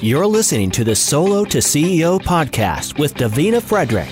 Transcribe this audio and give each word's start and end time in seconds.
You're 0.00 0.28
listening 0.28 0.70
to 0.72 0.84
the 0.84 0.94
Solo 0.94 1.44
to 1.46 1.58
CEO 1.58 2.20
podcast 2.20 3.00
with 3.00 3.14
Davina 3.14 3.60
Frederick. 3.60 4.06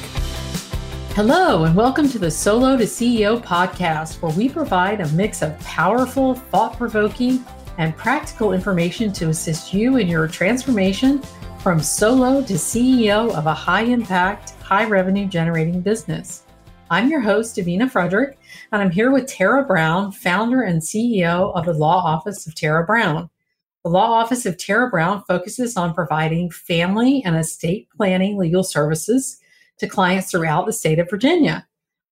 Hello, 1.14 1.62
and 1.62 1.76
welcome 1.76 2.08
to 2.08 2.18
the 2.18 2.28
Solo 2.28 2.76
to 2.76 2.82
CEO 2.82 3.40
podcast, 3.40 4.20
where 4.20 4.32
we 4.32 4.48
provide 4.48 5.00
a 5.00 5.08
mix 5.10 5.42
of 5.42 5.56
powerful, 5.60 6.34
thought 6.34 6.76
provoking, 6.76 7.44
and 7.78 7.96
practical 7.96 8.52
information 8.52 9.12
to 9.12 9.28
assist 9.28 9.72
you 9.72 9.98
in 9.98 10.08
your 10.08 10.26
transformation 10.26 11.22
from 11.60 11.78
solo 11.78 12.42
to 12.42 12.54
CEO 12.54 13.32
of 13.32 13.46
a 13.46 13.54
high 13.54 13.84
impact, 13.84 14.54
high 14.62 14.86
revenue 14.86 15.26
generating 15.26 15.80
business. 15.80 16.42
I'm 16.90 17.08
your 17.08 17.20
host, 17.20 17.54
Davina 17.54 17.88
Frederick, 17.88 18.40
and 18.72 18.82
I'm 18.82 18.90
here 18.90 19.12
with 19.12 19.28
Tara 19.28 19.62
Brown, 19.62 20.10
founder 20.10 20.62
and 20.62 20.82
CEO 20.82 21.54
of 21.54 21.64
the 21.64 21.74
Law 21.74 22.02
Office 22.04 22.44
of 22.48 22.56
Tara 22.56 22.84
Brown. 22.84 23.30
The 23.86 23.92
Law 23.92 24.14
Office 24.14 24.44
of 24.46 24.58
Tara 24.58 24.90
Brown 24.90 25.22
focuses 25.28 25.76
on 25.76 25.94
providing 25.94 26.50
family 26.50 27.22
and 27.24 27.36
estate 27.36 27.86
planning 27.96 28.36
legal 28.36 28.64
services 28.64 29.38
to 29.78 29.86
clients 29.86 30.28
throughout 30.28 30.66
the 30.66 30.72
state 30.72 30.98
of 30.98 31.08
Virginia. 31.08 31.64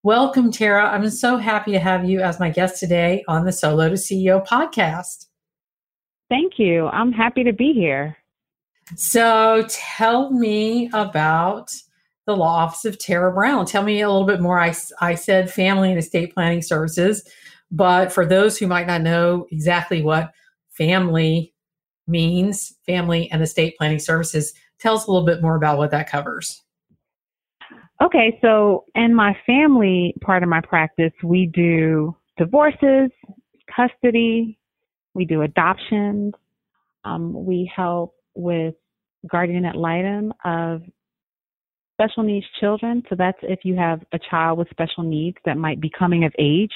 Welcome, 0.04 0.52
Tara. 0.52 0.88
I'm 0.88 1.10
so 1.10 1.36
happy 1.36 1.72
to 1.72 1.80
have 1.80 2.08
you 2.08 2.20
as 2.20 2.38
my 2.38 2.48
guest 2.48 2.78
today 2.78 3.24
on 3.26 3.44
the 3.44 3.50
Solo 3.50 3.88
to 3.88 3.96
CEO 3.96 4.46
podcast. 4.46 5.26
Thank 6.30 6.60
you. 6.60 6.86
I'm 6.86 7.10
happy 7.10 7.42
to 7.42 7.52
be 7.52 7.72
here. 7.72 8.18
So, 8.94 9.66
tell 9.68 10.30
me 10.30 10.90
about 10.92 11.72
the 12.26 12.36
law 12.36 12.54
office 12.54 12.84
of 12.84 13.00
Tara 13.00 13.32
Brown. 13.32 13.66
Tell 13.66 13.82
me 13.82 14.00
a 14.00 14.08
little 14.08 14.28
bit 14.28 14.40
more. 14.40 14.60
I, 14.60 14.76
I 15.00 15.16
said 15.16 15.50
family 15.50 15.90
and 15.90 15.98
estate 15.98 16.34
planning 16.34 16.62
services, 16.62 17.28
but 17.72 18.12
for 18.12 18.24
those 18.24 18.56
who 18.58 18.68
might 18.68 18.86
not 18.86 19.02
know 19.02 19.48
exactly 19.50 20.02
what 20.02 20.30
family 20.70 21.53
means, 22.06 22.76
family 22.86 23.30
and 23.30 23.42
estate 23.42 23.76
planning 23.78 23.98
services, 23.98 24.52
tell 24.78 24.94
us 24.94 25.06
a 25.06 25.10
little 25.10 25.26
bit 25.26 25.42
more 25.42 25.56
about 25.56 25.78
what 25.78 25.90
that 25.90 26.08
covers. 26.08 26.62
Okay, 28.02 28.38
so 28.42 28.84
in 28.94 29.14
my 29.14 29.36
family 29.46 30.14
part 30.20 30.42
of 30.42 30.48
my 30.48 30.60
practice, 30.60 31.12
we 31.22 31.46
do 31.46 32.14
divorces, 32.36 33.10
custody, 33.74 34.58
we 35.14 35.24
do 35.24 35.42
adoptions, 35.42 36.34
um, 37.04 37.44
we 37.46 37.70
help 37.74 38.14
with 38.34 38.74
guardian 39.30 39.64
ad 39.64 39.76
litem 39.76 40.32
of 40.44 40.82
special 41.94 42.24
needs 42.24 42.46
children. 42.60 43.02
So 43.08 43.14
that's 43.16 43.38
if 43.42 43.60
you 43.62 43.76
have 43.76 44.00
a 44.12 44.18
child 44.30 44.58
with 44.58 44.68
special 44.70 45.04
needs 45.04 45.36
that 45.44 45.56
might 45.56 45.80
be 45.80 45.90
coming 45.96 46.24
of 46.24 46.32
age. 46.38 46.72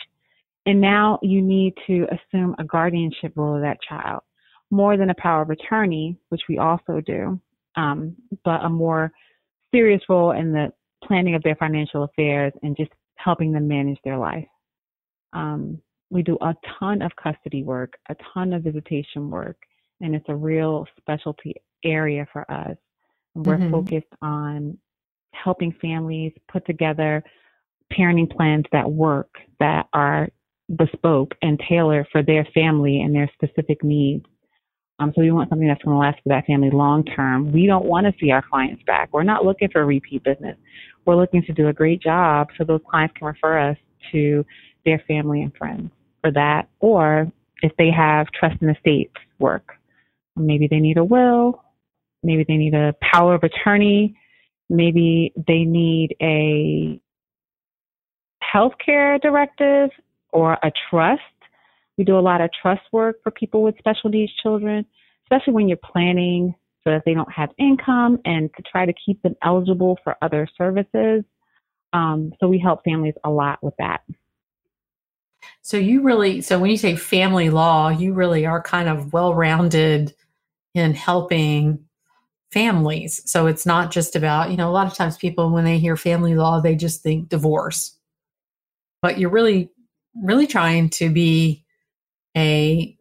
And 0.66 0.80
now 0.80 1.18
you 1.22 1.42
need 1.42 1.74
to 1.86 2.06
assume 2.12 2.54
a 2.58 2.64
guardianship 2.64 3.32
role 3.36 3.56
of 3.56 3.62
that 3.62 3.78
child, 3.86 4.22
more 4.70 4.96
than 4.96 5.10
a 5.10 5.14
power 5.14 5.42
of 5.42 5.50
attorney, 5.50 6.16
which 6.28 6.42
we 6.48 6.58
also 6.58 7.00
do, 7.04 7.40
um, 7.76 8.16
but 8.44 8.64
a 8.64 8.68
more 8.68 9.10
serious 9.72 10.02
role 10.08 10.32
in 10.32 10.52
the 10.52 10.72
planning 11.04 11.34
of 11.34 11.42
their 11.42 11.56
financial 11.56 12.04
affairs 12.04 12.52
and 12.62 12.76
just 12.76 12.90
helping 13.16 13.52
them 13.52 13.68
manage 13.68 13.98
their 14.04 14.18
life. 14.18 14.46
Um, 15.32 15.80
we 16.10 16.22
do 16.22 16.38
a 16.40 16.54
ton 16.78 17.02
of 17.02 17.12
custody 17.22 17.62
work, 17.62 17.94
a 18.08 18.16
ton 18.34 18.52
of 18.52 18.62
visitation 18.62 19.30
work, 19.30 19.56
and 20.00 20.14
it's 20.14 20.28
a 20.28 20.34
real 20.34 20.86
specialty 20.98 21.54
area 21.84 22.26
for 22.32 22.50
us. 22.50 22.76
We're 23.34 23.56
mm-hmm. 23.56 23.70
focused 23.70 24.14
on 24.22 24.78
helping 25.32 25.72
families 25.80 26.32
put 26.50 26.66
together 26.66 27.22
parenting 27.92 28.30
plans 28.30 28.64
that 28.72 28.90
work, 28.90 29.30
that 29.60 29.86
are 29.92 30.28
bespoke 30.76 31.34
and 31.42 31.60
tailored 31.68 32.06
for 32.10 32.22
their 32.22 32.46
family 32.54 33.00
and 33.00 33.14
their 33.14 33.30
specific 33.34 33.82
needs. 33.82 34.24
Um, 34.98 35.12
so 35.14 35.22
we 35.22 35.30
want 35.30 35.48
something 35.48 35.68
that's 35.68 35.82
going 35.82 35.94
to 35.94 35.98
last 35.98 36.18
for 36.22 36.30
that 36.30 36.46
family 36.46 36.70
long 36.70 37.04
term. 37.04 37.52
We 37.52 37.66
don't 37.66 37.84
want 37.84 38.06
to 38.06 38.12
see 38.20 38.30
our 38.30 38.42
clients 38.42 38.82
back. 38.84 39.10
We're 39.12 39.22
not 39.22 39.44
looking 39.44 39.68
for 39.70 39.84
repeat 39.86 40.24
business. 40.24 40.56
We're 41.04 41.16
looking 41.16 41.42
to 41.44 41.52
do 41.52 41.68
a 41.68 41.72
great 41.72 42.02
job 42.02 42.48
so 42.56 42.64
those 42.64 42.80
clients 42.88 43.14
can 43.16 43.26
refer 43.28 43.70
us 43.70 43.76
to 44.12 44.44
their 44.84 45.02
family 45.06 45.42
and 45.42 45.54
friends 45.56 45.90
for 46.20 46.32
that. 46.32 46.68
Or 46.80 47.30
if 47.62 47.72
they 47.78 47.90
have 47.90 48.26
trust 48.38 48.56
and 48.60 48.76
estates 48.76 49.14
work, 49.38 49.72
maybe 50.36 50.66
they 50.68 50.80
need 50.80 50.98
a 50.98 51.04
will, 51.04 51.62
maybe 52.22 52.44
they 52.46 52.56
need 52.56 52.74
a 52.74 52.94
power 53.00 53.34
of 53.34 53.44
attorney 53.44 54.16
Maybe 54.70 55.32
they 55.46 55.64
need 55.64 56.14
a 56.20 57.00
healthcare 58.42 59.20
directive 59.20 59.90
or 60.30 60.54
a 60.62 60.70
trust. 60.90 61.22
We 61.98 62.04
do 62.04 62.18
a 62.18 62.20
lot 62.20 62.40
of 62.40 62.50
trust 62.62 62.82
work 62.92 63.16
for 63.22 63.30
people 63.30 63.62
with 63.62 63.76
special 63.78 64.08
needs 64.08 64.32
children, 64.42 64.86
especially 65.24 65.52
when 65.52 65.68
you're 65.68 65.78
planning 65.78 66.54
so 66.84 66.90
that 66.90 67.02
they 67.04 67.12
don't 67.12 67.30
have 67.30 67.50
income 67.58 68.20
and 68.24 68.48
to 68.56 68.62
try 68.62 68.86
to 68.86 68.94
keep 69.04 69.20
them 69.22 69.34
eligible 69.42 69.98
for 70.04 70.16
other 70.22 70.48
services. 70.56 71.24
Um, 71.92 72.32
so 72.38 72.48
we 72.48 72.58
help 72.58 72.84
families 72.84 73.14
a 73.24 73.30
lot 73.30 73.58
with 73.62 73.74
that. 73.78 74.02
So 75.62 75.76
you 75.76 76.02
really, 76.02 76.40
so 76.40 76.58
when 76.58 76.70
you 76.70 76.76
say 76.76 76.96
family 76.96 77.50
law, 77.50 77.88
you 77.88 78.12
really 78.12 78.46
are 78.46 78.62
kind 78.62 78.88
of 78.88 79.12
well 79.12 79.34
rounded 79.34 80.14
in 80.74 80.94
helping 80.94 81.84
families. 82.52 83.22
So 83.30 83.46
it's 83.46 83.66
not 83.66 83.90
just 83.90 84.16
about, 84.16 84.50
you 84.50 84.56
know, 84.56 84.68
a 84.68 84.72
lot 84.72 84.86
of 84.86 84.94
times 84.94 85.16
people, 85.16 85.50
when 85.50 85.64
they 85.64 85.78
hear 85.78 85.96
family 85.96 86.34
law, 86.34 86.60
they 86.60 86.76
just 86.76 87.02
think 87.02 87.28
divorce. 87.28 87.98
But 89.02 89.18
you're 89.18 89.30
really, 89.30 89.70
really 90.14 90.46
trying 90.46 90.90
to 90.90 91.10
be 91.10 91.64
a, 92.36 92.96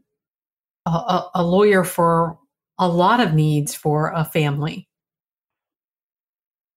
a, 0.86 1.24
a 1.36 1.44
lawyer 1.44 1.84
for 1.84 2.38
a 2.80 2.88
lot 2.88 3.20
of 3.20 3.34
needs 3.34 3.74
for 3.76 4.12
a 4.12 4.24
family. 4.24 4.88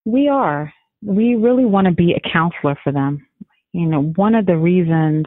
We 0.05 0.29
are. 0.29 0.73
We 1.03 1.35
really 1.35 1.65
want 1.65 1.87
to 1.87 1.93
be 1.93 2.15
a 2.15 2.31
counselor 2.33 2.77
for 2.83 2.93
them. 2.93 3.27
You 3.73 3.87
know, 3.87 4.03
one 4.03 4.35
of 4.35 4.47
the 4.47 4.57
reasons 4.57 5.27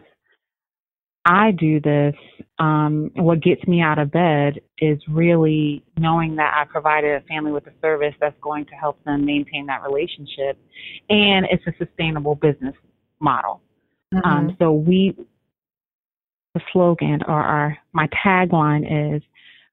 I 1.26 1.52
do 1.52 1.80
this, 1.80 2.16
um, 2.60 3.10
what 3.16 3.42
gets 3.42 3.66
me 3.66 3.82
out 3.82 3.98
of 3.98 4.12
bed 4.12 4.60
is 4.80 5.00
really 5.08 5.82
knowing 5.98 6.36
that 6.36 6.54
I 6.54 6.66
provided 6.70 7.16
a 7.16 7.22
family 7.28 7.54
with 7.54 7.66
a 7.68 7.72
service 7.82 8.14
that's 8.20 8.36
going 8.42 8.66
to 8.66 8.76
help 8.76 9.02
them 9.06 9.26
maintain 9.26 9.66
that 9.68 9.84
relationship, 9.84 10.58
and 11.10 11.46
it's 11.50 11.64
a 11.66 11.74
sustainable 11.78 12.36
business 12.36 12.76
model. 13.22 13.62
Mm-hmm. 14.14 14.30
Um, 14.30 14.56
so 14.60 14.74
we, 14.74 15.16
the 16.54 16.62
slogan 16.72 17.22
or 17.28 17.42
our 17.42 17.78
my 17.94 18.08
tagline 18.26 19.16
is, 19.16 19.22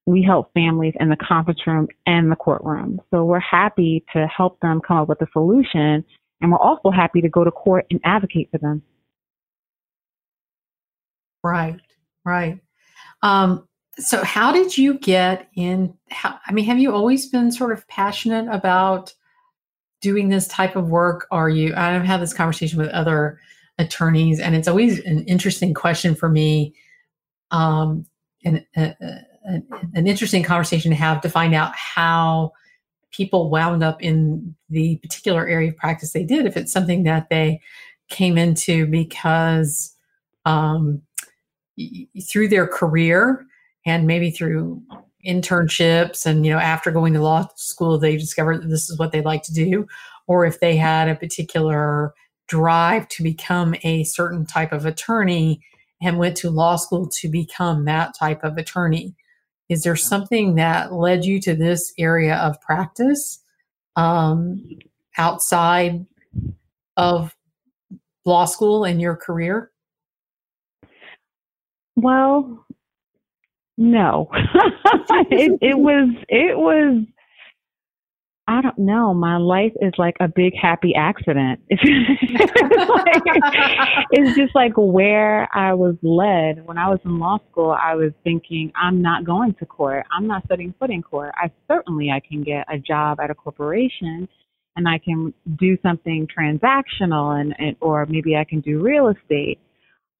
we 0.07 0.23
help 0.23 0.53
families 0.55 0.95
in 0.99 1.09
the 1.09 1.17
conference 1.17 1.61
room 1.67 1.89
and 2.07 2.33
the 2.33 2.37
courtroom. 2.37 3.01
So 3.11 3.25
we're 3.25 3.39
happy 3.39 4.05
to 4.13 4.27
help 4.27 4.59
them 4.61 4.81
come 4.87 4.99
up 4.99 5.09
with 5.09 5.21
a 5.23 5.27
solution, 5.33 6.05
and 6.41 6.51
we're 6.51 6.59
also 6.59 6.91
happy 6.91 7.21
to 7.21 7.29
go 7.29 7.45
to 7.45 7.51
court 7.51 7.87
and 7.91 8.01
advocate 8.05 8.49
for 8.51 8.59
them. 8.59 8.83
Right, 11.43 11.81
right. 12.25 12.61
Um, 13.23 13.67
so, 13.99 14.25
how 14.25 14.53
did 14.53 14.77
you 14.77 14.99
get 14.99 15.49
in? 15.55 15.95
How, 16.11 16.39
I 16.47 16.53
mean, 16.53 16.65
have 16.67 16.79
you 16.79 16.95
always 16.95 17.29
been 17.29 17.53
sort 17.53 17.73
of 17.73 17.87
passionate 17.89 18.49
about 18.51 19.15
doing 20.01 20.29
this 20.29 20.49
type 20.49 20.77
of 20.77 20.89
work? 20.89 21.27
Are 21.31 21.49
you? 21.49 21.75
I've 21.77 22.05
had 22.05 22.21
this 22.21 22.33
conversation 22.33 22.79
with 22.79 22.89
other 22.89 23.41
attorneys, 23.81 24.39
and 24.39 24.55
it's 24.55 24.69
always 24.69 25.01
an 25.01 25.25
interesting 25.25 25.75
question 25.75 26.15
for 26.15 26.29
me, 26.29 26.75
um, 27.51 28.07
and 28.45 28.65
uh, 28.77 28.91
uh, 29.03 29.59
an 29.95 30.07
interesting 30.07 30.43
conversation 30.43 30.91
to 30.91 30.97
have 30.97 31.21
to 31.23 31.31
find 31.31 31.55
out 31.55 31.75
how 31.75 32.53
people 33.11 33.51
wound 33.51 33.83
up 33.83 34.01
in 34.03 34.55
the 34.69 34.97
particular 34.99 35.49
area 35.49 35.71
of 35.71 35.77
practice 35.77 36.13
they 36.13 36.23
did. 36.23 36.47
If 36.47 36.57
it's 36.57 36.73
something 36.73 37.03
that 37.05 37.29
they 37.31 37.61
came 38.09 38.37
into 38.37 38.87
because 38.87 39.97
um, 40.45 41.03
through 42.29 42.49
their 42.49 42.67
career 42.67 43.45
and 43.87 44.07
maybe 44.07 44.31
through 44.31 44.83
internships 45.27 46.25
and 46.25 46.47
you 46.47 46.53
know 46.53 46.59
after 46.59 46.91
going 46.91 47.13
to 47.13 47.21
law 47.21 47.47
school 47.57 47.99
they 47.99 48.17
discovered 48.17 48.63
that 48.63 48.69
this 48.69 48.89
is 48.89 48.99
what 48.99 49.13
they'd 49.13 49.27
like 49.27 49.43
to 49.43 49.53
do 49.53 49.87
or 50.27 50.47
if 50.47 50.61
they 50.61 50.77
had 50.77 51.09
a 51.09 51.15
particular 51.15 52.15
drive 52.51 53.09
to 53.09 53.23
become 53.23 53.75
a 53.83 54.05
certain 54.05 54.45
type 54.45 54.73
of 54.73 54.85
attorney 54.85 55.63
and 56.03 56.19
went 56.19 56.37
to 56.37 56.51
law 56.51 56.77
school 56.77 57.09
to 57.21 57.29
become 57.29 57.85
that 57.85 58.13
type 58.19 58.45
of 58.45 58.59
attorney 58.59 59.15
is 59.69 59.83
there 59.85 59.97
something 59.97 60.57
that 60.57 60.93
led 60.93 61.25
you 61.25 61.41
to 61.41 61.55
this 61.55 61.93
area 61.97 62.35
of 62.37 62.61
practice 62.61 63.41
um, 63.95 64.61
outside 65.17 66.05
of 66.97 67.37
law 68.25 68.45
school 68.45 68.85
and 68.85 69.01
your 69.01 69.17
career 69.17 69.71
well, 71.97 72.67
no. 73.77 74.29
it, 75.31 75.59
it 75.61 75.79
was 75.79 76.09
it 76.29 76.57
was 76.57 77.05
I 78.51 78.61
don't 78.63 78.79
know. 78.79 79.15
My 79.15 79.37
life 79.37 79.73
is 79.81 79.93
like 79.97 80.17
a 80.19 80.27
big 80.27 80.55
happy 80.61 80.93
accident. 80.97 81.61
It's, 81.71 82.89
like, 82.89 83.23
it's 84.11 84.37
just 84.37 84.55
like 84.55 84.73
where 84.77 85.49
I 85.55 85.73
was 85.75 85.95
led. 86.03 86.67
When 86.67 86.79
I 86.79 86.89
was 86.89 86.99
in 87.05 87.19
law 87.19 87.39
school, 87.51 87.71
I 87.71 87.95
was 87.95 88.13
thinking, 88.25 88.73
I'm 88.75 89.01
not 89.01 89.25
going 89.25 89.55
to 89.55 89.67
court. 89.67 90.05
I'm 90.11 90.27
not 90.27 90.43
setting 90.49 90.75
foot 90.79 90.91
in 90.91 91.03
court. 91.03 91.33
I 91.37 91.51
certainly 91.69 92.11
I 92.11 92.21
can 92.21 92.43
get 92.43 92.65
a 92.73 92.79
job 92.79 93.21
at 93.21 93.31
a 93.31 93.35
corporation 93.35 94.29
and 94.77 94.89
I 94.89 94.99
can 94.99 95.33
do 95.57 95.79
something 95.83 96.27
transactional 96.27 97.41
and, 97.41 97.55
and 97.59 97.77
or 97.81 98.07
maybe 98.07 98.37
I 98.37 98.45
can 98.45 98.61
do 98.61 98.81
real 98.81 99.09
estate. 99.09 99.61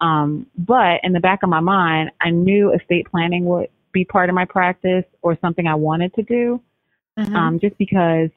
Um, 0.01 0.47
but 0.57 1.01
in 1.03 1.13
the 1.13 1.21
back 1.21 1.41
of 1.43 1.49
my 1.49 1.61
mind, 1.61 2.11
I 2.21 2.31
knew 2.31 2.73
estate 2.73 3.09
planning 3.11 3.47
would 3.47 3.69
be 3.93 4.05
part 4.05 4.29
of 4.29 4.35
my 4.37 4.45
practice 4.45 5.05
or 5.23 5.37
something 5.41 5.67
I 5.67 5.75
wanted 5.75 6.15
to 6.15 6.23
do. 6.23 6.61
Mm-hmm. 7.21 7.37
Um, 7.37 7.61
just 7.61 7.77
because 7.79 8.31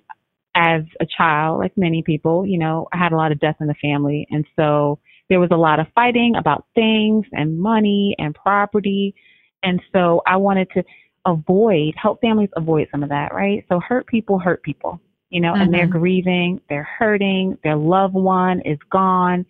as 0.55 0.81
a 0.99 1.05
child, 1.05 1.59
like 1.59 1.75
many 1.77 2.03
people, 2.03 2.45
you 2.45 2.59
know, 2.59 2.87
I 2.93 2.97
had 2.97 3.11
a 3.11 3.17
lot 3.17 3.31
of 3.31 3.39
death 3.39 3.55
in 3.59 3.67
the 3.67 3.75
family. 3.81 4.27
And 4.29 4.45
so 4.55 4.99
there 5.29 5.39
was 5.39 5.49
a 5.51 5.57
lot 5.57 5.79
of 5.79 5.87
fighting 5.95 6.35
about 6.37 6.65
things 6.75 7.25
and 7.31 7.59
money 7.59 8.15
and 8.19 8.35
property. 8.35 9.15
And 9.63 9.81
so 9.91 10.21
I 10.27 10.37
wanted 10.37 10.69
to 10.71 10.83
avoid, 11.25 11.93
help 11.95 12.21
families 12.21 12.49
avoid 12.55 12.87
some 12.91 13.03
of 13.03 13.09
that, 13.09 13.33
right? 13.33 13.65
So 13.69 13.79
hurt 13.79 14.05
people 14.07 14.37
hurt 14.37 14.61
people, 14.63 14.99
you 15.29 15.41
know, 15.41 15.53
mm-hmm. 15.53 15.61
and 15.61 15.73
they're 15.73 15.87
mm-hmm. 15.87 15.97
grieving, 15.97 16.61
they're 16.69 16.87
hurting, 16.99 17.57
their 17.63 17.77
loved 17.77 18.13
one 18.13 18.61
is 18.61 18.77
gone. 18.91 19.45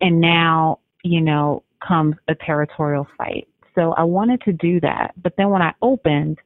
And 0.00 0.20
now, 0.20 0.80
you 1.02 1.20
know, 1.20 1.64
comes 1.86 2.16
a 2.28 2.34
territorial 2.34 3.06
fight. 3.18 3.48
So 3.74 3.92
I 3.94 4.04
wanted 4.04 4.40
to 4.42 4.52
do 4.52 4.80
that. 4.80 5.14
But 5.20 5.34
then 5.36 5.50
when 5.50 5.62
I 5.62 5.74
opened, 5.82 6.38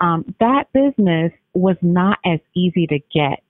um, 0.00 0.34
that 0.40 0.64
business 0.72 1.32
was 1.54 1.76
not 1.82 2.18
as 2.24 2.40
easy 2.54 2.86
to 2.88 2.98
get 3.12 3.42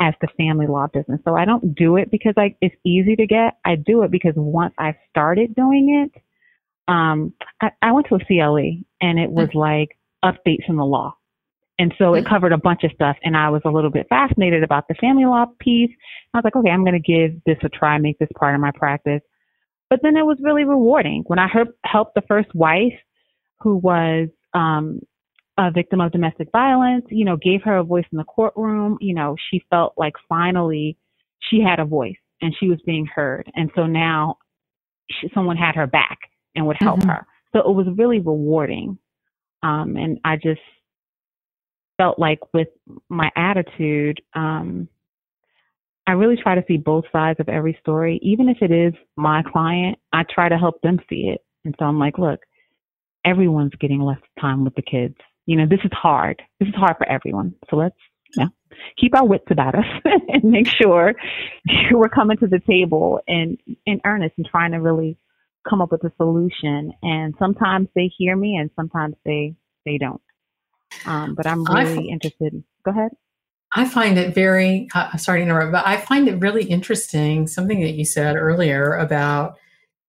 as 0.00 0.14
the 0.20 0.28
family 0.36 0.66
law 0.66 0.88
business. 0.92 1.20
So 1.24 1.36
I 1.36 1.44
don't 1.44 1.74
do 1.74 1.96
it 1.96 2.10
because 2.10 2.34
I, 2.36 2.56
it's 2.60 2.74
easy 2.84 3.14
to 3.16 3.26
get. 3.26 3.58
I 3.64 3.76
do 3.76 4.02
it 4.02 4.10
because 4.10 4.32
once 4.36 4.74
I 4.78 4.96
started 5.10 5.54
doing 5.54 6.08
it, 6.10 6.22
um, 6.88 7.32
I, 7.60 7.70
I 7.80 7.92
went 7.92 8.08
to 8.08 8.16
a 8.16 8.18
CLE 8.18 8.82
and 9.00 9.18
it 9.18 9.30
was 9.30 9.48
like 9.54 9.96
updates 10.24 10.68
in 10.68 10.76
the 10.76 10.84
law. 10.84 11.16
And 11.78 11.94
so 11.98 12.14
it 12.14 12.26
covered 12.26 12.52
a 12.52 12.58
bunch 12.58 12.84
of 12.84 12.92
stuff 12.92 13.16
and 13.24 13.36
I 13.36 13.48
was 13.50 13.62
a 13.64 13.70
little 13.70 13.90
bit 13.90 14.06
fascinated 14.08 14.62
about 14.62 14.88
the 14.88 14.94
family 14.94 15.24
law 15.24 15.46
piece. 15.58 15.90
I 16.32 16.38
was 16.38 16.44
like, 16.44 16.54
okay, 16.54 16.70
I'm 16.70 16.84
going 16.84 17.00
to 17.00 17.12
give 17.12 17.42
this 17.44 17.58
a 17.64 17.68
try, 17.68 17.98
make 17.98 18.18
this 18.18 18.28
part 18.38 18.54
of 18.54 18.60
my 18.60 18.70
practice. 18.72 19.22
But 19.88 20.00
then 20.02 20.16
it 20.16 20.22
was 20.22 20.38
really 20.40 20.64
rewarding 20.64 21.24
when 21.26 21.38
I 21.38 21.48
helped 21.84 22.14
the 22.14 22.22
first 22.28 22.54
wife 22.54 22.92
who 23.60 23.76
was 23.76 24.28
um, 24.54 25.00
a 25.62 25.70
victim 25.70 26.00
of 26.00 26.12
domestic 26.12 26.48
violence, 26.52 27.04
you 27.08 27.24
know, 27.24 27.36
gave 27.36 27.62
her 27.62 27.78
a 27.78 27.84
voice 27.84 28.04
in 28.12 28.18
the 28.18 28.24
courtroom. 28.24 28.98
You 29.00 29.14
know, 29.14 29.36
she 29.50 29.62
felt 29.70 29.94
like 29.96 30.14
finally 30.28 30.96
she 31.40 31.60
had 31.60 31.80
a 31.80 31.84
voice 31.84 32.16
and 32.40 32.54
she 32.58 32.68
was 32.68 32.80
being 32.84 33.06
heard. 33.06 33.50
And 33.54 33.70
so 33.74 33.86
now 33.86 34.36
she, 35.10 35.30
someone 35.34 35.56
had 35.56 35.74
her 35.74 35.86
back 35.86 36.18
and 36.54 36.66
would 36.66 36.76
help 36.80 37.00
mm-hmm. 37.00 37.10
her. 37.10 37.26
So 37.52 37.60
it 37.60 37.74
was 37.74 37.86
really 37.96 38.18
rewarding. 38.18 38.98
Um, 39.62 39.96
and 39.96 40.18
I 40.24 40.36
just 40.36 40.60
felt 41.98 42.18
like 42.18 42.40
with 42.52 42.68
my 43.08 43.30
attitude, 43.36 44.20
um, 44.34 44.88
I 46.06 46.12
really 46.12 46.36
try 46.36 46.56
to 46.56 46.64
see 46.66 46.78
both 46.78 47.04
sides 47.12 47.38
of 47.38 47.48
every 47.48 47.78
story. 47.80 48.18
Even 48.22 48.48
if 48.48 48.58
it 48.60 48.72
is 48.72 48.92
my 49.16 49.42
client, 49.42 49.98
I 50.12 50.24
try 50.28 50.48
to 50.48 50.58
help 50.58 50.80
them 50.82 50.98
see 51.08 51.30
it. 51.32 51.42
And 51.64 51.74
so 51.78 51.84
I'm 51.84 51.98
like, 51.98 52.18
look, 52.18 52.40
everyone's 53.24 53.74
getting 53.80 54.00
less 54.00 54.18
time 54.40 54.64
with 54.64 54.74
the 54.74 54.82
kids 54.82 55.16
you 55.46 55.56
know, 55.56 55.66
this 55.66 55.80
is 55.84 55.90
hard. 55.92 56.42
This 56.60 56.68
is 56.68 56.74
hard 56.74 56.96
for 56.98 57.08
everyone. 57.08 57.54
So 57.70 57.76
let's, 57.76 57.96
yeah, 58.36 58.48
keep 58.98 59.14
our 59.14 59.26
wits 59.26 59.46
about 59.50 59.74
us 59.74 59.84
and 60.28 60.44
make 60.44 60.68
sure 60.68 61.14
we're 61.92 62.08
coming 62.08 62.36
to 62.38 62.46
the 62.46 62.60
table 62.60 63.20
in, 63.26 63.58
in 63.86 64.00
earnest 64.04 64.34
and 64.36 64.46
trying 64.46 64.72
to 64.72 64.78
really 64.78 65.18
come 65.68 65.80
up 65.80 65.92
with 65.92 66.04
a 66.04 66.12
solution. 66.16 66.92
And 67.02 67.34
sometimes 67.38 67.88
they 67.94 68.10
hear 68.16 68.36
me 68.36 68.56
and 68.56 68.70
sometimes 68.76 69.16
they, 69.24 69.54
they 69.84 69.98
don't. 69.98 70.20
Um, 71.06 71.34
but 71.34 71.46
I'm 71.46 71.64
really 71.64 72.08
interested. 72.08 72.62
Go 72.84 72.90
ahead. 72.90 73.12
I 73.74 73.86
find 73.86 74.18
it 74.18 74.34
very, 74.34 74.88
uh, 74.94 75.16
sorry 75.16 75.40
to 75.40 75.44
interrupt, 75.44 75.72
but 75.72 75.86
I 75.86 75.96
find 75.96 76.28
it 76.28 76.40
really 76.40 76.64
interesting. 76.64 77.46
Something 77.46 77.80
that 77.80 77.92
you 77.92 78.04
said 78.04 78.36
earlier 78.36 78.94
about 78.96 79.56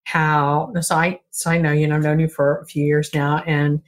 how, 0.03 0.73
so 0.81 0.95
I, 0.95 1.21
so 1.31 1.49
I 1.49 1.59
know, 1.59 1.71
you 1.71 1.87
know, 1.87 1.95
I've 1.95 2.03
known 2.03 2.19
you 2.19 2.27
for 2.27 2.59
a 2.59 2.65
few 2.65 2.83
years 2.83 3.13
now 3.13 3.37
and 3.47 3.81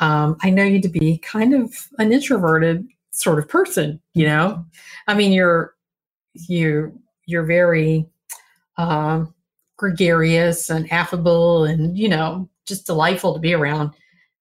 um, 0.00 0.36
I 0.42 0.50
know 0.50 0.64
you 0.64 0.80
to 0.80 0.88
be 0.88 1.18
kind 1.18 1.54
of 1.54 1.74
an 1.98 2.12
introverted 2.12 2.86
sort 3.12 3.38
of 3.38 3.48
person. 3.48 4.00
You 4.14 4.26
know, 4.26 4.64
I 5.06 5.14
mean, 5.14 5.32
you're 5.32 5.74
you 6.34 6.98
you're 7.26 7.44
very 7.44 8.06
uh, 8.76 9.24
gregarious 9.76 10.70
and 10.70 10.90
affable, 10.92 11.64
and 11.64 11.96
you 11.96 12.08
know, 12.08 12.48
just 12.66 12.86
delightful 12.86 13.34
to 13.34 13.40
be 13.40 13.54
around. 13.54 13.92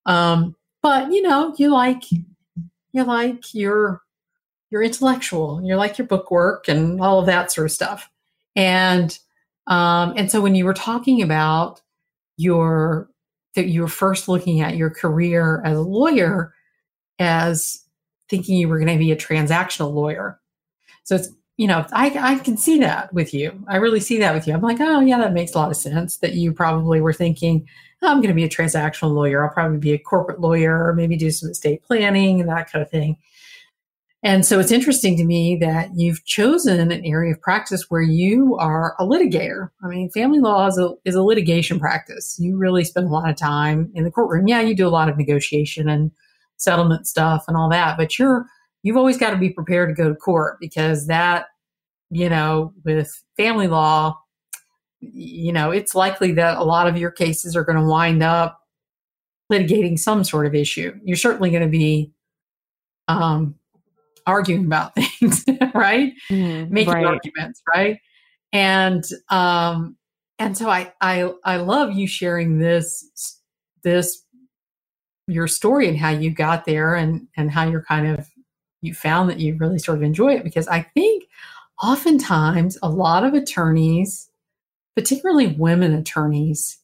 Um, 0.05 0.55
but 0.81 1.11
you 1.11 1.21
know, 1.21 1.53
you 1.57 1.71
like 1.71 2.03
you 2.11 3.03
like 3.03 3.53
your 3.53 4.01
you're 4.69 4.83
intellectual. 4.83 5.61
You 5.63 5.75
like 5.75 5.97
your 5.97 6.07
book 6.07 6.31
work 6.31 6.67
and 6.67 7.01
all 7.01 7.19
of 7.19 7.25
that 7.25 7.51
sort 7.51 7.65
of 7.65 7.71
stuff. 7.71 8.09
And 8.55 9.17
um, 9.67 10.13
and 10.15 10.31
so 10.31 10.41
when 10.41 10.55
you 10.55 10.65
were 10.65 10.73
talking 10.73 11.21
about 11.21 11.81
your 12.37 13.08
that 13.55 13.67
you 13.67 13.81
were 13.81 13.87
first 13.87 14.27
looking 14.27 14.61
at 14.61 14.77
your 14.77 14.89
career 14.89 15.61
as 15.65 15.77
a 15.77 15.81
lawyer 15.81 16.53
as 17.17 17.83
thinking 18.29 18.57
you 18.57 18.67
were 18.67 18.79
going 18.79 18.91
to 18.91 18.97
be 18.97 19.11
a 19.11 19.15
transactional 19.15 19.93
lawyer. 19.93 20.39
So 21.03 21.15
it's, 21.15 21.29
you 21.57 21.67
know, 21.67 21.85
I, 21.91 22.35
I 22.35 22.39
can 22.39 22.55
see 22.55 22.79
that 22.79 23.11
with 23.13 23.33
you. 23.33 23.63
I 23.67 23.77
really 23.77 23.99
see 23.99 24.19
that 24.19 24.33
with 24.33 24.47
you. 24.47 24.53
I'm 24.53 24.61
like, 24.61 24.79
oh, 24.79 25.01
yeah, 25.01 25.17
that 25.17 25.33
makes 25.33 25.53
a 25.53 25.57
lot 25.57 25.71
of 25.71 25.75
sense 25.75 26.17
that 26.17 26.33
you 26.33 26.53
probably 26.53 27.01
were 27.01 27.11
thinking, 27.11 27.67
oh, 28.01 28.07
I'm 28.07 28.17
going 28.17 28.29
to 28.29 28.33
be 28.33 28.45
a 28.45 28.49
transactional 28.49 29.13
lawyer. 29.13 29.43
I'll 29.43 29.53
probably 29.53 29.79
be 29.79 29.91
a 29.91 29.99
corporate 29.99 30.39
lawyer 30.39 30.87
or 30.87 30.93
maybe 30.93 31.17
do 31.17 31.31
some 31.31 31.49
estate 31.49 31.83
planning 31.83 32.39
and 32.39 32.49
that 32.49 32.71
kind 32.71 32.81
of 32.81 32.89
thing. 32.89 33.17
And 34.21 34.45
so 34.45 34.59
it's 34.59 34.71
interesting 34.71 35.15
to 35.15 35.23
me 35.23 35.55
that 35.61 35.91
you've 35.95 36.25
chosen 36.25 36.91
an 36.91 37.05
area 37.05 37.33
of 37.33 37.41
practice 37.41 37.85
where 37.87 38.01
you 38.01 38.57
are 38.57 38.93
a 38.99 39.05
litigator. 39.05 39.69
I 39.81 39.87
mean, 39.87 40.09
family 40.09 40.39
law 40.39 40.67
is 40.67 40.77
a, 40.77 40.93
is 41.05 41.15
a 41.15 41.23
litigation 41.23 41.79
practice. 41.79 42.37
You 42.37 42.57
really 42.57 42.83
spend 42.83 43.07
a 43.07 43.11
lot 43.11 43.29
of 43.29 43.37
time 43.37 43.89
in 43.95 44.03
the 44.03 44.11
courtroom. 44.11 44.47
Yeah, 44.47 44.59
you 44.59 44.75
do 44.75 44.87
a 44.87 44.89
lot 44.89 45.07
of 45.07 45.15
negotiation 45.15 45.87
and 45.87 46.11
settlement 46.57 47.07
stuff 47.07 47.45
and 47.47 47.55
all 47.55 47.69
that, 47.69 47.97
but 47.97 48.19
you're, 48.19 48.45
you've 48.83 48.97
always 48.97 49.17
got 49.17 49.29
to 49.29 49.37
be 49.37 49.51
prepared 49.51 49.87
to 49.87 49.95
go 49.95 50.09
to 50.09 50.15
court 50.15 50.57
because 50.59 51.07
that, 51.07 51.45
you 52.09 52.27
know, 52.27 52.73
with 52.83 53.23
family 53.37 53.67
law, 53.67 54.19
you 54.99 55.53
know, 55.53 55.71
it's 55.71 55.95
likely 55.95 56.33
that 56.33 56.57
a 56.57 56.63
lot 56.63 56.87
of 56.87 56.97
your 56.97 57.11
cases 57.11 57.55
are 57.55 57.63
going 57.63 57.77
to 57.77 57.85
wind 57.85 58.21
up 58.21 58.59
litigating 59.49 59.97
some 59.97 60.25
sort 60.25 60.45
of 60.45 60.53
issue. 60.53 60.93
You're 61.05 61.15
certainly 61.15 61.51
going 61.51 61.63
to 61.63 61.69
be, 61.69 62.11
um, 63.07 63.55
arguing 64.29 64.65
about 64.65 64.95
things, 64.95 65.43
right? 65.73 66.13
Mm, 66.31 66.69
Making 66.69 66.93
right. 66.93 67.05
arguments, 67.05 67.61
right? 67.67 67.99
And 68.53 69.03
um, 69.29 69.97
and 70.37 70.57
so 70.57 70.69
I 70.69 70.93
I 71.01 71.31
I 71.43 71.57
love 71.57 71.93
you 71.93 72.07
sharing 72.07 72.59
this 72.59 73.41
this 73.83 74.23
your 75.27 75.47
story 75.47 75.87
and 75.87 75.97
how 75.97 76.09
you 76.09 76.31
got 76.31 76.65
there 76.65 76.95
and 76.95 77.27
and 77.37 77.51
how 77.51 77.67
you're 77.67 77.83
kind 77.83 78.07
of 78.07 78.27
you 78.81 78.93
found 78.93 79.29
that 79.29 79.39
you 79.39 79.55
really 79.57 79.77
sort 79.79 79.97
of 79.97 80.03
enjoy 80.03 80.33
it 80.33 80.43
because 80.43 80.67
I 80.67 80.81
think 80.81 81.25
oftentimes 81.83 82.77
a 82.81 82.89
lot 82.89 83.23
of 83.23 83.33
attorneys, 83.33 84.29
particularly 84.95 85.47
women 85.47 85.93
attorneys, 85.93 86.79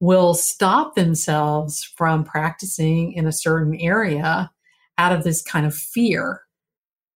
will 0.00 0.34
stop 0.34 0.94
themselves 0.94 1.82
from 1.82 2.24
practicing 2.24 3.12
in 3.12 3.26
a 3.26 3.32
certain 3.32 3.74
area 3.80 4.50
out 4.96 5.12
of 5.12 5.24
this 5.24 5.42
kind 5.42 5.66
of 5.66 5.74
fear 5.74 6.42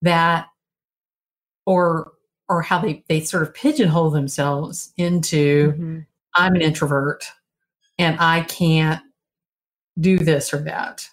that 0.03 0.47
or 1.65 2.11
or 2.49 2.61
how 2.61 2.79
they 2.79 3.03
they 3.07 3.21
sort 3.21 3.43
of 3.43 3.53
pigeonhole 3.53 4.11
themselves 4.11 4.93
into 4.97 5.71
mm-hmm. 5.71 5.99
I'm 6.35 6.55
an 6.55 6.61
introvert 6.61 7.25
and 7.97 8.19
I 8.19 8.41
can't 8.41 9.01
do 9.99 10.17
this 10.17 10.53
or 10.53 10.59
that. 10.59 11.07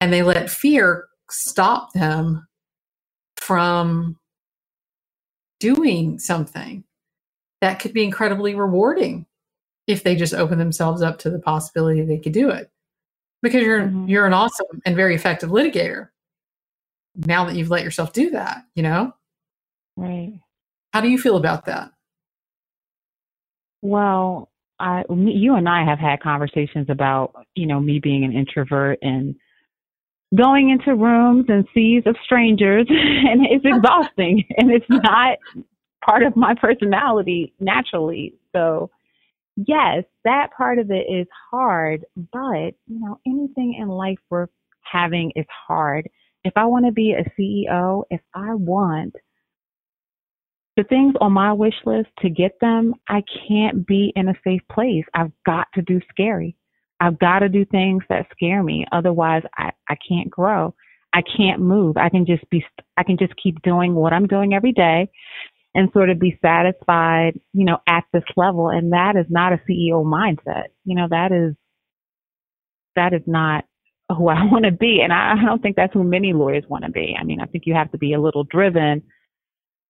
And 0.00 0.12
they 0.12 0.22
let 0.22 0.50
fear 0.50 1.06
stop 1.30 1.92
them 1.94 2.46
from 3.36 4.18
doing 5.58 6.18
something 6.18 6.84
that 7.62 7.80
could 7.80 7.94
be 7.94 8.04
incredibly 8.04 8.54
rewarding 8.54 9.24
if 9.86 10.02
they 10.02 10.14
just 10.14 10.34
open 10.34 10.58
themselves 10.58 11.00
up 11.00 11.18
to 11.20 11.30
the 11.30 11.38
possibility 11.38 12.02
they 12.02 12.18
could 12.18 12.32
do 12.32 12.50
it. 12.50 12.70
Because 13.42 13.62
you're 13.62 13.82
mm-hmm. 13.82 14.08
you're 14.08 14.26
an 14.26 14.32
awesome 14.32 14.82
and 14.84 14.96
very 14.96 15.14
effective 15.14 15.50
litigator 15.50 16.08
now 17.16 17.44
that 17.44 17.56
you've 17.56 17.70
let 17.70 17.84
yourself 17.84 18.12
do 18.12 18.30
that, 18.30 18.64
you 18.74 18.82
know? 18.82 19.12
Right. 19.96 20.40
How 20.92 21.00
do 21.00 21.08
you 21.08 21.18
feel 21.18 21.36
about 21.36 21.66
that? 21.66 21.90
Well, 23.82 24.50
I, 24.78 25.04
you 25.08 25.54
and 25.54 25.68
I 25.68 25.84
have 25.84 25.98
had 25.98 26.20
conversations 26.20 26.88
about, 26.90 27.32
you 27.54 27.66
know, 27.66 27.80
me 27.80 27.98
being 27.98 28.24
an 28.24 28.32
introvert 28.32 28.98
and 29.02 29.34
going 30.34 30.70
into 30.70 30.94
rooms 30.94 31.46
and 31.48 31.66
seas 31.72 32.02
of 32.06 32.16
strangers 32.24 32.86
and 32.90 33.46
it's 33.46 33.64
exhausting 33.64 34.44
and 34.56 34.70
it's 34.70 34.86
not 34.88 35.38
part 36.04 36.22
of 36.22 36.36
my 36.36 36.54
personality 36.54 37.54
naturally. 37.60 38.34
So 38.54 38.90
yes, 39.56 40.04
that 40.24 40.48
part 40.56 40.78
of 40.78 40.90
it 40.90 41.06
is 41.10 41.26
hard, 41.50 42.04
but 42.16 42.74
you 42.86 43.00
know, 43.00 43.18
anything 43.26 43.76
in 43.80 43.88
life 43.88 44.18
worth 44.30 44.50
having 44.82 45.32
is 45.36 45.46
hard. 45.66 46.08
If 46.46 46.52
I 46.54 46.64
want 46.66 46.86
to 46.86 46.92
be 46.92 47.12
a 47.12 47.24
CEO, 47.36 48.04
if 48.08 48.20
I 48.32 48.54
want 48.54 49.16
the 50.76 50.84
things 50.84 51.14
on 51.20 51.32
my 51.32 51.52
wish 51.52 51.74
list 51.84 52.08
to 52.20 52.30
get 52.30 52.52
them, 52.60 52.94
I 53.08 53.24
can't 53.48 53.84
be 53.84 54.12
in 54.14 54.28
a 54.28 54.34
safe 54.44 54.60
place. 54.70 55.04
I've 55.12 55.32
got 55.44 55.66
to 55.74 55.82
do 55.82 56.00
scary. 56.08 56.56
I've 57.00 57.18
got 57.18 57.40
to 57.40 57.48
do 57.48 57.64
things 57.64 58.04
that 58.08 58.28
scare 58.30 58.62
me. 58.62 58.86
Otherwise, 58.92 59.42
I, 59.58 59.72
I 59.88 59.96
can't 60.08 60.30
grow. 60.30 60.72
I 61.12 61.22
can't 61.36 61.60
move. 61.60 61.96
I 61.96 62.10
can 62.10 62.24
just 62.24 62.48
be, 62.48 62.64
I 62.96 63.02
can 63.02 63.18
just 63.18 63.34
keep 63.42 63.60
doing 63.62 63.96
what 63.96 64.12
I'm 64.12 64.28
doing 64.28 64.54
every 64.54 64.72
day 64.72 65.10
and 65.74 65.90
sort 65.92 66.10
of 66.10 66.20
be 66.20 66.38
satisfied, 66.40 67.40
you 67.54 67.64
know, 67.64 67.78
at 67.88 68.04
this 68.12 68.22
level. 68.36 68.68
And 68.68 68.92
that 68.92 69.16
is 69.16 69.26
not 69.28 69.52
a 69.52 69.60
CEO 69.68 70.04
mindset. 70.04 70.66
You 70.84 70.94
know, 70.94 71.08
that 71.10 71.32
is, 71.32 71.56
that 72.94 73.12
is 73.12 73.22
not 73.26 73.64
who 74.10 74.28
I 74.28 74.44
want 74.50 74.64
to 74.64 74.72
be. 74.72 75.00
And 75.02 75.12
I, 75.12 75.32
I 75.32 75.44
don't 75.44 75.62
think 75.62 75.76
that's 75.76 75.92
who 75.92 76.04
many 76.04 76.32
lawyers 76.32 76.64
want 76.68 76.84
to 76.84 76.90
be. 76.90 77.16
I 77.18 77.24
mean, 77.24 77.40
I 77.40 77.46
think 77.46 77.64
you 77.66 77.74
have 77.74 77.90
to 77.92 77.98
be 77.98 78.12
a 78.12 78.20
little 78.20 78.44
driven 78.44 79.02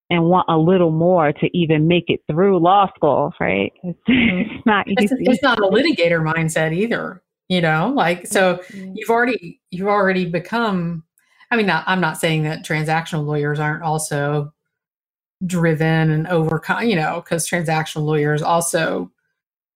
and 0.09 0.25
want 0.25 0.47
a 0.49 0.57
little 0.57 0.93
more 0.93 1.33
to 1.33 1.57
even 1.57 1.89
make 1.89 2.05
it 2.09 2.21
through 2.31 2.59
law 2.59 2.89
school, 2.95 3.33
right? 3.41 3.73
It's, 3.83 3.99
mm-hmm. 4.09 4.57
it's 4.57 4.67
not 4.67 4.89
easy. 4.89 5.05
It's, 5.05 5.13
it's, 5.35 5.43
not 5.43 5.59
a 5.59 5.63
litigator 5.63 6.23
mindset 6.23 6.75
either, 6.75 7.23
you 7.49 7.61
know. 7.61 7.93
Like 7.95 8.27
so, 8.27 8.57
mm-hmm. 8.57 8.93
you've 8.95 9.11
already 9.11 9.61
you've 9.71 9.89
already 9.89 10.27
become. 10.27 11.03
I 11.51 11.57
mean, 11.57 11.67
not, 11.67 11.85
I'm 11.87 12.01
not 12.01 12.19
saying 12.19 12.43
that 12.43 12.65
transactional 12.65 13.25
lawyers 13.25 13.61
aren't 13.61 13.85
also 13.85 14.53
driven 15.45 16.11
and 16.11 16.27
overcome, 16.27 16.85
you 16.85 16.97
know, 16.97 17.21
because 17.23 17.49
transactional 17.49 18.05
lawyers 18.05 18.43
also 18.43 19.13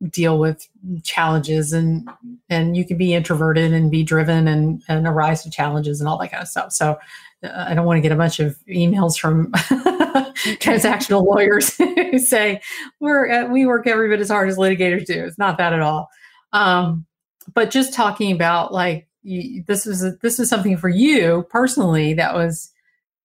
deal 0.08 0.38
with 0.38 0.66
challenges 1.02 1.72
and 1.72 2.08
and 2.48 2.76
you 2.76 2.86
can 2.86 2.96
be 2.96 3.12
introverted 3.12 3.72
and 3.72 3.90
be 3.90 4.02
driven 4.02 4.48
and 4.48 4.82
and 4.88 5.06
arise 5.06 5.42
to 5.42 5.50
challenges 5.50 6.00
and 6.00 6.08
all 6.08 6.18
that 6.18 6.30
kind 6.30 6.42
of 6.42 6.48
stuff. 6.48 6.72
So 6.72 6.98
uh, 7.42 7.66
I 7.68 7.74
don't 7.74 7.84
want 7.84 7.98
to 7.98 8.00
get 8.00 8.12
a 8.12 8.16
bunch 8.16 8.40
of 8.40 8.58
emails 8.66 9.18
from 9.18 9.52
transactional 9.52 11.24
lawyers 11.24 11.76
who 11.76 12.18
say 12.18 12.62
we're 13.00 13.30
uh, 13.30 13.46
we 13.46 13.66
work 13.66 13.86
every 13.86 14.08
bit 14.08 14.20
as 14.20 14.30
hard 14.30 14.48
as 14.48 14.56
litigators 14.56 15.04
do. 15.04 15.24
It's 15.24 15.38
not 15.38 15.58
that 15.58 15.72
at 15.72 15.80
all. 15.80 16.08
Um, 16.52 17.06
but 17.52 17.70
just 17.70 17.92
talking 17.92 18.32
about 18.32 18.72
like 18.72 19.06
you, 19.22 19.62
this 19.66 19.84
was 19.84 20.02
a, 20.02 20.12
this 20.22 20.38
was 20.38 20.48
something 20.48 20.78
for 20.78 20.88
you 20.88 21.46
personally 21.50 22.14
that 22.14 22.34
was 22.34 22.70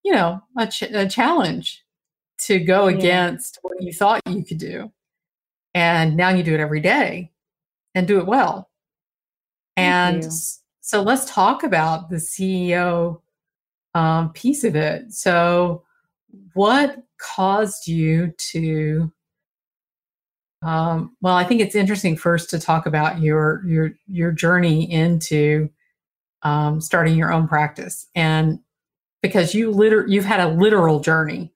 you 0.03 0.12
know 0.12 0.41
a, 0.58 0.67
ch- 0.67 0.84
a 0.84 1.08
challenge 1.08 1.84
to 2.38 2.60
go 2.60 2.88
yeah. 2.88 2.98
against 2.98 3.60
what 3.62 3.82
you 3.82 3.94
thought 3.94 4.22
you 4.27 4.44
could 4.44 4.58
do 4.58 4.91
and 5.75 6.17
now 6.17 6.29
you 6.29 6.41
do 6.41 6.55
it 6.55 6.60
every 6.60 6.79
day 6.79 7.32
and 7.94 8.08
do 8.08 8.17
it 8.17 8.25
well. 8.25 8.72
Thank 9.77 10.15
and 10.15 10.24
you. 10.24 10.32
so 10.82 11.03
let's 11.03 11.32
talk 11.32 11.63
about 11.63 12.10
the 12.10 12.15
ceo 12.15 13.22
um, 13.94 14.34
piece 14.34 14.63
of 14.63 14.75
it. 14.75 15.13
So 15.13 15.84
what 16.53 16.98
caused 17.20 17.88
you 17.88 18.34
to 18.38 19.12
um, 20.62 21.15
well 21.22 21.36
i 21.36 21.44
think 21.44 21.62
it's 21.62 21.75
interesting 21.75 22.17
first 22.17 22.50
to 22.50 22.60
talk 22.60 22.86
about 22.86 23.22
your 23.22 23.63
your 23.65 23.91
your 24.08 24.32
journey 24.32 24.91
into 24.91 25.70
um, 26.46 26.79
starting 26.79 27.17
your 27.17 27.34
own 27.34 27.48
practice. 27.48 28.08
And 28.15 28.60
because 29.22 29.53
you 29.53 29.72
liter- 29.72 30.05
you've 30.08 30.25
had 30.25 30.39
a 30.39 30.48
literal 30.48 31.00
journey 31.00 31.51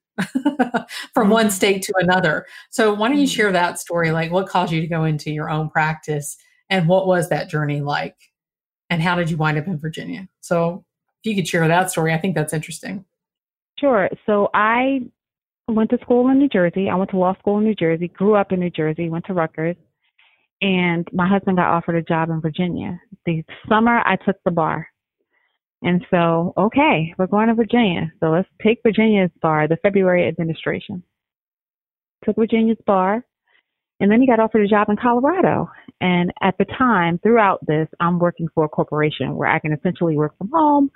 from 1.14 1.30
one 1.30 1.46
mm-hmm. 1.46 1.50
state 1.50 1.82
to 1.82 1.94
another 1.98 2.46
so 2.70 2.92
why 2.92 3.08
don't 3.08 3.18
you 3.18 3.24
mm-hmm. 3.24 3.30
share 3.30 3.52
that 3.52 3.78
story 3.78 4.10
like 4.10 4.30
what 4.30 4.48
caused 4.48 4.72
you 4.72 4.80
to 4.80 4.86
go 4.86 5.04
into 5.04 5.30
your 5.30 5.48
own 5.48 5.70
practice 5.70 6.36
and 6.68 6.88
what 6.88 7.06
was 7.06 7.28
that 7.28 7.48
journey 7.48 7.80
like 7.80 8.16
and 8.90 9.02
how 9.02 9.14
did 9.14 9.30
you 9.30 9.36
wind 9.36 9.56
up 9.56 9.66
in 9.66 9.78
virginia 9.78 10.28
so 10.40 10.84
if 11.22 11.30
you 11.30 11.34
could 11.34 11.48
share 11.48 11.66
that 11.68 11.90
story 11.90 12.12
i 12.12 12.18
think 12.18 12.34
that's 12.34 12.52
interesting 12.52 13.04
Sure. 13.80 14.08
So 14.26 14.50
I 14.52 15.00
went 15.66 15.90
to 15.90 15.98
school 16.02 16.28
in 16.28 16.38
New 16.38 16.48
Jersey. 16.48 16.90
I 16.90 16.94
went 16.96 17.10
to 17.10 17.16
law 17.16 17.34
school 17.38 17.58
in 17.58 17.64
New 17.64 17.74
Jersey, 17.74 18.08
grew 18.08 18.34
up 18.34 18.52
in 18.52 18.60
New 18.60 18.70
Jersey, 18.70 19.08
went 19.08 19.24
to 19.26 19.32
Rutgers, 19.32 19.76
and 20.60 21.08
my 21.12 21.26
husband 21.26 21.56
got 21.56 21.72
offered 21.72 21.96
a 21.96 22.02
job 22.02 22.28
in 22.28 22.40
Virginia. 22.40 23.00
The 23.24 23.42
summer 23.68 24.02
I 24.04 24.16
took 24.16 24.36
the 24.44 24.50
bar. 24.50 24.86
And 25.82 26.04
so, 26.10 26.52
okay, 26.58 27.14
we're 27.16 27.26
going 27.26 27.48
to 27.48 27.54
Virginia. 27.54 28.12
So 28.20 28.30
let's 28.30 28.48
take 28.62 28.80
Virginia's 28.82 29.30
bar, 29.40 29.66
the 29.66 29.78
February 29.82 30.28
administration. 30.28 31.02
Took 32.24 32.36
Virginia's 32.36 32.78
bar. 32.86 33.24
And 33.98 34.10
then 34.10 34.20
he 34.20 34.26
got 34.26 34.40
offered 34.40 34.62
a 34.62 34.68
job 34.68 34.88
in 34.88 34.96
Colorado. 34.96 35.70
And 36.00 36.32
at 36.42 36.56
the 36.58 36.64
time, 36.64 37.18
throughout 37.18 37.64
this, 37.66 37.88
I'm 37.98 38.18
working 38.18 38.48
for 38.54 38.64
a 38.64 38.68
corporation 38.68 39.36
where 39.36 39.48
I 39.48 39.58
can 39.58 39.72
essentially 39.72 40.16
work 40.16 40.36
from 40.38 40.50
home. 40.52 40.90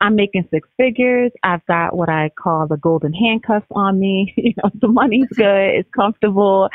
I'm 0.00 0.14
making 0.14 0.48
six 0.50 0.68
figures. 0.76 1.32
I've 1.42 1.64
got 1.66 1.96
what 1.96 2.08
I 2.08 2.30
call 2.38 2.66
the 2.66 2.76
golden 2.76 3.12
handcuffs 3.12 3.66
on 3.72 3.98
me. 3.98 4.32
you 4.36 4.54
know, 4.62 4.70
the 4.80 4.88
money's 4.88 5.28
good, 5.34 5.74
it's 5.74 5.90
comfortable, 5.90 6.68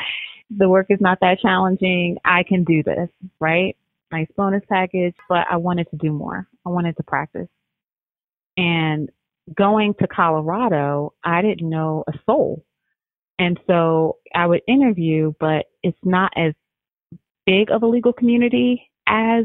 the 0.50 0.68
work 0.68 0.86
is 0.90 1.00
not 1.00 1.18
that 1.20 1.40
challenging. 1.40 2.18
I 2.24 2.42
can 2.42 2.64
do 2.64 2.82
this, 2.82 3.08
right? 3.40 3.76
Nice 4.12 4.28
bonus 4.36 4.62
package, 4.68 5.14
but 5.28 5.46
I 5.50 5.56
wanted 5.56 5.88
to 5.90 5.96
do 5.96 6.12
more. 6.12 6.46
I 6.64 6.68
wanted 6.68 6.96
to 6.96 7.02
practice. 7.02 7.48
And 8.56 9.10
going 9.56 9.94
to 10.00 10.06
Colorado, 10.06 11.14
I 11.24 11.42
didn't 11.42 11.68
know 11.68 12.04
a 12.06 12.12
soul. 12.26 12.64
And 13.38 13.58
so 13.66 14.18
I 14.34 14.46
would 14.46 14.62
interview, 14.68 15.34
but 15.40 15.66
it's 15.82 15.98
not 16.04 16.32
as 16.36 16.54
big 17.46 17.70
of 17.70 17.82
a 17.82 17.86
legal 17.86 18.12
community 18.12 18.90
as 19.06 19.44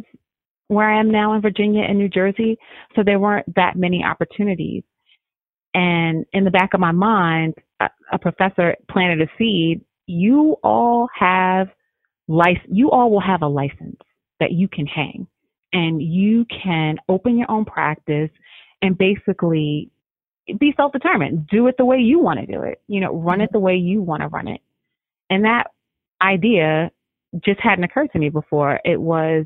where 0.68 0.90
I 0.90 1.00
am 1.00 1.10
now 1.10 1.34
in 1.34 1.42
Virginia 1.42 1.84
and 1.84 1.98
New 1.98 2.10
Jersey. 2.10 2.58
So 2.96 3.02
there 3.04 3.20
weren't 3.20 3.54
that 3.56 3.76
many 3.76 4.04
opportunities. 4.04 4.84
And 5.74 6.26
in 6.34 6.44
the 6.44 6.52
back 6.52 6.74
of 6.74 6.80
my 6.80 6.92
mind, 6.92 7.56
a, 7.80 8.20
professor 8.20 8.76
planted 8.90 9.22
a 9.22 9.32
seed. 9.38 9.82
You 10.06 10.58
all 10.64 11.08
have 11.18 11.68
license, 12.28 12.68
you 12.72 12.92
all 12.92 13.12
will 13.12 13.22
have 13.22 13.42
a 13.42 13.48
license 13.48 14.00
that 14.40 14.52
you 14.52 14.68
can 14.68 14.86
hang 14.86 15.28
and 15.74 16.02
you 16.02 16.46
can 16.46 16.98
open 17.08 17.38
your 17.38 17.50
own 17.52 17.66
practice 17.66 18.30
and 18.82 18.98
basically 18.98 19.90
be 20.60 20.74
self-determined. 20.76 21.48
Do 21.48 21.68
it 21.68 21.76
the 21.78 21.86
way 21.86 21.98
you 21.98 22.20
want 22.20 22.40
to 22.40 22.46
do 22.46 22.62
it. 22.64 22.82
You 22.88 23.02
know, 23.02 23.14
run 23.14 23.42
it 23.42 23.46
mm-hmm. 23.46 23.54
the 23.54 23.60
way 23.60 23.76
you 23.76 24.02
want 24.02 24.22
to 24.22 24.28
run 24.28 24.48
it. 24.48 24.62
And 25.30 25.46
that 25.46 25.68
idea 26.22 26.92
just 27.46 27.60
hadn't 27.60 27.84
occurred 27.84 28.12
to 28.14 28.20
me 28.20 28.30
before. 28.30 28.80
It 28.84 29.00
was 29.00 29.46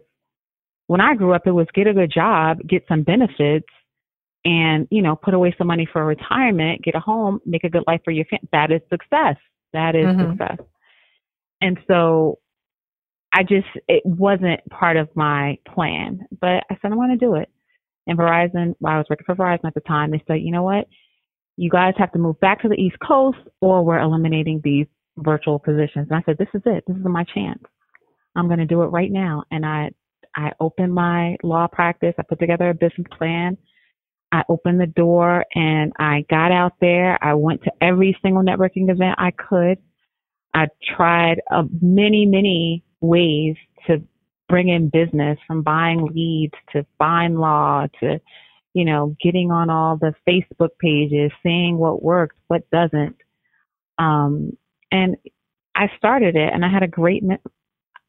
when 0.88 1.02
I 1.02 1.16
grew 1.16 1.34
up, 1.34 1.48
it 1.48 1.52
was 1.52 1.68
get 1.74 1.88
a 1.88 1.94
good 1.94 2.12
job, 2.12 2.60
get 2.68 2.86
some 2.88 3.04
benefits, 3.04 3.68
and 4.46 4.88
you 4.92 5.02
know, 5.02 5.16
put 5.16 5.34
away 5.34 5.54
some 5.58 5.68
money 5.68 5.88
for 5.92 6.06
retirement, 6.06 6.84
get 6.84 6.96
a 6.96 7.00
home, 7.00 7.40
make 7.46 7.64
a 7.64 7.70
good 7.70 7.84
life 7.88 8.02
for 8.04 8.12
your 8.12 8.26
family. 8.26 8.48
That 8.52 8.72
is 8.72 8.82
success. 8.90 9.38
That 9.74 9.96
is 9.96 10.06
mm-hmm. 10.06 10.32
success. 10.32 10.58
And 11.62 11.80
so, 11.88 12.40
I 13.34 13.44
just 13.44 13.68
it 13.88 14.04
wasn't 14.06 14.62
part 14.70 14.98
of 14.98 15.10
my 15.16 15.58
plan, 15.74 16.22
but 16.40 16.64
I 16.70 16.78
said 16.82 16.92
I 16.92 16.96
want 16.96 17.20
to 17.20 17.26
do 17.26 17.36
it. 17.36 17.50
And 18.08 18.18
Verizon, 18.18 18.76
while 18.80 18.96
I 18.96 18.98
was 18.98 19.08
working 19.10 19.26
for 19.26 19.36
Verizon 19.36 19.66
at 19.66 19.74
the 19.74 19.82
time, 19.82 20.12
they 20.12 20.24
said, 20.28 20.42
you 20.42 20.52
know 20.52 20.64
what, 20.64 20.88
you 21.58 21.70
guys 21.70 21.94
have 21.98 22.12
to 22.14 22.20
move 22.20 22.40
back 22.42 22.62
to 22.62 22.70
the 22.70 22.76
East 22.76 22.98
Coast, 23.06 23.38
or 23.62 23.84
we're 23.84 24.00
eliminating 24.00 24.62
these 24.64 24.88
virtual 25.18 25.60
positions. 25.60 26.08
And 26.10 26.16
I 26.16 26.24
said, 26.26 26.38
this 26.38 26.50
is 26.54 26.62
it. 26.66 26.84
This 26.88 26.98
is 26.98 27.06
my 27.06 27.26
chance. 27.34 27.64
I'm 28.36 28.48
going 28.48 28.60
to 28.60 28.66
do 28.66 28.82
it 28.84 28.88
right 28.88 29.12
now. 29.12 29.44
And 29.52 29.66
I 29.66 29.92
I 30.36 30.52
opened 30.60 30.94
my 30.94 31.38
law 31.44 31.68
practice. 31.68 32.16
I 32.18 32.24
put 32.24 32.40
together 32.40 32.70
a 32.70 32.74
business 32.74 33.08
plan. 33.18 33.58
I 34.32 34.44
opened 34.50 34.82
the 34.82 34.88
door 34.88 35.46
and 35.54 35.94
I 36.00 36.26
got 36.30 36.52
out 36.52 36.74
there. 36.82 37.24
I 37.24 37.36
went 37.36 37.64
to 37.64 37.72
every 37.82 38.18
single 38.24 38.44
networking 38.44 38.90
event 38.90 39.16
I 39.20 39.32
could. 39.32 39.78
I 40.56 40.68
tried 40.98 41.42
uh, 41.52 41.64
many, 41.82 42.26
many 42.26 42.83
ways 43.04 43.56
to 43.88 44.02
bring 44.50 44.70
in 44.70 44.90
business 44.90 45.38
from 45.46 45.62
buying 45.62 46.06
leads 46.06 46.54
to 46.72 46.86
buying 46.98 47.36
law 47.36 47.86
to, 48.00 48.20
you 48.74 48.86
know, 48.86 49.16
getting 49.22 49.52
on 49.52 49.70
all 49.70 49.98
the 49.98 50.14
Facebook 50.28 50.70
pages, 50.80 51.32
seeing 51.44 51.78
what 51.78 52.02
works, 52.02 52.36
what 52.48 52.70
doesn't. 52.72 53.18
Um, 53.98 54.58
and 54.92 55.18
I 55.76 55.90
started 55.98 56.36
it 56.36 56.54
and 56.54 56.64
I 56.64 56.72
had 56.72 56.84
a 56.84 56.88
great 56.88 57.24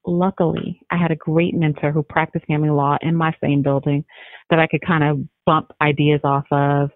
luckily, 0.06 0.80
I 0.90 0.96
had 0.96 1.10
a 1.10 1.16
great 1.16 1.54
mentor 1.54 1.90
who 1.90 2.02
practiced 2.02 2.46
family 2.46 2.70
law 2.70 2.96
in 3.00 3.16
my 3.16 3.34
same 3.42 3.62
building 3.62 4.04
that 4.50 4.58
I 4.58 4.66
could 4.66 4.86
kind 4.86 5.02
of 5.02 5.26
bump 5.46 5.72
ideas 5.80 6.20
off 6.24 6.44
of. 6.50 6.90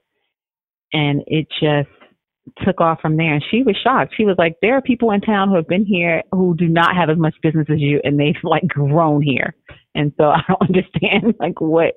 And 0.92 1.22
it 1.26 1.48
just 1.60 1.88
took 2.64 2.80
off 2.80 3.00
from 3.00 3.16
there. 3.16 3.34
And 3.34 3.44
she 3.50 3.62
was 3.62 3.76
shocked. 3.82 4.14
She 4.16 4.24
was 4.24 4.36
like, 4.38 4.56
there 4.62 4.76
are 4.76 4.82
people 4.82 5.10
in 5.12 5.20
town 5.20 5.48
who 5.50 5.56
have 5.56 5.68
been 5.68 5.86
here 5.86 6.22
who 6.32 6.54
do 6.56 6.68
not 6.68 6.96
have 6.96 7.10
as 7.10 7.18
much 7.18 7.34
business 7.42 7.66
as 7.70 7.80
you 7.80 8.00
and 8.04 8.18
they've 8.18 8.34
like 8.44 8.66
grown 8.68 9.22
here. 9.22 9.54
And 9.94 10.12
so 10.18 10.24
I 10.30 10.42
don't 10.48 10.62
understand 10.62 11.34
like 11.40 11.60
what 11.60 11.94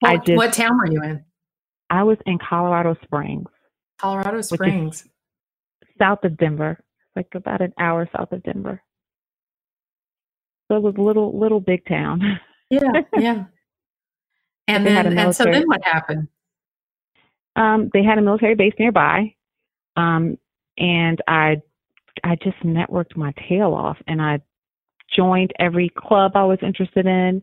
What, 0.00 0.10
I 0.10 0.16
just, 0.18 0.36
what 0.36 0.52
town 0.52 0.78
were 0.78 0.90
you 0.90 1.02
in? 1.02 1.24
I 1.90 2.04
was 2.04 2.18
in 2.26 2.38
Colorado 2.38 2.96
Springs. 3.04 3.48
Colorado 4.00 4.40
Springs. 4.42 5.06
South 5.98 6.24
of 6.24 6.36
Denver. 6.38 6.78
Like 7.16 7.28
about 7.34 7.60
an 7.62 7.74
hour 7.78 8.08
south 8.16 8.32
of 8.32 8.42
Denver. 8.42 8.82
So 10.68 10.76
it 10.76 10.82
was 10.82 10.94
little 10.98 11.38
little 11.38 11.60
big 11.60 11.86
town. 11.86 12.22
Yeah, 12.70 12.80
yeah. 13.18 13.44
And 14.68 14.86
then 14.86 15.18
and 15.18 15.36
so 15.36 15.44
then 15.44 15.64
what 15.66 15.82
happened? 15.84 16.28
Um, 17.56 17.90
they 17.92 18.02
had 18.02 18.18
a 18.18 18.22
military 18.22 18.54
base 18.54 18.74
nearby. 18.78 19.34
Um, 19.96 20.38
and 20.78 21.20
I 21.28 21.62
I 22.24 22.36
just 22.36 22.58
networked 22.64 23.16
my 23.16 23.32
tail 23.48 23.74
off 23.74 23.96
and 24.06 24.20
I 24.20 24.40
joined 25.16 25.52
every 25.58 25.90
club 25.96 26.32
I 26.34 26.44
was 26.44 26.58
interested 26.62 27.06
in. 27.06 27.42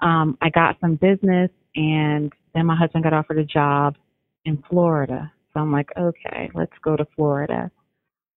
Um, 0.00 0.38
I 0.40 0.50
got 0.50 0.76
some 0.80 0.94
business 0.96 1.50
and 1.74 2.32
then 2.54 2.66
my 2.66 2.76
husband 2.76 3.04
got 3.04 3.12
offered 3.12 3.38
a 3.38 3.44
job 3.44 3.96
in 4.44 4.62
Florida. 4.68 5.32
So 5.52 5.60
I'm 5.60 5.72
like, 5.72 5.90
okay, 5.96 6.50
let's 6.54 6.72
go 6.82 6.96
to 6.96 7.06
Florida. 7.16 7.70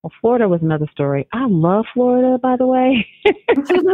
Well, 0.02 0.12
Florida 0.20 0.50
was 0.50 0.62
another 0.62 0.88
story. 0.92 1.28
I 1.32 1.46
love 1.48 1.86
Florida, 1.94 2.38
by 2.40 2.58
the 2.58 2.66
way. 2.66 3.06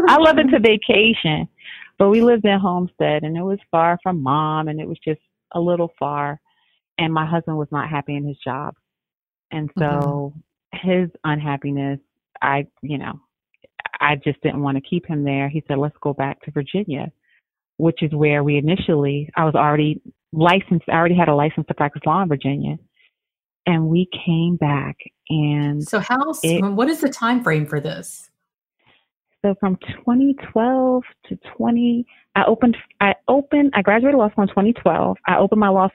I 0.07 0.17
love 0.17 0.37
it 0.37 0.47
to 0.51 0.59
vacation, 0.59 1.49
but 1.99 2.09
we 2.09 2.21
lived 2.21 2.45
in 2.45 2.59
Homestead 2.59 3.23
and 3.23 3.35
it 3.35 3.43
was 3.43 3.59
far 3.71 3.99
from 4.01 4.23
mom 4.23 4.69
and 4.69 4.79
it 4.79 4.87
was 4.87 4.97
just 5.03 5.19
a 5.53 5.59
little 5.59 5.91
far. 5.99 6.39
And 6.97 7.13
my 7.13 7.25
husband 7.25 7.57
was 7.57 7.67
not 7.71 7.89
happy 7.89 8.15
in 8.15 8.25
his 8.25 8.37
job. 8.37 8.75
And 9.51 9.69
so 9.77 10.33
mm-hmm. 10.73 10.89
his 10.89 11.09
unhappiness, 11.23 11.99
I, 12.41 12.67
you 12.81 12.97
know, 12.97 13.19
I 13.99 14.15
just 14.15 14.41
didn't 14.41 14.61
want 14.61 14.77
to 14.77 14.89
keep 14.89 15.05
him 15.05 15.23
there. 15.23 15.49
He 15.49 15.63
said, 15.67 15.77
let's 15.77 15.95
go 16.01 16.13
back 16.13 16.41
to 16.43 16.51
Virginia, 16.51 17.11
which 17.77 18.03
is 18.03 18.11
where 18.13 18.43
we 18.43 18.57
initially, 18.57 19.29
I 19.35 19.45
was 19.45 19.55
already 19.55 20.01
licensed, 20.33 20.85
I 20.87 20.93
already 20.93 21.15
had 21.15 21.29
a 21.29 21.35
license 21.35 21.67
to 21.67 21.73
practice 21.73 22.01
law 22.05 22.21
in 22.21 22.27
Virginia. 22.27 22.77
And 23.65 23.87
we 23.87 24.07
came 24.25 24.55
back 24.55 24.95
and 25.29 25.85
so 25.85 25.99
how 25.99 26.33
it, 26.41 26.63
what 26.63 26.87
is 26.87 27.01
the 27.01 27.09
time 27.09 27.43
frame 27.43 27.65
for 27.65 27.81
this? 27.81 28.29
So 29.43 29.55
from 29.59 29.77
2012 30.05 31.03
to 31.27 31.37
20 31.57 32.05
I 32.35 32.45
opened 32.45 32.77
I 33.01 33.13
opened 33.27 33.71
I 33.75 33.81
graduated 33.81 34.17
law 34.17 34.29
school 34.29 34.43
in 34.43 34.49
2012. 34.49 35.17
I 35.27 35.37
opened 35.37 35.59
my 35.59 35.69
law 35.69 35.89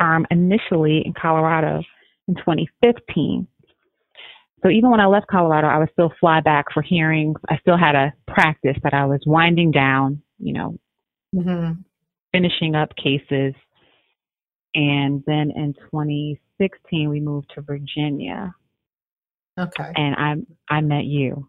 firm 0.00 0.26
initially 0.30 1.02
in 1.04 1.12
Colorado 1.12 1.82
in 2.28 2.34
2015. 2.36 3.46
So 4.62 4.68
even 4.70 4.90
when 4.90 5.00
I 5.00 5.06
left 5.06 5.28
Colorado, 5.28 5.68
I 5.68 5.78
would 5.78 5.90
still 5.92 6.12
fly 6.20 6.40
back 6.40 6.66
for 6.72 6.82
hearings. 6.82 7.36
I 7.48 7.58
still 7.58 7.76
had 7.76 7.94
a 7.94 8.12
practice 8.26 8.76
that 8.82 8.94
I 8.94 9.06
was 9.06 9.20
winding 9.24 9.70
down, 9.70 10.22
you 10.38 10.52
know, 10.52 10.78
mm-hmm. 11.34 11.80
finishing 12.32 12.74
up 12.74 12.90
cases. 12.96 13.54
And 14.74 15.22
then 15.26 15.52
in 15.54 15.74
2016, 15.92 17.08
we 17.08 17.20
moved 17.20 17.50
to 17.54 17.62
Virginia. 17.62 18.54
Okay. 19.58 19.92
And 19.96 20.14
I 20.16 20.74
I 20.74 20.80
met 20.80 21.04
you. 21.04 21.48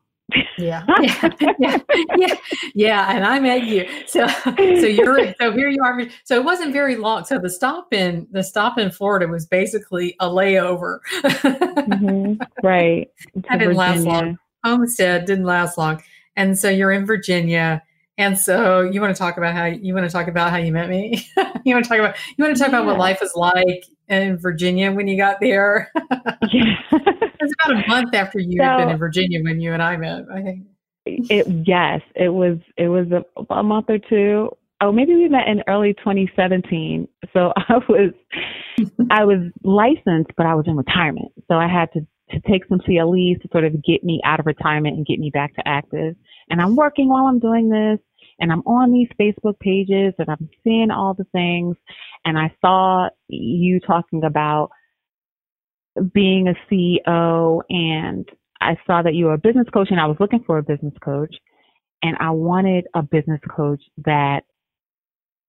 Yeah. 0.57 0.85
yeah, 1.01 1.29
yeah, 1.59 1.77
yeah, 2.17 2.35
yeah, 2.73 3.15
and 3.15 3.25
I 3.25 3.39
met 3.39 3.63
you. 3.63 3.87
So, 4.07 4.27
so 4.27 4.55
you're 4.55 5.33
so 5.39 5.51
here 5.51 5.69
you 5.69 5.81
are. 5.83 6.01
So 6.25 6.35
it 6.35 6.43
wasn't 6.43 6.73
very 6.73 6.95
long. 6.95 7.25
So 7.25 7.39
the 7.39 7.49
stop 7.49 7.93
in 7.93 8.27
the 8.31 8.43
stop 8.43 8.77
in 8.77 8.91
Florida 8.91 9.27
was 9.27 9.45
basically 9.45 10.15
a 10.19 10.27
layover. 10.27 10.99
mm-hmm. 11.23 12.41
Right. 12.63 13.07
That 13.49 13.59
didn't 13.59 13.75
Virginia. 13.75 13.77
last 13.77 14.05
long. 14.05 14.37
Homestead 14.63 15.25
didn't 15.25 15.45
last 15.45 15.77
long, 15.77 16.03
and 16.35 16.57
so 16.57 16.69
you're 16.69 16.91
in 16.91 17.05
Virginia. 17.05 17.81
And 18.17 18.37
so 18.37 18.81
you 18.81 18.99
want 18.99 19.15
to 19.15 19.17
talk 19.17 19.37
about 19.37 19.55
how 19.55 19.65
you 19.65 19.93
want 19.93 20.05
to 20.05 20.11
talk 20.11 20.27
about 20.27 20.51
how 20.51 20.57
you 20.57 20.73
met 20.73 20.89
me. 20.89 21.25
you 21.63 21.73
want 21.73 21.85
to 21.85 21.89
talk 21.89 21.99
about 21.99 22.17
you 22.37 22.43
want 22.43 22.55
to 22.55 22.61
talk 22.61 22.71
yeah. 22.71 22.79
about 22.79 22.85
what 22.85 22.97
life 22.97 23.23
is 23.23 23.31
like 23.35 23.85
in 24.09 24.37
Virginia 24.37 24.91
when 24.91 25.07
you 25.07 25.15
got 25.15 25.39
there. 25.39 25.89
yeah. 26.51 27.28
It's 27.49 27.65
about 27.65 27.83
a 27.83 27.87
month 27.87 28.13
after 28.13 28.39
you 28.39 28.57
so, 28.57 28.63
had 28.63 28.77
been 28.77 28.89
in 28.89 28.97
Virginia 28.97 29.43
when 29.43 29.59
you 29.59 29.73
and 29.73 29.81
I 29.81 29.97
met. 29.97 30.25
I 30.33 30.41
think. 30.41 30.65
It 31.05 31.47
yes, 31.67 32.01
it 32.15 32.29
was 32.29 32.57
it 32.77 32.87
was 32.87 33.07
a, 33.11 33.53
a 33.53 33.63
month 33.63 33.87
or 33.89 33.97
two. 33.97 34.49
Oh, 34.81 34.91
maybe 34.91 35.15
we 35.15 35.27
met 35.27 35.47
in 35.47 35.63
early 35.67 35.93
2017. 35.95 37.07
So 37.33 37.51
I 37.57 37.77
was 37.89 38.13
I 39.11 39.25
was 39.25 39.51
licensed, 39.63 40.31
but 40.37 40.45
I 40.45 40.55
was 40.55 40.65
in 40.67 40.75
retirement. 40.75 41.31
So 41.47 41.55
I 41.55 41.67
had 41.67 41.91
to 41.93 42.05
to 42.31 42.39
take 42.41 42.63
some 42.67 42.79
CLEs 42.79 43.41
to 43.41 43.49
sort 43.51 43.65
of 43.65 43.83
get 43.83 44.03
me 44.03 44.21
out 44.23 44.39
of 44.39 44.45
retirement 44.45 44.95
and 44.95 45.05
get 45.05 45.19
me 45.19 45.31
back 45.31 45.55
to 45.55 45.67
active. 45.67 46.15
And 46.49 46.61
I'm 46.61 46.75
working 46.75 47.09
while 47.09 47.25
I'm 47.25 47.39
doing 47.39 47.69
this 47.69 47.99
and 48.39 48.51
I'm 48.51 48.61
on 48.61 48.93
these 48.93 49.09
Facebook 49.19 49.59
pages 49.59 50.13
and 50.19 50.29
I'm 50.29 50.49
seeing 50.63 50.91
all 50.91 51.15
the 51.15 51.25
things. 51.31 51.75
And 52.25 52.37
I 52.37 52.53
saw 52.61 53.09
you 53.27 53.79
talking 53.79 54.23
about 54.23 54.69
being 56.13 56.47
a 56.47 56.55
CEO 56.71 57.61
and 57.69 58.27
I 58.61 58.77
saw 58.85 59.01
that 59.01 59.13
you 59.13 59.25
were 59.25 59.33
a 59.33 59.37
business 59.37 59.67
coach 59.73 59.87
and 59.91 59.99
I 59.99 60.05
was 60.05 60.17
looking 60.19 60.43
for 60.45 60.57
a 60.57 60.63
business 60.63 60.93
coach 61.01 61.35
and 62.01 62.15
I 62.19 62.31
wanted 62.31 62.87
a 62.93 63.01
business 63.01 63.41
coach 63.55 63.81
that 64.05 64.41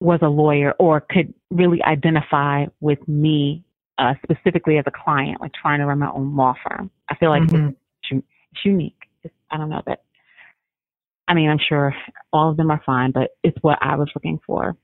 was 0.00 0.20
a 0.22 0.28
lawyer 0.28 0.72
or 0.78 1.00
could 1.00 1.34
really 1.50 1.82
identify 1.82 2.66
with 2.80 3.06
me 3.06 3.64
uh, 3.98 4.14
specifically 4.22 4.78
as 4.78 4.84
a 4.86 4.90
client, 4.90 5.40
like 5.40 5.52
trying 5.52 5.80
to 5.80 5.86
run 5.86 5.98
my 5.98 6.10
own 6.10 6.34
law 6.34 6.54
firm. 6.66 6.90
I 7.08 7.16
feel 7.16 7.28
like 7.28 7.42
mm-hmm. 7.42 7.68
it's, 7.68 7.76
it's, 8.10 8.64
unique. 8.64 8.96
It's, 9.22 9.34
I 9.50 9.58
don't 9.58 9.68
know 9.68 9.82
that. 9.86 10.02
I 11.28 11.34
mean, 11.34 11.50
I'm 11.50 11.60
sure 11.68 11.94
all 12.32 12.50
of 12.50 12.56
them 12.56 12.70
are 12.70 12.82
fine, 12.84 13.12
but 13.12 13.30
it's 13.44 13.58
what 13.60 13.78
I 13.80 13.96
was 13.96 14.08
looking 14.14 14.40
for. 14.44 14.76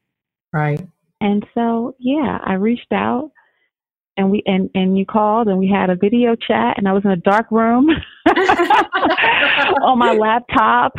Right. 0.53 0.87
And 1.21 1.45
so, 1.55 1.97
yeah, 1.99 2.39
I 2.45 2.55
reached 2.55 2.93
out 2.93 3.33
and 4.17 4.31
we 4.31 4.43
and 4.47 4.71
and 4.75 4.99
you 4.99 5.05
called 5.05 5.49
and 5.49 5.59
we 5.59 5.69
had 5.69 5.91
a 5.91 5.97
video 5.97 6.35
chat 6.35 6.79
and 6.79 6.89
I 6.89 6.93
was 6.93 7.05
in 7.05 7.11
a 7.11 7.17
dark 7.17 7.51
room 7.51 7.89
on 9.83 9.99
my 9.99 10.13
laptop 10.15 10.95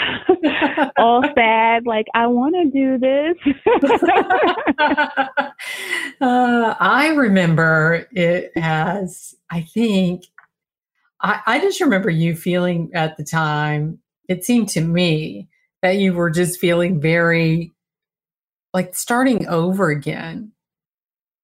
all 0.98 1.24
sad 1.36 1.86
like 1.86 2.06
I 2.14 2.28
want 2.28 2.56
to 2.56 2.70
do 2.72 2.98
this. 2.98 3.38
Uh, 6.20 6.74
I 6.80 7.10
remember 7.10 8.08
it 8.12 8.52
as 8.56 9.36
I 9.52 9.62
think 9.62 10.24
I, 11.22 11.42
I 11.46 11.60
just 11.60 11.80
remember 11.80 12.10
you 12.10 12.36
feeling 12.36 12.90
at 12.96 13.18
the 13.18 13.24
time 13.24 14.00
it 14.28 14.44
seemed 14.44 14.70
to 14.70 14.82
me 14.82 15.48
that 15.84 15.98
you 15.98 16.14
were 16.14 16.32
just 16.32 16.60
feeling 16.60 17.00
very 17.00 17.74
like 18.74 18.96
starting 18.96 19.48
over 19.48 19.90
again 19.90 20.52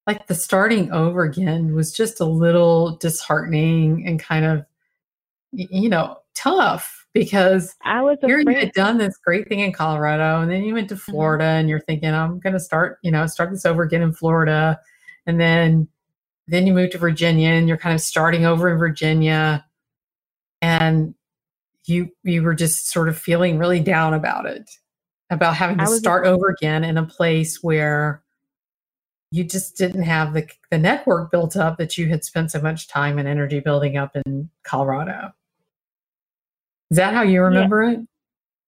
like 0.07 0.27
the 0.27 0.35
starting 0.35 0.91
over 0.91 1.23
again 1.23 1.73
was 1.73 1.93
just 1.93 2.19
a 2.19 2.25
little 2.25 2.97
disheartening 2.97 4.05
and 4.05 4.19
kind 4.19 4.45
of 4.45 4.65
you 5.51 5.89
know 5.89 6.17
tough 6.35 7.05
because 7.13 7.75
I 7.83 8.01
was 8.01 8.17
here 8.21 8.39
you 8.39 8.55
had 8.55 8.73
done 8.73 8.97
this 8.97 9.17
great 9.17 9.47
thing 9.47 9.59
in 9.59 9.71
Colorado 9.71 10.41
and 10.41 10.51
then 10.51 10.63
you 10.63 10.73
went 10.73 10.89
to 10.89 10.95
mm-hmm. 10.95 11.11
Florida 11.11 11.43
mm-hmm. 11.45 11.59
and 11.59 11.69
you're 11.69 11.79
thinking 11.79 12.13
I'm 12.13 12.39
going 12.39 12.53
to 12.53 12.59
start 12.59 12.99
you 13.03 13.11
know 13.11 13.25
start 13.27 13.51
this 13.51 13.65
over 13.65 13.83
again 13.83 14.01
in 14.01 14.13
Florida 14.13 14.79
and 15.25 15.39
then 15.39 15.87
then 16.47 16.67
you 16.67 16.73
moved 16.73 16.91
to 16.93 16.97
Virginia 16.97 17.49
and 17.49 17.67
you're 17.67 17.77
kind 17.77 17.95
of 17.95 18.01
starting 18.01 18.45
over 18.45 18.69
in 18.69 18.77
Virginia 18.77 19.65
and 20.61 21.13
you 21.85 22.09
you 22.23 22.41
were 22.41 22.55
just 22.55 22.89
sort 22.89 23.09
of 23.09 23.17
feeling 23.17 23.57
really 23.57 23.79
down 23.79 24.13
about 24.13 24.45
it 24.45 24.69
about 25.29 25.55
having 25.55 25.77
to 25.77 25.87
start 25.87 26.25
over 26.25 26.49
again 26.49 26.83
in 26.83 26.97
a 26.97 27.05
place 27.05 27.61
where 27.61 28.22
you 29.33 29.43
just 29.43 29.75
didn't 29.75 30.03
have 30.03 30.33
the 30.33 30.47
the 30.69 30.77
network 30.77 31.31
built 31.31 31.57
up 31.57 31.79
that 31.79 31.97
you 31.97 32.07
had 32.07 32.23
spent 32.23 32.51
so 32.51 32.61
much 32.61 32.87
time 32.87 33.17
and 33.17 33.27
energy 33.27 33.59
building 33.59 33.97
up 33.97 34.15
in 34.27 34.47
Colorado. 34.61 35.33
Is 36.91 36.97
that 36.97 37.15
how 37.15 37.23
you 37.23 37.41
remember 37.41 37.81
yeah. 37.83 37.97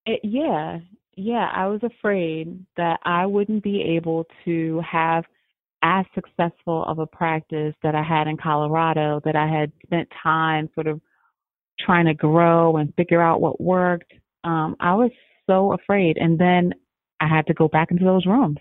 it? 0.08 0.12
it? 0.13 0.19
Yeah. 0.23 0.80
Yeah, 1.15 1.51
I 1.54 1.67
was 1.67 1.82
afraid 1.84 2.65
that 2.78 2.99
I 3.04 3.28
wouldn't 3.28 3.63
be 3.63 3.80
able 3.95 4.25
to 4.45 4.82
have 4.82 5.25
as 5.84 6.04
successful 6.15 6.84
of 6.86 6.97
a 6.97 7.06
practice 7.06 7.75
that 7.84 7.93
I 7.93 8.01
had 8.01 8.28
in 8.28 8.36
Colorado, 8.36 9.21
that 9.23 9.36
I 9.36 9.47
had 9.47 9.71
spent 9.86 10.10
time 10.23 10.67
sort 10.73 10.88
of 10.88 10.99
trying 11.80 12.08
to 12.08 12.15
grow 12.15 12.78
and 12.78 12.91
figure 12.95 13.21
out 13.21 13.39
what 13.39 13.62
worked. 13.62 14.12
Um, 14.43 14.75
I 14.80 14.95
was 14.95 15.12
so 15.47 15.73
afraid. 15.73 16.17
And 16.17 16.39
then 16.39 16.73
I 17.21 17.28
had 17.28 17.45
to 17.47 17.54
go 17.54 17.67
back 17.67 17.91
into 17.91 18.04
those 18.04 18.25
rooms 18.25 18.58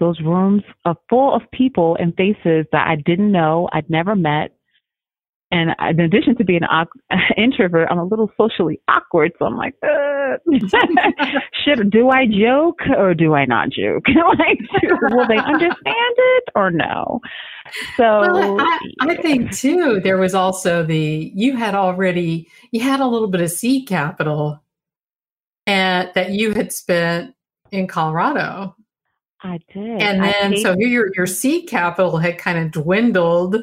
those 0.00 0.20
rooms 0.20 0.62
are 0.84 0.96
full 1.08 1.34
of 1.34 1.42
people 1.52 1.96
and 1.98 2.14
faces 2.16 2.66
that 2.72 2.86
I 2.86 2.96
didn't 2.96 3.32
know, 3.32 3.68
I'd 3.72 3.88
never 3.88 4.16
met. 4.16 4.56
And 5.50 5.70
in 5.88 6.00
addition 6.00 6.36
to 6.36 6.44
being 6.44 6.62
an 6.68 6.86
introvert, 7.36 7.88
I'm 7.90 7.98
a 7.98 8.04
little 8.04 8.30
socially 8.36 8.80
awkward. 8.88 9.32
So 9.38 9.44
I'm 9.44 9.56
like, 9.56 9.74
should 11.64 11.90
do 11.90 12.10
I 12.10 12.26
joke 12.26 12.80
or 12.96 13.14
do 13.14 13.34
I 13.34 13.44
not 13.44 13.70
joke? 13.70 14.04
like, 14.38 14.58
will 15.12 15.28
they 15.28 15.36
understand 15.36 15.76
it 15.86 16.44
or 16.56 16.70
no? 16.72 17.20
So 17.96 18.20
well, 18.20 18.60
I, 18.60 18.78
I 19.00 19.16
think 19.16 19.52
too, 19.52 20.00
there 20.00 20.18
was 20.18 20.34
also 20.34 20.84
the 20.84 21.32
you 21.34 21.56
had 21.56 21.74
already 21.74 22.48
you 22.72 22.80
had 22.80 23.00
a 23.00 23.06
little 23.06 23.28
bit 23.28 23.40
of 23.40 23.50
seed 23.50 23.88
capital, 23.88 24.60
and 25.66 26.10
that 26.14 26.32
you 26.32 26.52
had 26.52 26.72
spent 26.72 27.34
in 27.70 27.86
Colorado 27.86 28.76
I 29.44 29.60
did. 29.72 30.00
And 30.02 30.24
then 30.24 30.56
so 30.56 30.74
your 30.78 31.10
your 31.14 31.26
seed 31.26 31.68
capital 31.68 32.16
had 32.16 32.38
kind 32.38 32.58
of 32.58 32.72
dwindled. 32.72 33.56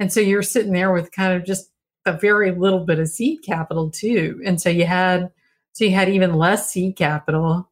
And 0.00 0.12
so 0.12 0.20
you're 0.20 0.42
sitting 0.42 0.72
there 0.72 0.92
with 0.92 1.12
kind 1.12 1.32
of 1.34 1.44
just 1.44 1.70
a 2.04 2.12
very 2.12 2.50
little 2.50 2.84
bit 2.84 2.98
of 2.98 3.08
seed 3.08 3.42
capital 3.42 3.90
too. 3.90 4.40
And 4.44 4.60
so 4.60 4.68
you 4.68 4.86
had 4.86 5.30
so 5.72 5.84
you 5.84 5.92
had 5.92 6.08
even 6.08 6.34
less 6.34 6.68
seed 6.70 6.96
capital 6.96 7.70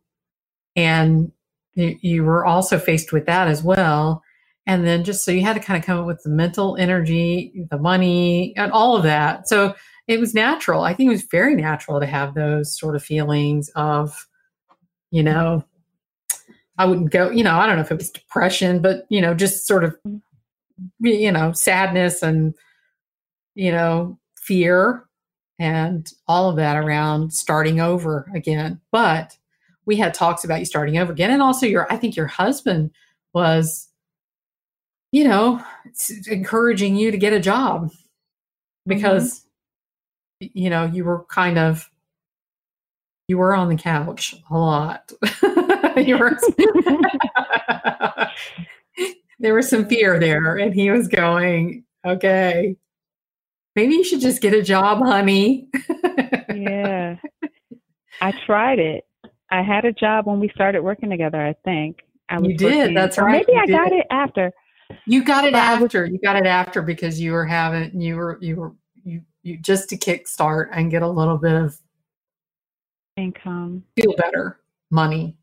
and 0.77 1.33
you, 1.75 1.99
you 2.01 2.25
were 2.25 2.47
also 2.47 2.79
faced 2.79 3.13
with 3.13 3.27
that 3.27 3.49
as 3.49 3.63
well. 3.63 4.23
And 4.67 4.87
then 4.87 5.03
just 5.03 5.25
so 5.25 5.33
you 5.33 5.43
had 5.43 5.55
to 5.55 5.61
kind 5.61 5.83
of 5.83 5.87
come 5.87 5.99
up 5.99 6.07
with 6.07 6.23
the 6.23 6.31
mental 6.31 6.77
energy, 6.77 7.67
the 7.71 7.79
money, 7.79 8.55
and 8.57 8.71
all 8.71 8.97
of 8.97 9.03
that. 9.03 9.49
So 9.49 9.75
it 10.07 10.21
was 10.21 10.35
natural. 10.35 10.83
I 10.83 10.95
think 10.95 11.09
it 11.09 11.13
was 11.13 11.23
very 11.23 11.57
natural 11.57 11.99
to 11.99 12.07
have 12.07 12.35
those 12.35 12.79
sort 12.79 12.95
of 12.95 13.03
feelings 13.03 13.71
of, 13.75 14.29
you 15.11 15.23
know, 15.23 15.65
I 16.79 16.87
wouldn't 16.87 17.11
go, 17.11 17.31
you 17.31 17.43
know, 17.43 17.59
I 17.59 17.67
don't 17.67 17.77
know 17.77 17.83
if 17.83 17.91
it 17.91 17.99
was 17.99 18.11
depression, 18.11 18.81
but, 18.81 19.05
you 19.09 19.21
know, 19.21 19.35
just 19.35 19.67
sort 19.67 19.83
of, 19.83 19.97
you 21.01 21.33
know, 21.33 21.53
sadness 21.53 22.23
and, 22.23 22.55
you 23.57 23.73
know, 23.73 24.17
fear 24.41 25.05
and 25.59 26.09
all 26.29 26.49
of 26.49 26.57
that 26.57 26.77
around 26.77 27.33
starting 27.33 27.81
over 27.81 28.31
again. 28.33 28.81
But 28.93 29.37
we 29.87 29.97
had 29.97 30.15
talks 30.15 30.45
about 30.45 30.61
you 30.61 30.67
starting 30.67 30.99
over 30.99 31.13
again. 31.13 31.33
And 31.33 31.43
also 31.43 31.67
your, 31.67 31.93
I 31.93 31.97
think 31.97 32.15
your 32.15 32.29
husband 32.29 32.93
was, 33.35 33.89
you 35.11 35.25
know, 35.25 35.61
encouraging 36.29 36.95
you 36.95 37.11
to 37.11 37.19
get 37.19 37.33
a 37.33 37.41
job 37.41 37.91
because, 38.87 39.45
you 40.39 40.71
know, 40.71 40.85
you 40.85 41.05
were 41.05 41.25
kind 41.25 41.59
of, 41.59 41.91
you 43.27 43.37
were 43.37 43.55
on 43.55 43.69
the 43.69 43.77
couch 43.77 44.37
a 44.49 44.57
lot. 44.57 45.11
there 49.39 49.55
was 49.55 49.69
some 49.69 49.87
fear 49.87 50.19
there. 50.19 50.57
And 50.57 50.75
he 50.75 50.91
was 50.91 51.09
going, 51.09 51.85
okay, 52.07 52.77
maybe 53.77 53.95
you 53.95 54.05
should 54.05 54.21
just 54.21 54.41
get 54.43 54.55
a 54.55 54.63
job, 54.63 54.99
honey. 55.05 55.69
yeah. 56.55 57.17
I 58.21 58.33
tried 58.47 58.79
it. 58.79 59.05
I 59.51 59.63
had 59.63 59.85
a 59.85 59.93
job 59.93 60.27
when 60.27 60.41
we 60.41 60.49
started 60.51 60.83
working 60.83 61.11
together, 61.11 61.41
I 61.41 61.55
think. 61.65 62.01
I 62.29 62.39
You 62.41 62.57
did, 62.57 62.77
working- 62.79 62.95
that's 62.95 63.19
right, 63.19 63.45
Maybe 63.47 63.53
you 63.53 63.61
I 63.63 63.67
got 63.67 63.93
it 63.93 64.07
after. 64.11 64.53
You 65.07 65.23
got 65.25 65.45
it 65.45 65.53
But 65.53 65.63
I 65.63 65.75
was- 65.75 65.85
after. 65.85 66.07
You 66.07 66.19
got 66.23 66.37
it 66.37 66.47
after 66.47 66.83
because 66.83 67.21
you 67.21 67.33
were 67.33 67.45
having 67.47 68.01
you 68.01 68.17
were 68.17 68.39
you 68.41 68.57
were 68.57 68.73
you 69.05 69.23
you 69.43 69.59
just 69.59 69.89
to 69.91 69.97
kickstart 69.99 70.69
and 70.73 70.91
get 70.91 71.03
a 71.03 71.09
little 71.09 71.37
bit 71.39 71.53
of 71.55 71.79
Income. 73.17 73.85
feel 73.97 74.15
better 74.17 74.61
money. 74.91 75.37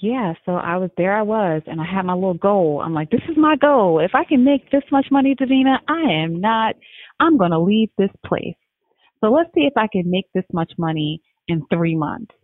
Yeah, 0.00 0.34
so 0.44 0.52
I 0.52 0.76
was 0.76 0.90
there 0.96 1.16
I 1.16 1.22
was 1.22 1.62
and 1.66 1.80
I 1.80 1.84
had 1.84 2.04
my 2.04 2.14
little 2.14 2.34
goal. 2.34 2.82
I'm 2.84 2.94
like, 2.94 3.10
this 3.10 3.22
is 3.28 3.36
my 3.36 3.56
goal. 3.56 4.00
If 4.00 4.14
I 4.14 4.24
can 4.24 4.44
make 4.44 4.70
this 4.70 4.82
much 4.90 5.06
money, 5.10 5.34
Davina, 5.34 5.78
I 5.88 6.24
am 6.24 6.40
not 6.40 6.74
I'm 7.20 7.38
gonna 7.38 7.60
leave 7.60 7.90
this 7.98 8.10
place. 8.24 8.56
So 9.20 9.30
let's 9.30 9.50
see 9.54 9.62
if 9.62 9.72
I 9.76 9.86
can 9.90 10.10
make 10.10 10.26
this 10.34 10.44
much 10.52 10.72
money 10.78 11.22
in 11.48 11.66
three 11.72 11.96
months. 11.96 12.34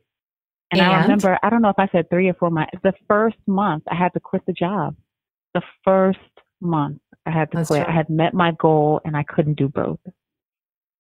And, 0.70 0.80
I 0.80 1.02
remember 1.02 1.38
I 1.42 1.50
don't 1.50 1.62
know 1.62 1.68
if 1.68 1.78
I 1.78 1.88
said 1.92 2.08
three 2.08 2.28
or 2.28 2.34
four 2.34 2.50
months. 2.50 2.72
The 2.82 2.94
first 3.06 3.36
month 3.46 3.84
I 3.90 3.94
had 3.94 4.12
to 4.14 4.20
quit 4.20 4.42
the 4.46 4.54
job. 4.54 4.96
The 5.54 5.62
first 5.84 6.18
month 6.60 7.00
I 7.26 7.30
had 7.30 7.50
to 7.52 7.58
That's 7.58 7.68
quit. 7.68 7.86
I 7.86 7.92
had 7.92 8.08
met 8.08 8.34
my 8.34 8.52
goal 8.58 9.00
and 9.04 9.16
I 9.16 9.22
couldn't 9.22 9.58
do 9.58 9.68
both. 9.68 10.00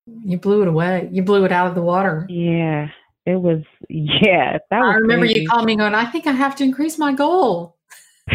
You 0.06 0.38
blew 0.38 0.62
it 0.62 0.68
away. 0.68 1.08
You 1.12 1.22
blew 1.22 1.44
it 1.44 1.52
out 1.52 1.68
of 1.68 1.74
the 1.74 1.82
water. 1.82 2.26
Yeah. 2.28 2.88
It 3.24 3.40
was 3.40 3.62
yeah, 3.88 4.58
that 4.70 4.80
was 4.80 4.94
I 4.94 4.98
remember 4.98 5.26
crazy. 5.26 5.42
you 5.42 5.48
calling 5.48 5.66
me 5.66 5.76
going, 5.76 5.94
I 5.94 6.06
think 6.06 6.26
I 6.26 6.32
have 6.32 6.56
to 6.56 6.64
increase 6.64 6.98
my 6.98 7.12
goal. 7.12 7.76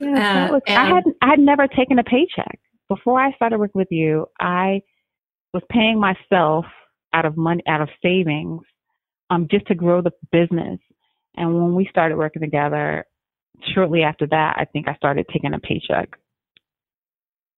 Yeah, 0.00 0.48
Uh, 0.48 0.52
was, 0.52 0.62
I 0.68 0.86
had 0.86 1.04
I 1.22 1.28
had 1.30 1.38
never 1.38 1.68
taken 1.68 1.98
a 1.98 2.04
paycheck 2.04 2.58
before 2.88 3.20
I 3.20 3.32
started 3.32 3.58
working 3.58 3.78
with 3.78 3.90
you. 3.90 4.26
I 4.40 4.82
was 5.52 5.62
paying 5.70 6.00
myself 6.00 6.66
out 7.12 7.24
of 7.24 7.36
money 7.36 7.62
out 7.68 7.80
of 7.80 7.88
savings, 8.02 8.62
um, 9.30 9.46
just 9.50 9.66
to 9.66 9.74
grow 9.74 10.02
the 10.02 10.12
business. 10.32 10.80
And 11.36 11.54
when 11.54 11.74
we 11.74 11.86
started 11.90 12.16
working 12.18 12.42
together, 12.42 13.04
shortly 13.74 14.02
after 14.02 14.26
that, 14.26 14.56
I 14.58 14.64
think 14.64 14.88
I 14.88 14.94
started 14.96 15.26
taking 15.32 15.54
a 15.54 15.58
paycheck. 15.58 16.10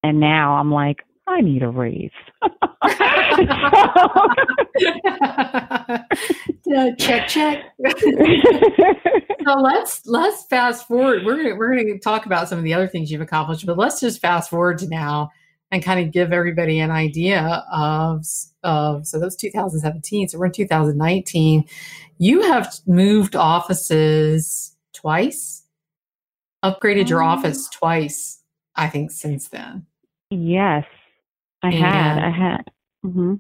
And 0.02 0.20
now 0.20 0.56
I'm 0.56 0.70
like, 0.70 0.98
I 1.28 1.40
need 1.40 1.62
a 1.62 1.68
raise. 1.68 2.10
Yeah, 6.68 6.90
check 6.98 7.28
check. 7.28 7.62
so 9.44 9.54
let's 9.60 10.04
let's 10.06 10.44
fast 10.46 10.86
forward. 10.88 11.24
We're 11.24 11.36
gonna 11.36 11.54
we're 11.56 11.76
gonna 11.76 11.98
talk 11.98 12.26
about 12.26 12.48
some 12.48 12.58
of 12.58 12.64
the 12.64 12.74
other 12.74 12.88
things 12.88 13.10
you've 13.10 13.20
accomplished, 13.20 13.64
but 13.66 13.78
let's 13.78 14.00
just 14.00 14.20
fast 14.20 14.50
forward 14.50 14.78
to 14.78 14.88
now 14.88 15.30
and 15.70 15.82
kind 15.82 16.04
of 16.04 16.12
give 16.12 16.32
everybody 16.32 16.80
an 16.80 16.90
idea 16.90 17.64
of 17.72 18.24
of 18.64 19.06
so 19.06 19.20
that's 19.20 19.36
2017. 19.36 20.28
So 20.28 20.38
we're 20.38 20.46
in 20.46 20.52
2019. 20.52 21.64
You 22.18 22.42
have 22.42 22.74
moved 22.86 23.36
offices 23.36 24.74
twice, 24.92 25.62
upgraded 26.64 27.08
your 27.08 27.22
Oh. 27.22 27.26
office 27.28 27.68
twice, 27.68 28.40
I 28.74 28.88
think, 28.88 29.10
since 29.12 29.48
then. 29.48 29.86
yes, 30.30 30.84
I 31.66 31.78
had. 31.78 32.18
I 32.18 32.30
had. 32.30 32.70
hmm 33.02 33.34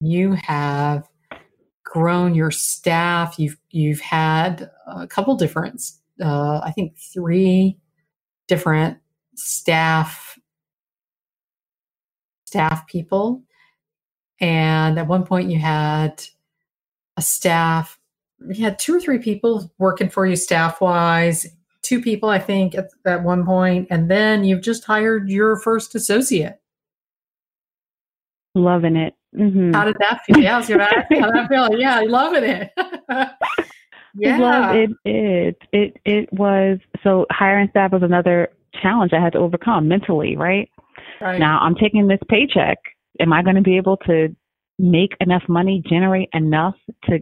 you 0.00 0.32
have 0.32 1.08
grown 1.84 2.34
your 2.34 2.50
staff 2.50 3.38
you've 3.38 3.56
you've 3.70 4.00
had 4.00 4.70
a 4.86 5.06
couple 5.06 5.34
different 5.36 5.82
uh, 6.22 6.60
i 6.62 6.70
think 6.70 6.96
three 6.98 7.76
different 8.46 8.98
staff 9.34 10.38
staff 12.46 12.86
people 12.86 13.42
and 14.40 14.98
at 14.98 15.06
one 15.06 15.24
point 15.24 15.50
you 15.50 15.58
had 15.58 16.22
a 17.16 17.22
staff 17.22 17.98
you 18.50 18.62
had 18.64 18.78
two 18.78 18.94
or 18.94 19.00
three 19.00 19.18
people 19.18 19.72
working 19.78 20.08
for 20.10 20.26
you 20.26 20.36
staff 20.36 20.80
wise 20.80 21.46
two 21.82 22.00
people 22.02 22.28
i 22.28 22.38
think 22.38 22.74
at, 22.74 22.90
at 23.06 23.22
one 23.24 23.44
point 23.44 23.86
and 23.90 24.10
then 24.10 24.44
you've 24.44 24.62
just 24.62 24.84
hired 24.84 25.28
your 25.30 25.56
first 25.56 25.94
associate 25.94 26.57
Loving 28.58 28.96
it. 28.96 29.14
hmm 29.36 29.72
how 29.72 29.84
did 29.84 29.96
that 30.00 30.20
feel? 30.26 30.38
Yeah, 30.38 30.56
was 30.58 30.68
gonna 30.68 30.84
ask 30.84 31.06
you 31.10 31.20
how 31.20 31.30
that 31.30 31.48
feel. 31.50 31.78
Yeah, 31.78 32.00
loving 32.06 32.44
it. 32.44 32.70
yeah. 34.14 34.38
Love 34.38 34.74
it. 34.76 34.90
It 35.04 35.56
it 35.72 35.96
it 36.04 36.32
was 36.32 36.78
so 37.02 37.26
hiring 37.30 37.68
staff 37.70 37.92
was 37.92 38.02
another 38.02 38.48
challenge 38.82 39.12
I 39.12 39.20
had 39.22 39.32
to 39.34 39.38
overcome 39.38 39.88
mentally. 39.88 40.36
Right 40.36 40.68
Right. 41.20 41.38
now, 41.40 41.58
I'm 41.60 41.74
taking 41.74 42.06
this 42.06 42.20
paycheck. 42.28 42.78
Am 43.20 43.32
I 43.32 43.42
going 43.42 43.56
to 43.56 43.62
be 43.62 43.76
able 43.76 43.96
to 44.06 44.34
make 44.78 45.10
enough 45.20 45.42
money, 45.48 45.82
generate 45.88 46.28
enough 46.32 46.76
to 47.04 47.18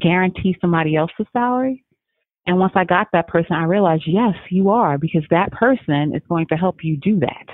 guarantee 0.00 0.56
somebody 0.62 0.96
else's 0.96 1.26
salary? 1.32 1.84
And 2.46 2.58
once 2.58 2.72
I 2.74 2.84
got 2.84 3.08
that 3.12 3.28
person, 3.28 3.56
I 3.56 3.64
realized 3.64 4.04
yes, 4.06 4.34
you 4.50 4.70
are 4.70 4.96
because 4.96 5.24
that 5.30 5.52
person 5.52 6.14
is 6.14 6.22
going 6.28 6.46
to 6.48 6.56
help 6.56 6.76
you 6.82 6.96
do 6.96 7.20
that 7.20 7.46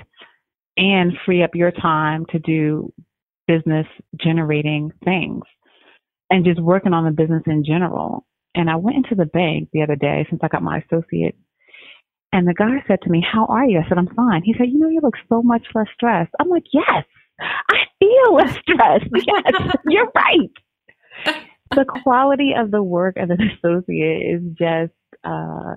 and 0.77 1.11
free 1.25 1.43
up 1.43 1.55
your 1.55 1.71
time 1.71 2.25
to 2.31 2.39
do 2.39 2.91
business 3.47 3.87
generating 4.19 4.91
things 5.03 5.43
and 6.29 6.45
just 6.45 6.61
working 6.61 6.93
on 6.93 7.05
the 7.05 7.11
business 7.11 7.43
in 7.45 7.63
general. 7.63 8.25
And 8.55 8.69
I 8.69 8.75
went 8.77 8.97
into 8.97 9.15
the 9.15 9.25
bank 9.25 9.69
the 9.71 9.83
other 9.83 9.95
day 9.95 10.25
since 10.29 10.41
I 10.43 10.47
got 10.47 10.63
my 10.63 10.79
associate. 10.79 11.35
And 12.33 12.47
the 12.47 12.53
guy 12.53 12.83
said 12.87 12.99
to 13.03 13.09
me, 13.09 13.23
How 13.29 13.45
are 13.45 13.65
you? 13.65 13.79
I 13.79 13.87
said, 13.87 13.97
I'm 13.97 14.13
fine. 14.15 14.41
He 14.43 14.53
said, 14.57 14.67
You 14.69 14.79
know, 14.79 14.89
you 14.89 15.01
look 15.01 15.15
so 15.29 15.41
much 15.41 15.63
less 15.75 15.87
stressed. 15.93 16.31
I'm 16.39 16.49
like, 16.49 16.63
Yes, 16.73 17.03
I 17.39 17.77
feel 17.99 18.35
less 18.35 18.57
stressed. 18.57 19.05
Yes, 19.27 19.75
you're 19.87 20.11
right. 20.15 21.35
The 21.73 21.85
quality 22.03 22.51
of 22.57 22.69
the 22.69 22.83
work 22.83 23.15
of 23.15 23.29
an 23.29 23.39
associate 23.39 24.23
is 24.35 24.41
just, 24.59 24.91
uh, 25.23 25.75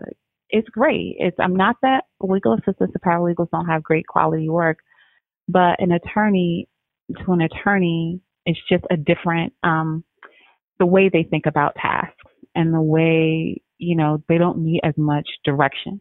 it's 0.50 0.68
great. 0.68 1.16
It's 1.18 1.36
I'm 1.40 1.54
not 1.54 1.76
that 1.82 2.04
legal 2.20 2.54
assistants 2.54 2.94
or 2.96 3.00
paralegals 3.04 3.50
don't 3.50 3.66
have 3.66 3.84
great 3.84 4.06
quality 4.08 4.48
work, 4.48 4.78
but 5.48 5.80
an 5.80 5.92
attorney 5.92 6.68
to 7.24 7.32
an 7.32 7.40
attorney 7.42 8.20
it's 8.46 8.60
just 8.68 8.84
a 8.90 8.96
different 8.96 9.52
um 9.62 10.04
the 10.78 10.86
way 10.86 11.08
they 11.12 11.22
think 11.24 11.46
about 11.46 11.74
tasks 11.76 12.14
and 12.54 12.72
the 12.74 12.80
way 12.82 13.60
you 13.78 13.96
know 13.96 14.22
they 14.28 14.38
don't 14.38 14.58
need 14.58 14.80
as 14.84 14.94
much 14.96 15.28
direction 15.44 16.00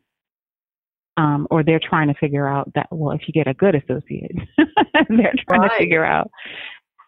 um 1.18 1.48
or 1.52 1.64
they're 1.64 1.82
trying 1.82 2.08
to 2.08 2.14
figure 2.16 2.48
out 2.48 2.72
that 2.76 2.88
well 2.92 3.16
if 3.16 3.22
you 3.28 3.34
get 3.34 3.48
a 3.48 3.54
good 3.54 3.76
associate 3.76 4.32
they're 5.10 5.34
trying 5.48 5.62
Right. 5.62 5.70
to 5.70 5.78
figure 5.78 6.06
out 6.06 6.32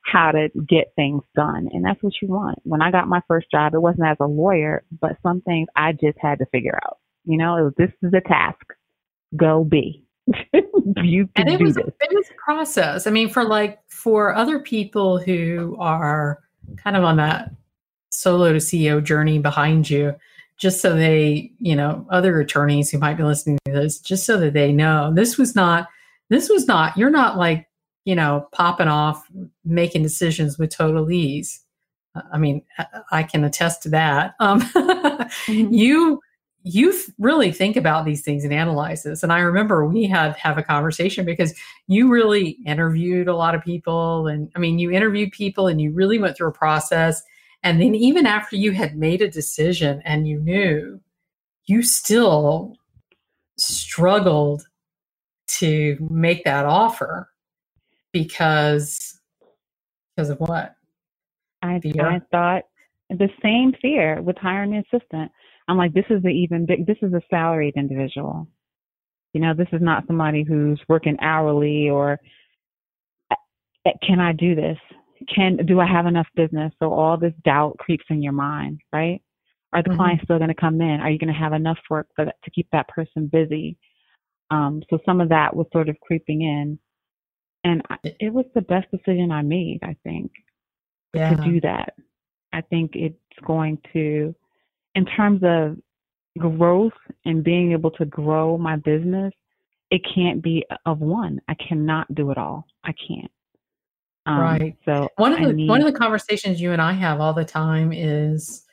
how 0.05 0.31
to 0.31 0.49
get 0.67 0.93
things 0.95 1.23
done 1.35 1.67
and 1.71 1.83
that's 1.83 2.01
what 2.03 2.13
you 2.21 2.27
want. 2.27 2.59
When 2.63 2.81
i 2.81 2.91
got 2.91 3.07
my 3.07 3.21
first 3.27 3.47
job 3.51 3.73
it 3.73 3.81
wasn't 3.81 4.07
as 4.07 4.17
a 4.19 4.27
lawyer 4.27 4.83
but 5.01 5.17
some 5.23 5.41
things 5.41 5.67
i 5.75 5.91
just 5.93 6.17
had 6.19 6.39
to 6.39 6.45
figure 6.51 6.79
out. 6.85 6.97
You 7.25 7.37
know 7.37 7.57
it 7.57 7.63
was 7.63 7.73
this 7.77 7.91
is 8.03 8.13
a 8.15 8.21
task. 8.27 8.65
Go 9.35 9.63
be 9.63 10.04
you 11.03 11.29
and 11.35 11.49
it 11.49 11.59
was 11.61 11.75
this 11.75 11.85
it 12.01 12.15
was 12.15 12.29
a 12.29 12.43
process. 12.43 13.07
I 13.07 13.11
mean, 13.11 13.29
for 13.29 13.43
like 13.43 13.79
for 13.89 14.33
other 14.33 14.59
people 14.59 15.17
who 15.19 15.75
are 15.79 16.39
kind 16.77 16.95
of 16.95 17.03
on 17.03 17.17
that 17.17 17.51
solo 18.09 18.51
to 18.51 18.59
CEO 18.59 19.03
journey 19.03 19.39
behind 19.39 19.89
you, 19.89 20.15
just 20.57 20.81
so 20.81 20.95
they, 20.95 21.51
you 21.59 21.75
know, 21.75 22.05
other 22.09 22.39
attorneys 22.39 22.89
who 22.89 22.97
might 22.97 23.17
be 23.17 23.23
listening 23.23 23.59
to 23.65 23.71
this, 23.71 23.99
just 23.99 24.25
so 24.25 24.37
that 24.37 24.53
they 24.53 24.71
know 24.71 25.13
this 25.13 25.37
was 25.37 25.55
not, 25.55 25.87
this 26.29 26.49
was 26.49 26.67
not, 26.67 26.97
you're 26.97 27.09
not 27.09 27.37
like, 27.37 27.67
you 28.05 28.15
know, 28.15 28.47
popping 28.51 28.87
off, 28.87 29.27
making 29.63 30.03
decisions 30.03 30.57
with 30.57 30.69
total 30.69 31.11
ease. 31.11 31.61
I 32.31 32.37
mean, 32.37 32.61
I 33.11 33.23
can 33.23 33.43
attest 33.43 33.83
to 33.83 33.89
that. 33.89 34.35
Um, 34.39 34.61
mm-hmm. 34.61 35.73
You 36.67 36.85
you 36.85 36.93
really 37.19 37.51
think 37.51 37.75
about 37.75 38.05
these 38.05 38.21
things 38.21 38.43
and 38.43 38.53
analyze 38.53 39.03
this. 39.03 39.23
And 39.23 39.31
I 39.31 39.39
remember 39.39 39.85
we 39.85 40.05
had 40.05 40.35
have 40.35 40.57
a 40.57 40.63
conversation 40.63 41.25
because 41.25 41.53
you 41.87 42.09
really 42.09 42.57
interviewed 42.65 43.27
a 43.27 43.35
lot 43.35 43.55
of 43.55 43.63
people, 43.63 44.27
and 44.27 44.51
I 44.55 44.59
mean, 44.59 44.79
you 44.79 44.91
interviewed 44.91 45.31
people 45.31 45.67
and 45.67 45.79
you 45.79 45.91
really 45.91 46.19
went 46.19 46.35
through 46.35 46.49
a 46.49 46.53
process. 46.53 47.23
And 47.63 47.81
then 47.81 47.95
even 47.95 48.25
after 48.25 48.55
you 48.55 48.71
had 48.71 48.97
made 48.97 49.21
a 49.21 49.29
decision 49.29 50.01
and 50.05 50.27
you 50.27 50.39
knew, 50.39 50.99
you 51.65 51.81
still 51.81 52.75
struggled 53.57 54.63
to 55.47 55.97
make 56.09 56.43
that 56.43 56.65
offer 56.65 57.29
because 58.11 59.19
because 60.15 60.29
of 60.29 60.39
what? 60.39 60.75
I, 61.61 61.81
I 61.99 62.21
thought 62.31 62.63
the 63.09 63.29
same 63.41 63.73
fear 63.81 64.21
with 64.21 64.37
hiring 64.37 64.75
an 64.75 64.83
assistant. 64.91 65.31
I'm 65.67 65.77
like, 65.77 65.93
this 65.93 66.05
is 66.09 66.21
the 66.21 66.29
even 66.29 66.65
big, 66.65 66.85
this 66.85 66.97
is 67.01 67.13
a 67.13 67.21
salaried 67.29 67.75
individual. 67.75 68.47
You 69.33 69.41
know, 69.41 69.53
this 69.53 69.67
is 69.73 69.81
not 69.81 70.07
somebody 70.07 70.43
who's 70.43 70.79
working 70.87 71.17
hourly 71.21 71.89
or 71.89 72.19
can 74.05 74.19
I 74.19 74.31
do 74.31 74.55
this? 74.55 74.77
Can 75.33 75.57
do 75.57 75.79
I 75.79 75.85
have 75.85 76.05
enough 76.05 76.27
business? 76.35 76.73
So 76.81 76.91
all 76.91 77.17
this 77.17 77.33
doubt 77.43 77.77
creeps 77.77 78.05
in 78.09 78.21
your 78.21 78.33
mind, 78.33 78.81
right? 78.91 79.21
Are 79.73 79.83
the 79.83 79.89
mm-hmm. 79.89 79.97
clients 79.97 80.23
still 80.23 80.37
going 80.37 80.49
to 80.49 80.55
come 80.55 80.81
in? 80.81 81.01
Are 81.01 81.09
you 81.09 81.19
going 81.19 81.33
to 81.33 81.39
have 81.39 81.53
enough 81.53 81.77
work 81.89 82.07
for 82.15 82.25
that, 82.25 82.35
to 82.43 82.51
keep 82.51 82.67
that 82.71 82.87
person 82.87 83.27
busy? 83.27 83.77
Um, 84.51 84.81
so 84.89 84.99
some 85.05 85.21
of 85.21 85.29
that 85.29 85.55
was 85.55 85.67
sort 85.73 85.89
of 85.89 85.99
creeping 86.01 86.41
in, 86.41 86.79
and 87.63 87.81
I, 87.89 87.97
it 88.03 88.31
was 88.31 88.45
the 88.53 88.61
best 88.61 88.87
decision 88.91 89.31
I 89.31 89.41
made. 89.41 89.79
I 89.83 89.95
think 90.03 90.31
yeah. 91.13 91.35
to 91.35 91.43
do 91.43 91.61
that. 91.61 91.93
I 92.53 92.61
think 92.61 92.91
it's 92.93 93.17
going 93.45 93.79
to, 93.93 94.35
in 94.95 95.05
terms 95.05 95.41
of 95.43 95.77
growth 96.37 96.93
and 97.25 97.43
being 97.43 97.71
able 97.71 97.91
to 97.91 98.05
grow 98.05 98.57
my 98.57 98.75
business, 98.77 99.33
it 99.91 100.01
can't 100.13 100.41
be 100.41 100.65
of 100.85 100.99
one. 100.99 101.39
I 101.47 101.55
cannot 101.55 102.13
do 102.13 102.31
it 102.31 102.37
all. 102.37 102.65
I 102.83 102.93
can't. 103.07 103.31
Um, 104.25 104.39
right. 104.39 104.75
So 104.85 105.07
one 105.17 105.33
of 105.33 105.47
the 105.47 105.53
need, 105.53 105.69
one 105.69 105.81
of 105.81 105.91
the 105.91 105.97
conversations 105.97 106.59
you 106.59 106.71
and 106.71 106.81
I 106.81 106.93
have 106.93 107.21
all 107.21 107.33
the 107.33 107.45
time 107.45 107.93
is, 107.93 108.63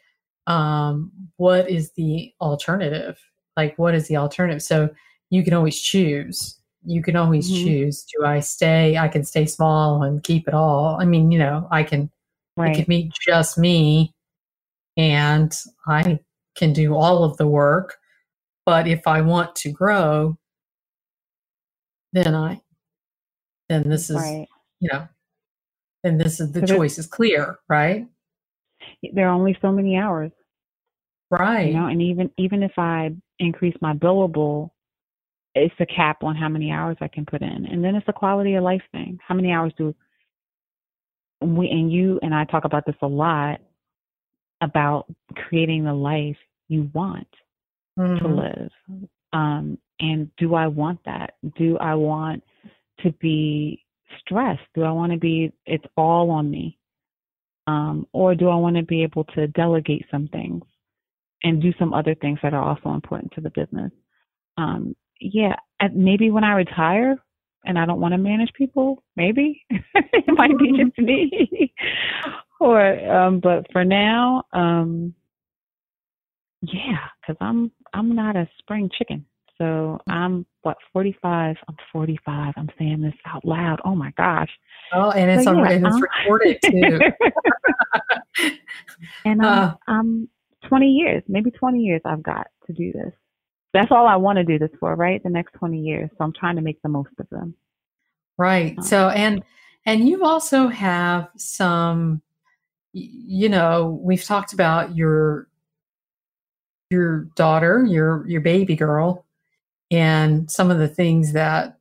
um, 0.46 1.12
what 1.36 1.70
is 1.70 1.92
the 1.92 2.32
alternative? 2.40 3.18
Like, 3.56 3.78
what 3.78 3.94
is 3.94 4.08
the 4.08 4.16
alternative? 4.16 4.62
So 4.62 4.88
you 5.28 5.44
can 5.44 5.52
always 5.52 5.80
choose. 5.80 6.58
You 6.84 7.02
can 7.02 7.16
always 7.16 7.50
mm-hmm. 7.50 7.64
choose. 7.64 8.04
Do 8.04 8.24
I 8.24 8.40
stay? 8.40 8.96
I 8.96 9.08
can 9.08 9.24
stay 9.24 9.44
small 9.44 10.02
and 10.02 10.22
keep 10.22 10.48
it 10.48 10.54
all. 10.54 10.96
I 10.98 11.04
mean, 11.04 11.30
you 11.30 11.38
know, 11.38 11.68
I 11.70 11.82
can 11.82 12.10
Right. 12.56 12.72
It 12.72 12.80
could 12.80 12.86
be 12.86 13.10
just 13.26 13.56
me 13.56 14.14
and 14.96 15.52
I 15.86 16.20
can 16.56 16.72
do 16.72 16.94
all 16.94 17.24
of 17.24 17.36
the 17.36 17.46
work. 17.46 17.96
But 18.64 18.86
if 18.86 19.06
I 19.06 19.22
want 19.22 19.56
to 19.56 19.72
grow, 19.72 20.38
then 22.12 22.34
I, 22.34 22.60
then 23.68 23.88
this 23.88 24.10
is, 24.10 24.16
right. 24.16 24.46
you 24.80 24.88
know, 24.92 25.08
then 26.04 26.18
this 26.18 26.40
is 26.40 26.52
the 26.52 26.66
choice 26.66 26.98
is 26.98 27.06
clear, 27.06 27.58
right? 27.68 28.06
There 29.12 29.28
are 29.28 29.34
only 29.34 29.56
so 29.62 29.72
many 29.72 29.96
hours. 29.96 30.30
Right. 31.30 31.68
You 31.68 31.74
know, 31.74 31.86
and 31.86 32.02
even 32.02 32.30
even 32.36 32.62
if 32.62 32.72
I 32.76 33.10
increase 33.38 33.74
my 33.80 33.94
billable, 33.94 34.70
it's 35.54 35.74
a 35.80 35.86
cap 35.86 36.22
on 36.22 36.36
how 36.36 36.48
many 36.48 36.70
hours 36.70 36.96
I 37.00 37.08
can 37.08 37.24
put 37.24 37.42
in. 37.42 37.66
And 37.66 37.82
then 37.82 37.94
it's 37.94 38.08
a 38.08 38.12
quality 38.12 38.54
of 38.54 38.64
life 38.64 38.82
thing. 38.92 39.18
How 39.26 39.34
many 39.34 39.50
hours 39.50 39.72
do 39.78 39.94
we 41.40 41.68
and 41.70 41.90
you 41.90 42.20
and 42.22 42.34
I 42.34 42.44
talk 42.44 42.64
about 42.64 42.84
this 42.86 42.96
a 43.02 43.06
lot 43.06 43.60
about 44.62 45.12
creating 45.34 45.84
the 45.84 45.92
life 45.92 46.36
you 46.68 46.90
want 46.94 47.28
mm-hmm. 47.98 48.24
to 48.24 48.34
live. 48.34 48.70
Um, 49.32 49.78
and 50.00 50.30
do 50.38 50.54
I 50.54 50.68
want 50.68 51.00
that? 51.04 51.34
Do 51.56 51.76
I 51.78 51.94
want 51.94 52.42
to 53.00 53.12
be 53.12 53.84
stressed? 54.18 54.62
Do 54.74 54.82
I 54.82 54.92
want 54.92 55.12
to 55.12 55.18
be 55.18 55.52
it's 55.66 55.84
all 55.96 56.30
on 56.30 56.50
me? 56.50 56.78
Um, 57.66 58.06
or 58.12 58.34
do 58.34 58.48
I 58.48 58.56
want 58.56 58.76
to 58.76 58.82
be 58.82 59.02
able 59.02 59.24
to 59.36 59.46
delegate 59.48 60.04
some 60.10 60.28
things 60.28 60.62
and 61.44 61.62
do 61.62 61.72
some 61.78 61.92
other 61.92 62.14
things 62.14 62.38
that 62.42 62.54
are 62.54 62.62
also 62.62 62.90
important 62.90 63.32
to 63.32 63.40
the 63.40 63.50
business? 63.50 63.92
Um, 64.56 64.96
yeah, 65.20 65.54
maybe 65.94 66.30
when 66.30 66.44
I 66.44 66.54
retire, 66.54 67.16
and 67.64 67.78
I 67.78 67.86
don't 67.86 68.00
want 68.00 68.12
to 68.12 68.18
manage 68.18 68.52
people, 68.54 69.04
maybe 69.14 69.64
it 69.70 70.24
might 70.26 70.58
be 70.58 70.72
just 70.76 70.98
me. 70.98 71.72
Or 72.62 73.10
um 73.10 73.40
but 73.40 73.66
for 73.72 73.84
now, 73.84 74.44
um 74.52 75.14
yeah, 76.62 77.08
cuz 77.26 77.36
I'm 77.40 77.70
I'm 77.92 78.14
not 78.14 78.36
a 78.36 78.48
spring 78.58 78.90
chicken. 78.96 79.26
So 79.58 80.00
I'm 80.08 80.46
what 80.62 80.76
45. 80.92 81.56
I'm 81.68 81.76
45. 81.92 82.54
I'm 82.56 82.68
saying 82.78 83.02
this 83.02 83.14
out 83.26 83.44
loud. 83.44 83.80
Oh 83.84 83.94
my 83.94 84.10
gosh. 84.16 84.50
Oh, 84.92 85.10
and 85.10 85.30
it's 85.30 85.44
so, 85.44 85.52
yeah, 85.52 85.70
it's 85.70 86.00
recorded 86.00 86.58
too. 86.64 87.00
and 89.24 89.44
uh, 89.44 89.74
I'm 89.86 90.28
20 90.68 90.86
years, 90.86 91.22
maybe 91.28 91.50
20 91.50 91.80
years 91.80 92.00
I've 92.04 92.22
got 92.22 92.46
to 92.66 92.72
do 92.72 92.92
this 92.92 93.12
that's 93.72 93.90
all 93.90 94.06
I 94.06 94.16
want 94.16 94.36
to 94.36 94.44
do 94.44 94.58
this 94.58 94.70
for, 94.78 94.94
right? 94.94 95.22
The 95.22 95.30
next 95.30 95.52
20 95.54 95.78
years. 95.78 96.10
So 96.10 96.24
I'm 96.24 96.32
trying 96.32 96.56
to 96.56 96.62
make 96.62 96.80
the 96.82 96.88
most 96.88 97.10
of 97.18 97.28
them. 97.30 97.54
Right. 98.36 98.78
Uh, 98.78 98.82
so 98.82 99.08
and 99.08 99.42
and 99.86 100.08
you 100.08 100.24
also 100.24 100.68
have 100.68 101.28
some 101.36 102.22
you 102.92 103.48
know, 103.48 104.00
we've 104.02 104.24
talked 104.24 104.52
about 104.52 104.96
your 104.96 105.48
your 106.90 107.24
daughter, 107.36 107.84
your 107.84 108.26
your 108.28 108.40
baby 108.40 108.76
girl 108.76 109.24
and 109.92 110.50
some 110.50 110.70
of 110.70 110.78
the 110.78 110.88
things 110.88 111.34
that 111.34 111.78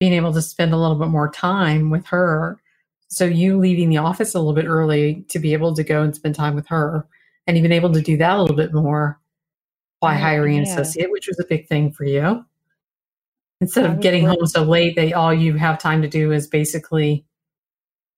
being 0.00 0.12
able 0.12 0.32
to 0.32 0.42
spend 0.42 0.74
a 0.74 0.76
little 0.76 0.96
bit 0.96 1.08
more 1.08 1.30
time 1.30 1.88
with 1.88 2.04
her. 2.06 2.60
So 3.08 3.24
you 3.24 3.58
leaving 3.58 3.88
the 3.88 3.98
office 3.98 4.34
a 4.34 4.38
little 4.38 4.52
bit 4.52 4.66
early 4.66 5.24
to 5.28 5.38
be 5.38 5.52
able 5.52 5.74
to 5.76 5.84
go 5.84 6.02
and 6.02 6.14
spend 6.14 6.34
time 6.34 6.56
with 6.56 6.66
her 6.66 7.06
and 7.46 7.56
even 7.56 7.72
able 7.72 7.92
to 7.92 8.02
do 8.02 8.16
that 8.16 8.36
a 8.36 8.40
little 8.40 8.56
bit 8.56 8.74
more 8.74 9.20
by 10.00 10.16
mm, 10.16 10.20
hiring 10.20 10.58
an 10.58 10.64
associate, 10.64 11.10
which 11.10 11.28
was 11.28 11.38
a 11.38 11.44
big 11.44 11.68
thing 11.68 11.92
for 11.92 12.04
you. 12.04 12.44
Instead 13.60 13.86
of 13.86 14.00
getting 14.00 14.26
home 14.26 14.44
so 14.46 14.64
late 14.64 14.96
that 14.96 15.14
all 15.14 15.32
you 15.32 15.54
have 15.54 15.78
time 15.78 16.02
to 16.02 16.08
do 16.08 16.32
is 16.32 16.48
basically, 16.48 17.24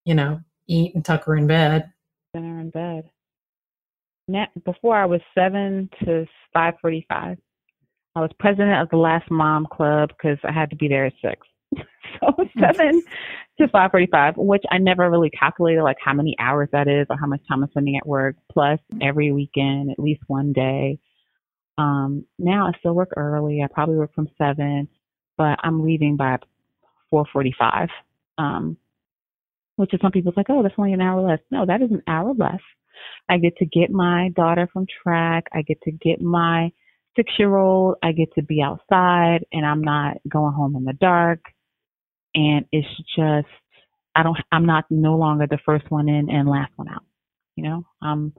you 0.03 0.15
know, 0.15 0.41
eat 0.69 0.95
and 0.95 1.03
tuck 1.03 1.25
her 1.25 1.35
in 1.35 1.47
bed. 1.47 1.91
Dinner 2.33 2.59
in 2.59 2.69
bed. 2.69 3.09
Now, 4.27 4.47
before 4.63 4.95
I 4.95 5.05
was 5.05 5.21
seven 5.35 5.89
to 6.05 6.25
five 6.53 6.75
forty-five. 6.81 7.37
I 8.15 8.21
was 8.21 8.31
president 8.39 8.81
of 8.81 8.89
the 8.89 8.97
Last 8.97 9.29
Mom 9.29 9.67
Club 9.71 10.09
because 10.09 10.37
I 10.43 10.51
had 10.51 10.69
to 10.71 10.75
be 10.75 10.87
there 10.87 11.05
at 11.05 11.13
six. 11.21 11.47
so 12.19 12.35
seven 12.59 13.01
to 13.59 13.67
five 13.69 13.91
forty-five, 13.91 14.35
which 14.37 14.63
I 14.71 14.77
never 14.77 15.09
really 15.09 15.29
calculated 15.31 15.83
like 15.83 15.97
how 16.03 16.13
many 16.13 16.35
hours 16.39 16.69
that 16.71 16.87
is 16.87 17.07
or 17.09 17.17
how 17.19 17.27
much 17.27 17.41
time 17.47 17.63
I'm 17.63 17.69
spending 17.71 17.97
at 17.97 18.07
work. 18.07 18.35
Plus 18.51 18.79
every 19.01 19.31
weekend, 19.31 19.91
at 19.91 19.99
least 19.99 20.21
one 20.27 20.53
day. 20.53 20.99
Um, 21.77 22.25
now 22.37 22.67
I 22.67 22.77
still 22.79 22.93
work 22.93 23.13
early. 23.15 23.61
I 23.63 23.67
probably 23.73 23.95
work 23.95 24.13
from 24.13 24.27
seven, 24.37 24.89
but 25.37 25.57
I'm 25.63 25.83
leaving 25.83 26.17
by 26.17 26.37
4:45. 27.11 27.87
Um, 28.37 28.77
which 29.79 29.93
is 29.93 30.01
some 30.01 30.11
people's 30.11 30.35
like, 30.35 30.47
oh, 30.49 30.61
that's 30.61 30.75
only 30.77 30.91
an 30.91 30.99
hour 30.99 31.21
less. 31.21 31.39
No, 31.51 31.65
that 31.65 31.81
is 31.81 31.89
an 31.89 32.03
hour 32.05 32.33
less. 32.33 32.59
I 33.29 33.37
get 33.37 33.55
to 33.57 33.65
get 33.65 33.89
my 33.89 34.29
daughter 34.35 34.67
from 34.73 34.85
track. 35.03 35.45
I 35.53 35.61
get 35.61 35.81
to 35.83 35.91
get 35.91 36.21
my 36.21 36.73
six 37.15 37.31
year 37.39 37.55
old. 37.55 37.95
I 38.03 38.11
get 38.11 38.27
to 38.35 38.41
be 38.41 38.61
outside, 38.61 39.45
and 39.53 39.65
I'm 39.65 39.81
not 39.81 40.17
going 40.27 40.53
home 40.53 40.75
in 40.75 40.83
the 40.83 40.91
dark. 40.91 41.39
And 42.35 42.65
it's 42.73 42.89
just, 43.15 43.47
I 44.15 44.23
don't, 44.23 44.37
I'm 44.51 44.65
not 44.65 44.83
no 44.89 45.15
longer 45.15 45.47
the 45.49 45.59
first 45.65 45.89
one 45.89 46.09
in 46.09 46.29
and 46.29 46.49
last 46.49 46.73
one 46.75 46.89
out. 46.89 47.03
You 47.55 47.63
know, 47.63 47.85
I'm 48.01 48.33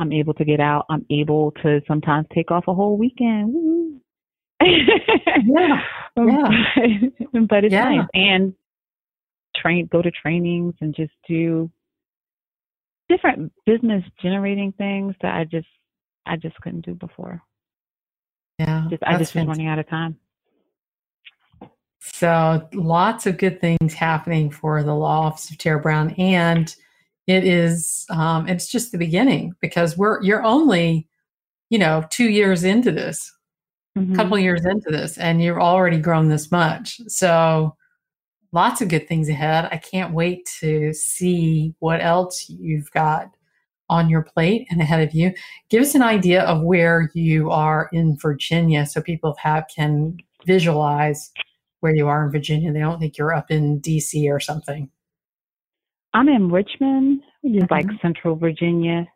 I'm 0.00 0.12
able 0.12 0.34
to 0.34 0.44
get 0.44 0.58
out. 0.58 0.86
I'm 0.90 1.06
able 1.10 1.52
to 1.62 1.80
sometimes 1.86 2.26
take 2.34 2.50
off 2.50 2.64
a 2.66 2.74
whole 2.74 2.98
weekend. 2.98 4.00
yeah, 4.60 5.80
um, 6.16 6.28
yeah. 6.28 6.48
but 7.48 7.64
it's 7.64 7.72
yeah. 7.72 7.84
nice 7.84 8.08
and 8.14 8.54
train, 9.62 9.86
go 9.86 10.02
to 10.02 10.10
trainings 10.10 10.74
and 10.80 10.94
just 10.94 11.12
do 11.28 11.70
different 13.08 13.52
business 13.64 14.04
generating 14.20 14.72
things 14.72 15.14
that 15.22 15.34
I 15.34 15.44
just 15.44 15.68
I 16.26 16.36
just 16.36 16.60
couldn't 16.60 16.84
do 16.84 16.94
before. 16.94 17.40
Yeah, 18.58 18.86
just, 18.90 19.02
I 19.04 19.16
just 19.18 19.34
was 19.34 19.46
running 19.46 19.68
out 19.68 19.78
of 19.78 19.88
time. 19.88 20.18
So 22.00 22.68
lots 22.74 23.26
of 23.26 23.38
good 23.38 23.60
things 23.60 23.94
happening 23.94 24.50
for 24.50 24.82
the 24.82 24.94
law 24.94 25.26
office 25.26 25.50
of 25.50 25.58
Tara 25.58 25.80
Brown, 25.80 26.10
and 26.18 26.74
It 27.28 27.44
is, 27.44 28.04
um, 28.10 28.48
it's 28.48 28.66
just 28.66 28.90
the 28.90 28.98
beginning 28.98 29.54
because 29.60 29.96
we're, 29.96 30.20
you're 30.24 30.42
only, 30.42 31.08
you 31.70 31.78
know, 31.78 32.04
two 32.10 32.28
years 32.28 32.64
into 32.64 32.90
this, 32.90 33.32
a 33.94 34.00
Mhm. 34.00 34.16
couple 34.16 34.36
years 34.40 34.66
into 34.66 34.90
this, 34.90 35.18
and 35.18 35.40
you've 35.40 35.56
already 35.56 35.98
grown 36.00 36.28
this 36.28 36.50
much. 36.50 37.00
So 37.06 37.76
lots 38.52 38.80
of 38.80 38.88
good 38.88 39.08
things 39.08 39.28
ahead. 39.28 39.68
I 39.70 39.78
can't 39.78 40.14
wait 40.14 40.46
to 40.60 40.92
see 40.92 41.74
what 41.78 42.00
else 42.00 42.48
you've 42.48 42.90
got 42.92 43.30
on 43.88 44.08
your 44.08 44.22
plate 44.22 44.66
and 44.70 44.80
ahead 44.80 45.06
of 45.06 45.14
you. 45.14 45.32
Give 45.68 45.82
us 45.82 45.94
an 45.94 46.02
idea 46.02 46.42
of 46.44 46.62
where 46.62 47.10
you 47.14 47.50
are 47.50 47.88
in 47.92 48.16
Virginia 48.16 48.86
so 48.86 49.02
people 49.02 49.36
have 49.38 49.66
can 49.74 50.18
visualize 50.46 51.30
where 51.80 51.94
you 51.94 52.08
are 52.08 52.24
in 52.24 52.30
Virginia. 52.32 52.72
They 52.72 52.80
don't 52.80 52.98
think 53.00 53.18
you're 53.18 53.34
up 53.34 53.50
in 53.50 53.80
DC 53.80 54.30
or 54.30 54.40
something. 54.40 54.90
I'm 56.14 56.28
in 56.28 56.50
Richmond, 56.50 57.22
which 57.40 57.62
is 57.62 57.70
like 57.70 57.86
Mhm. 57.86 58.00
central 58.00 58.36
Virginia. 58.36 59.06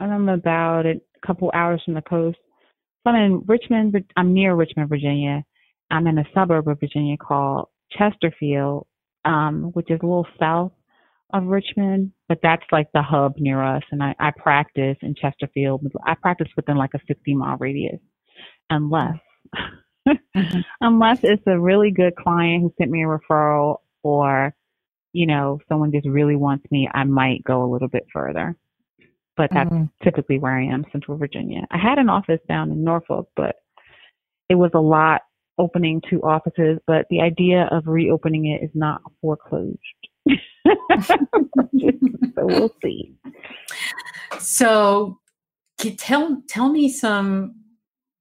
And 0.00 0.12
I'm 0.12 0.28
about 0.28 0.86
a 0.86 1.00
couple 1.24 1.50
hours 1.54 1.82
from 1.84 1.94
the 1.94 2.02
coast. 2.02 2.38
So 3.04 3.10
I'm 3.10 3.16
in 3.16 3.40
Richmond, 3.46 4.12
I'm 4.16 4.32
near 4.32 4.54
Richmond, 4.54 4.88
Virginia. 4.88 5.44
I'm 5.90 6.06
in 6.06 6.18
a 6.18 6.24
suburb 6.34 6.68
of 6.68 6.80
Virginia 6.80 7.16
called 7.16 7.68
Chesterfield, 7.92 8.86
um, 9.24 9.70
which 9.74 9.90
is 9.90 9.98
a 10.02 10.06
little 10.06 10.26
south 10.38 10.72
of 11.32 11.44
Richmond, 11.46 12.12
but 12.28 12.38
that's 12.42 12.62
like 12.70 12.88
the 12.94 13.02
hub 13.02 13.34
near 13.38 13.62
us. 13.62 13.82
And 13.90 14.02
I, 14.02 14.14
I 14.18 14.30
practice 14.36 14.96
in 15.02 15.14
Chesterfield. 15.14 15.84
I 16.06 16.14
practice 16.14 16.48
within 16.56 16.76
like 16.76 16.94
a 16.94 17.00
60 17.06 17.34
mile 17.34 17.56
radius, 17.58 18.00
unless, 18.70 19.16
Mhm. 20.36 20.64
unless 20.80 21.20
it's 21.24 21.42
a 21.46 21.58
really 21.58 21.90
good 21.90 22.14
client 22.16 22.62
who 22.62 22.72
sent 22.78 22.90
me 22.90 23.02
a 23.02 23.06
referral 23.08 23.78
or, 24.02 24.54
you 25.12 25.26
know, 25.26 25.58
someone 25.68 25.90
just 25.92 26.06
really 26.06 26.36
wants 26.36 26.64
me, 26.70 26.88
I 26.92 27.04
might 27.04 27.42
go 27.42 27.64
a 27.64 27.70
little 27.72 27.88
bit 27.88 28.06
further. 28.12 28.56
But 29.36 29.50
that's 29.52 29.70
Mhm. 29.70 29.90
typically 30.02 30.38
where 30.38 30.56
I 30.56 30.64
am, 30.64 30.84
Central 30.92 31.18
Virginia. 31.18 31.66
I 31.70 31.78
had 31.78 31.98
an 31.98 32.08
office 32.08 32.40
down 32.48 32.70
in 32.70 32.84
Norfolk, 32.84 33.28
but 33.36 33.56
it 34.48 34.54
was 34.54 34.70
a 34.74 34.80
lot 34.80 35.22
opening 35.58 36.02
two 36.08 36.20
offices, 36.22 36.78
but 36.86 37.06
the 37.10 37.20
idea 37.20 37.68
of 37.70 37.86
reopening 37.86 38.46
it 38.46 38.64
is 38.64 38.70
not 38.74 39.00
foreclosed. 39.20 39.78
so 41.00 41.16
we'll 42.36 42.74
see. 42.82 43.14
So, 44.38 45.18
tell 45.78 46.42
tell 46.48 46.70
me 46.70 46.88
some. 46.88 47.54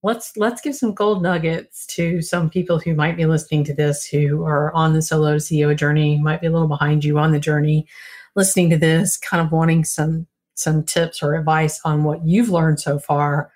Let's 0.03 0.37
let's 0.37 0.61
give 0.61 0.75
some 0.75 0.93
gold 0.93 1.23
nuggets 1.23 1.87
to 1.95 2.21
some 2.21 2.49
people 2.49 2.77
who 2.77 2.93
might 2.93 3.17
be 3.17 3.25
listening 3.25 3.63
to 3.65 3.73
this, 3.73 4.05
who 4.05 4.43
are 4.43 4.71
on 4.73 4.93
the 4.93 5.01
solo 5.01 5.37
CEO 5.37 5.75
journey, 5.75 6.19
might 6.21 6.41
be 6.41 6.47
a 6.47 6.51
little 6.51 6.67
behind 6.67 7.03
you 7.03 7.17
on 7.17 7.31
the 7.31 7.39
journey, 7.39 7.87
listening 8.35 8.69
to 8.69 8.77
this, 8.77 9.17
kind 9.17 9.43
of 9.43 9.51
wanting 9.51 9.83
some 9.83 10.27
some 10.53 10.83
tips 10.83 11.23
or 11.23 11.33
advice 11.33 11.81
on 11.83 12.03
what 12.03 12.25
you've 12.25 12.49
learned 12.49 12.79
so 12.79 12.99
far 12.99 13.51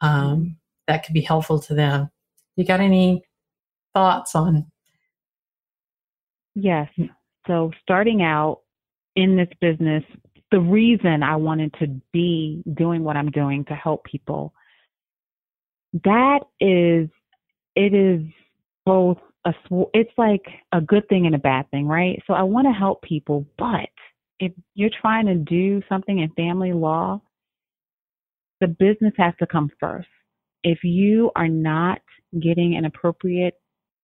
um, 0.00 0.56
that 0.86 1.04
could 1.04 1.14
be 1.14 1.20
helpful 1.20 1.58
to 1.60 1.74
them. 1.74 2.10
You 2.58 2.64
got 2.64 2.80
any 2.80 3.22
thoughts 3.94 4.34
on? 4.34 4.66
Yes. 6.56 6.88
So 7.46 7.70
starting 7.82 8.20
out 8.20 8.62
in 9.14 9.36
this 9.36 9.48
business, 9.60 10.02
the 10.50 10.58
reason 10.58 11.22
I 11.22 11.36
wanted 11.36 11.72
to 11.74 11.86
be 12.12 12.64
doing 12.74 13.04
what 13.04 13.16
I'm 13.16 13.30
doing 13.30 13.64
to 13.66 13.74
help 13.74 14.02
people, 14.02 14.52
that 16.02 16.40
is, 16.58 17.08
it 17.76 17.94
is 17.94 18.22
both 18.84 19.18
a, 19.44 19.52
sw- 19.68 19.90
it's 19.94 20.10
like 20.18 20.42
a 20.72 20.80
good 20.80 21.08
thing 21.08 21.26
and 21.26 21.36
a 21.36 21.38
bad 21.38 21.70
thing, 21.70 21.86
right? 21.86 22.20
So 22.26 22.34
I 22.34 22.42
want 22.42 22.66
to 22.66 22.72
help 22.72 23.02
people, 23.02 23.46
but 23.56 23.88
if 24.40 24.50
you're 24.74 24.90
trying 25.00 25.26
to 25.26 25.36
do 25.36 25.80
something 25.88 26.18
in 26.18 26.30
family 26.30 26.72
law, 26.72 27.22
the 28.60 28.66
business 28.66 29.14
has 29.16 29.34
to 29.38 29.46
come 29.46 29.70
first. 29.78 30.08
If 30.68 30.80
you 30.84 31.30
are 31.34 31.48
not 31.48 32.02
getting 32.42 32.76
an 32.76 32.84
appropriate 32.84 33.54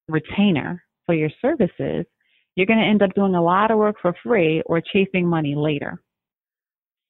retainer 0.08 0.82
for 1.04 1.14
your 1.14 1.28
services, 1.42 2.06
you're 2.56 2.64
going 2.64 2.78
to 2.78 2.86
end 2.86 3.02
up 3.02 3.14
doing 3.14 3.34
a 3.34 3.42
lot 3.42 3.70
of 3.70 3.76
work 3.76 3.96
for 4.00 4.14
free 4.22 4.62
or 4.64 4.80
chasing 4.80 5.28
money 5.28 5.54
later. 5.54 6.00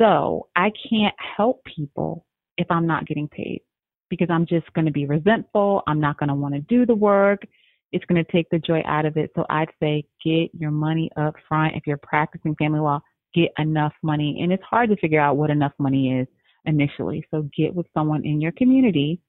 So 0.01 0.49
I 0.57 0.73
can't 0.91 1.15
help 1.37 1.61
people 1.65 2.27
if 2.59 2.67
I'm 2.69 2.85
not 2.85 3.07
getting 3.07 3.29
paid 3.29 3.61
because 4.11 4.27
I'm 4.29 4.45
just 4.45 4.73
going 4.73 4.87
to 4.87 4.91
be 4.91 5.07
resentful. 5.07 5.85
I'm 5.87 6.01
not 6.01 6.19
going 6.19 6.31
to 6.31 6.35
want 6.35 6.55
to 6.55 6.61
do 6.63 6.85
the 6.85 6.97
work. 6.97 7.43
It's 7.93 8.05
going 8.07 8.25
to 8.25 8.33
take 8.33 8.51
the 8.51 8.59
joy 8.59 8.83
out 8.85 9.07
of 9.07 9.17
it. 9.17 9.31
So 9.37 9.47
I'd 9.51 9.71
say 9.81 10.05
get 10.25 10.51
your 10.53 10.73
money 10.73 11.13
up 11.17 11.37
front. 11.49 11.77
If 11.77 11.87
you're 11.87 11.97
practicing 11.99 12.57
family 12.57 12.81
law, 12.81 12.99
get 13.37 13.53
enough 13.59 13.93
money. 14.03 14.41
And 14.43 14.53
it's 14.53 14.65
hard 14.65 14.91
to 14.91 14.97
figure 14.97 15.21
out 15.21 15.37
what 15.37 15.51
enough 15.51 15.75
money 15.79 16.19
is 16.19 16.27
initially. 16.65 17.25
So 17.31 17.49
get 17.57 17.73
with 17.73 17.87
someone 17.95 18.25
in 18.25 18.41
your 18.41 18.53
community 18.53 19.21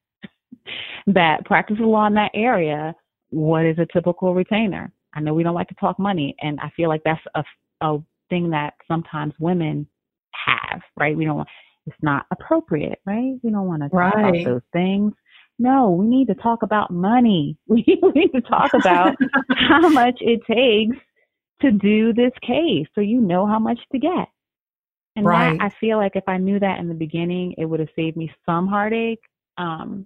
that 1.07 1.45
practices 1.45 1.83
law 1.83 2.07
in 2.07 2.13
that 2.15 2.31
area. 2.33 2.95
What 3.29 3.65
is 3.65 3.77
a 3.79 3.87
typical 3.91 4.33
retainer? 4.33 4.91
I 5.13 5.21
know 5.21 5.33
we 5.33 5.43
don't 5.43 5.55
like 5.55 5.69
to 5.69 5.75
talk 5.75 5.97
money, 5.99 6.35
and 6.41 6.59
I 6.59 6.69
feel 6.75 6.89
like 6.89 7.01
that's 7.03 7.21
a, 7.35 7.43
a 7.81 7.99
thing 8.29 8.49
that 8.51 8.73
sometimes 8.87 9.33
women 9.39 9.87
have, 10.45 10.81
right? 10.97 11.15
We 11.15 11.25
don't 11.25 11.37
want, 11.37 11.49
it's 11.85 11.95
not 12.01 12.25
appropriate, 12.31 12.99
right? 13.05 13.35
We 13.43 13.51
don't 13.51 13.67
want 13.67 13.83
to 13.83 13.89
talk 13.89 13.97
Right. 13.97 14.41
about 14.41 14.45
those 14.45 14.61
things. 14.73 15.13
No, 15.57 15.91
we 15.91 16.05
need 16.05 16.27
to 16.27 16.35
talk 16.35 16.63
about 16.63 16.91
money. 16.91 17.57
We, 17.67 17.85
we 18.01 18.11
need 18.11 18.31
to 18.33 18.41
talk 18.41 18.71
about 18.73 19.15
how 19.69 19.87
much 19.89 20.17
it 20.19 20.41
takes 20.47 20.97
to 21.61 21.71
do 21.71 22.13
this 22.13 22.33
case 22.45 22.85
so 22.93 23.01
you 23.01 23.21
know 23.21 23.47
how 23.47 23.59
much 23.59 23.79
to 23.91 23.99
get. 23.99 24.27
And 25.15 25.25
Right. 25.25 25.57
that, 25.57 25.65
I 25.65 25.69
feel 25.79 25.97
like 25.97 26.15
if 26.15 26.25
I 26.27 26.37
knew 26.37 26.59
that 26.59 26.79
in 26.79 26.89
the 26.89 26.93
beginning, 26.93 27.55
it 27.57 27.65
would 27.65 27.79
have 27.79 27.89
saved 27.95 28.17
me 28.17 28.29
some 28.45 28.67
heartache. 28.67 29.21
Um, 29.57 30.05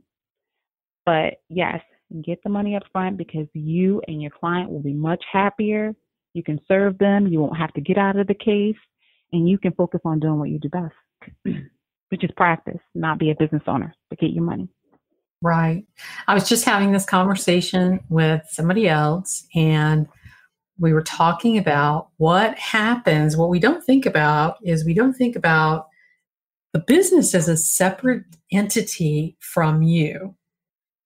but 1.10 1.42
yes, 1.50 1.82
get 2.24 2.38
the 2.44 2.52
money 2.52 2.76
up 2.76 2.84
front 2.92 3.18
because 3.18 3.48
you 3.54 4.00
and 4.08 4.22
your 4.22 4.30
client 4.30 4.70
will 4.70 4.80
be 4.80 4.94
much 4.94 5.24
happier. 5.32 5.96
You 6.36 6.44
can 6.44 6.60
serve 6.68 7.00
them. 7.00 7.26
You 7.26 7.40
won't 7.40 7.58
have 7.58 7.74
to 7.74 7.82
get 7.82 7.98
out 7.98 8.16
of 8.16 8.28
the 8.28 8.36
case 8.36 8.78
and 9.34 9.50
you 9.50 9.58
can 9.58 9.72
focus 9.72 10.02
on 10.06 10.20
doing 10.20 10.38
what 10.38 10.50
you 10.50 10.60
do 10.60 10.70
best, 10.70 10.94
which 12.10 12.24
is 12.24 12.30
practice, 12.38 12.78
not 12.94 13.18
be 13.18 13.32
a 13.32 13.36
business 13.40 13.64
owner, 13.66 13.92
but 14.12 14.20
get 14.20 14.30
your 14.30 14.44
money. 14.44 14.70
Right. 15.42 15.84
I 16.28 16.36
was 16.36 16.48
just 16.48 16.64
having 16.64 16.92
this 16.92 17.06
conversation 17.06 18.02
with 18.10 18.44
somebody 18.52 18.88
else, 18.88 19.48
and 19.56 20.08
we 20.78 20.94
were 20.94 21.02
talking 21.02 21.58
about 21.58 22.10
what 22.18 22.56
happens. 22.60 23.36
What 23.36 23.50
we 23.50 23.58
don't 23.58 23.84
think 23.84 24.06
about 24.06 24.58
is 24.62 24.86
we 24.86 24.94
don't 24.94 25.14
think 25.14 25.36
about 25.36 25.88
the 26.74 26.80
business 26.80 27.34
as 27.34 27.48
a 27.48 27.58
separate 27.58 28.26
entity 28.52 29.38
from 29.40 29.82
you. 29.82 30.36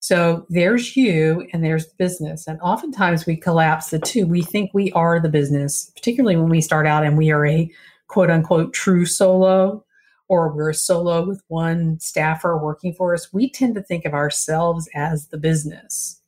So 0.03 0.45
there's 0.49 0.97
you 0.97 1.47
and 1.53 1.63
there's 1.63 1.87
the 1.87 1.95
business. 1.97 2.45
And 2.45 2.59
oftentimes 2.59 3.25
we 3.25 3.37
collapse 3.37 3.89
the 3.89 3.99
two. 3.99 4.27
We 4.27 4.41
think 4.41 4.69
we 4.73 4.91
are 4.91 5.17
the 5.17 5.29
business, 5.29 5.89
particularly 5.95 6.35
when 6.35 6.49
we 6.49 6.59
start 6.59 6.85
out 6.85 7.05
and 7.05 7.17
we 7.17 7.31
are 7.31 7.45
a 7.45 7.71
quote 8.09 8.29
unquote 8.29 8.73
true 8.73 9.05
solo 9.05 9.85
or 10.27 10.53
we're 10.53 10.71
a 10.71 10.73
solo 10.73 11.25
with 11.25 11.41
one 11.47 12.01
staffer 12.01 12.57
working 12.57 12.93
for 12.93 13.13
us, 13.13 13.31
we 13.31 13.49
tend 13.49 13.75
to 13.75 13.81
think 13.81 14.03
of 14.03 14.13
ourselves 14.13 14.89
as 14.93 15.27
the 15.27 15.37
business. 15.37 16.19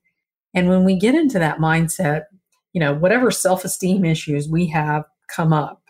And 0.53 0.69
when 0.69 0.85
we 0.85 0.95
get 0.95 1.13
into 1.13 1.37
that 1.39 1.57
mindset, 1.57 2.27
you 2.71 2.79
know, 2.79 2.93
whatever 2.93 3.29
self 3.29 3.65
esteem 3.65 4.05
issues 4.05 4.47
we 4.47 4.67
have 4.67 5.03
come 5.27 5.51
up, 5.51 5.83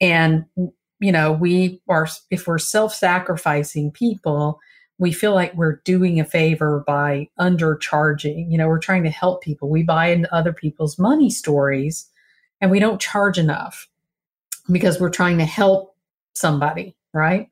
and, 0.00 0.44
you 1.00 1.10
know, 1.10 1.32
we 1.32 1.82
are, 1.88 2.06
if 2.30 2.46
we're 2.46 2.58
self 2.58 2.94
sacrificing 2.94 3.90
people, 3.90 4.60
we 4.98 5.12
feel 5.12 5.34
like 5.34 5.54
we're 5.54 5.80
doing 5.84 6.20
a 6.20 6.24
favor 6.24 6.84
by 6.86 7.28
undercharging. 7.38 8.50
You 8.50 8.58
know, 8.58 8.68
we're 8.68 8.78
trying 8.78 9.04
to 9.04 9.10
help 9.10 9.42
people. 9.42 9.68
We 9.68 9.82
buy 9.82 10.06
into 10.06 10.32
other 10.34 10.52
people's 10.52 10.98
money 10.98 11.30
stories 11.30 12.08
and 12.60 12.70
we 12.70 12.78
don't 12.78 13.00
charge 13.00 13.38
enough 13.38 13.88
because 14.70 15.00
we're 15.00 15.10
trying 15.10 15.38
to 15.38 15.44
help 15.44 15.96
somebody, 16.34 16.96
right? 17.12 17.48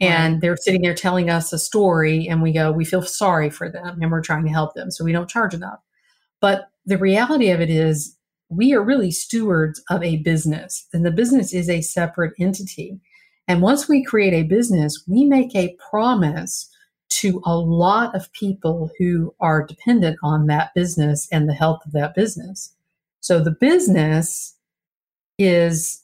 And 0.00 0.40
they're 0.40 0.56
sitting 0.56 0.80
there 0.80 0.94
telling 0.94 1.28
us 1.28 1.52
a 1.52 1.58
story, 1.58 2.26
and 2.26 2.40
we 2.40 2.52
go, 2.52 2.72
we 2.72 2.86
feel 2.86 3.02
sorry 3.02 3.50
for 3.50 3.68
them 3.68 3.98
and 4.00 4.10
we're 4.10 4.22
trying 4.22 4.44
to 4.44 4.50
help 4.50 4.74
them. 4.74 4.90
So 4.90 5.04
we 5.04 5.12
don't 5.12 5.28
charge 5.28 5.52
enough. 5.52 5.80
But 6.40 6.70
the 6.86 6.96
reality 6.96 7.50
of 7.50 7.60
it 7.60 7.68
is, 7.68 8.16
we 8.48 8.72
are 8.72 8.82
really 8.82 9.10
stewards 9.10 9.80
of 9.90 10.02
a 10.02 10.16
business, 10.16 10.86
and 10.92 11.04
the 11.04 11.10
business 11.10 11.52
is 11.52 11.68
a 11.68 11.82
separate 11.82 12.32
entity. 12.40 12.98
And 13.46 13.62
once 13.62 13.88
we 13.88 14.02
create 14.02 14.32
a 14.32 14.42
business, 14.44 15.04
we 15.06 15.24
make 15.24 15.54
a 15.54 15.76
promise 15.90 16.69
to 17.10 17.42
a 17.44 17.56
lot 17.56 18.14
of 18.14 18.32
people 18.32 18.90
who 18.98 19.34
are 19.40 19.66
dependent 19.66 20.18
on 20.22 20.46
that 20.46 20.72
business 20.74 21.28
and 21.30 21.48
the 21.48 21.54
health 21.54 21.80
of 21.84 21.92
that 21.92 22.14
business. 22.14 22.72
So 23.20 23.42
the 23.42 23.50
business 23.50 24.54
is 25.38 26.02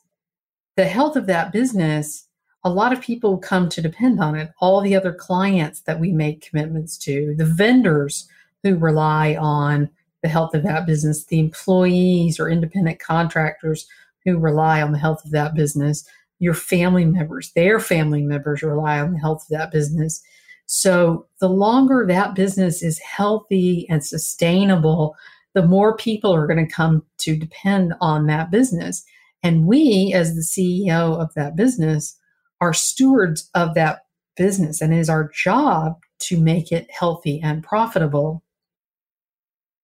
the 0.76 0.86
health 0.86 1.16
of 1.16 1.26
that 1.26 1.52
business. 1.52 2.26
A 2.64 2.70
lot 2.70 2.92
of 2.92 3.00
people 3.00 3.38
come 3.38 3.68
to 3.70 3.80
depend 3.80 4.20
on 4.20 4.34
it. 4.34 4.50
All 4.60 4.80
the 4.80 4.96
other 4.96 5.12
clients 5.12 5.80
that 5.82 6.00
we 6.00 6.12
make 6.12 6.46
commitments 6.48 6.98
to, 6.98 7.34
the 7.36 7.46
vendors 7.46 8.28
who 8.62 8.76
rely 8.76 9.36
on 9.36 9.88
the 10.22 10.28
health 10.28 10.54
of 10.54 10.64
that 10.64 10.86
business, 10.86 11.24
the 11.26 11.38
employees 11.38 12.40
or 12.40 12.48
independent 12.48 12.98
contractors 12.98 13.86
who 14.24 14.38
rely 14.38 14.82
on 14.82 14.92
the 14.92 14.98
health 14.98 15.24
of 15.24 15.30
that 15.30 15.54
business, 15.54 16.04
your 16.40 16.54
family 16.54 17.04
members, 17.04 17.52
their 17.52 17.78
family 17.78 18.22
members 18.22 18.62
rely 18.62 18.98
on 18.98 19.12
the 19.12 19.18
health 19.18 19.42
of 19.42 19.56
that 19.56 19.70
business. 19.70 20.22
So 20.66 21.26
the 21.40 21.48
longer 21.48 22.04
that 22.06 22.34
business 22.34 22.82
is 22.82 22.98
healthy 22.98 23.86
and 23.88 24.04
sustainable, 24.04 25.16
the 25.54 25.66
more 25.66 25.96
people 25.96 26.34
are 26.34 26.46
going 26.46 26.66
to 26.66 26.72
come 26.72 27.04
to 27.18 27.36
depend 27.36 27.94
on 28.00 28.26
that 28.26 28.50
business. 28.50 29.04
And 29.42 29.66
we, 29.66 30.12
as 30.14 30.34
the 30.34 30.42
CEO 30.42 31.20
of 31.20 31.32
that 31.34 31.56
business, 31.56 32.18
are 32.60 32.72
stewards 32.72 33.48
of 33.54 33.74
that 33.74 34.06
business, 34.36 34.80
and 34.80 34.92
it 34.92 34.98
is 34.98 35.08
our 35.08 35.30
job 35.30 35.98
to 36.18 36.40
make 36.40 36.72
it 36.72 36.90
healthy 36.90 37.40
and 37.42 37.62
profitable. 37.62 38.42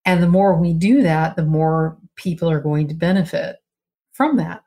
And 0.04 0.22
the 0.22 0.28
more 0.28 0.58
we 0.58 0.72
do 0.74 1.02
that, 1.02 1.36
the 1.36 1.44
more 1.44 1.96
people 2.16 2.50
are 2.50 2.60
going 2.60 2.88
to 2.88 2.94
benefit 2.94 3.56
from 4.12 4.36
that. 4.36 4.62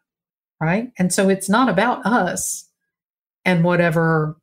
Right. 0.61 0.91
And 0.97 1.13
so 1.13 1.28
it's 1.28 1.49
not 1.49 1.68
about 1.68 2.05
us 2.05 2.70
and 3.43 3.63
whatever 3.63 4.38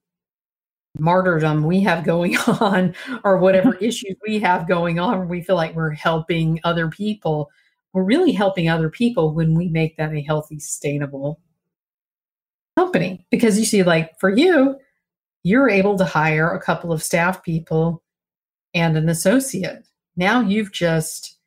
martyrdom 0.98 1.64
we 1.64 1.80
have 1.80 2.04
going 2.04 2.36
on 2.46 2.94
or 3.24 3.38
whatever 3.38 3.74
issues 3.76 4.14
we 4.26 4.38
have 4.38 4.68
going 4.68 4.98
on 4.98 5.28
we 5.28 5.42
feel 5.42 5.56
like 5.56 5.74
we're 5.74 5.90
helping 5.90 6.60
other 6.64 6.88
people. 6.88 7.50
We're 7.92 8.04
really 8.04 8.32
helping 8.32 8.68
other 8.68 8.88
people 8.88 9.34
when 9.34 9.54
we 9.54 9.68
make 9.68 9.96
that 9.96 10.14
a 10.14 10.22
healthy 10.22 10.58
sustainable 10.58 11.40
company. 12.78 13.26
Because 13.30 13.58
you 13.58 13.64
see 13.64 13.82
like 13.82 14.18
for 14.18 14.30
you 14.30 14.76
you're 15.44 15.68
able 15.68 15.98
to 15.98 16.04
hire 16.04 16.50
a 16.50 16.60
couple 16.60 16.92
of 16.92 17.02
staff 17.02 17.42
people 17.42 18.02
and 18.74 18.96
an 18.96 19.08
associate. 19.08 19.84
Now 20.16 20.40
you've 20.40 20.72
just 20.72 21.38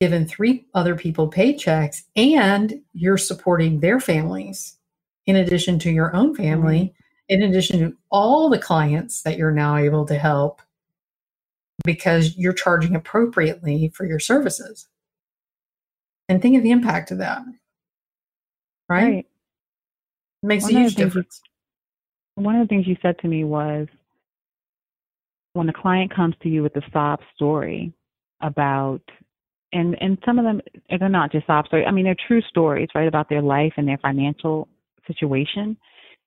given 0.00 0.26
three 0.26 0.66
other 0.74 0.94
people 0.94 1.30
paychecks 1.30 2.02
and 2.14 2.82
you're 2.92 3.16
supporting 3.16 3.80
their 3.80 3.98
families 3.98 4.76
in 5.24 5.36
addition 5.36 5.78
to 5.78 5.90
your 5.90 6.14
own 6.14 6.34
family. 6.34 6.78
Mm-hmm 6.80 7.02
in 7.28 7.42
addition 7.42 7.80
to 7.80 7.96
all 8.10 8.48
the 8.48 8.58
clients 8.58 9.22
that 9.22 9.36
you're 9.36 9.52
now 9.52 9.76
able 9.76 10.06
to 10.06 10.16
help 10.16 10.62
because 11.84 12.36
you're 12.36 12.52
charging 12.52 12.94
appropriately 12.94 13.88
for 13.94 14.06
your 14.06 14.18
services. 14.18 14.88
And 16.28 16.42
think 16.42 16.56
of 16.56 16.62
the 16.62 16.70
impact 16.70 17.10
of 17.10 17.18
that. 17.18 17.42
Right? 18.88 19.04
right. 19.04 19.26
It 20.42 20.46
makes 20.46 20.64
one 20.64 20.76
a 20.76 20.80
huge 20.80 20.94
difference. 20.94 21.40
You, 22.36 22.44
one 22.44 22.56
of 22.56 22.66
the 22.66 22.68
things 22.68 22.86
you 22.86 22.96
said 23.02 23.18
to 23.20 23.28
me 23.28 23.44
was 23.44 23.88
when 25.52 25.68
a 25.68 25.72
client 25.72 26.14
comes 26.14 26.34
to 26.42 26.48
you 26.48 26.62
with 26.62 26.76
a 26.76 26.82
sob 26.92 27.20
story 27.34 27.92
about 28.42 29.00
and 29.72 29.96
and 30.00 30.18
some 30.24 30.38
of 30.38 30.44
them 30.44 30.60
they're 30.98 31.08
not 31.08 31.32
just 31.32 31.46
sob 31.46 31.66
stories. 31.66 31.86
I 31.88 31.90
mean, 31.90 32.04
they're 32.04 32.16
true 32.28 32.42
stories, 32.42 32.88
right, 32.94 33.08
about 33.08 33.28
their 33.28 33.42
life 33.42 33.72
and 33.76 33.88
their 33.88 33.98
financial 33.98 34.68
situation. 35.06 35.76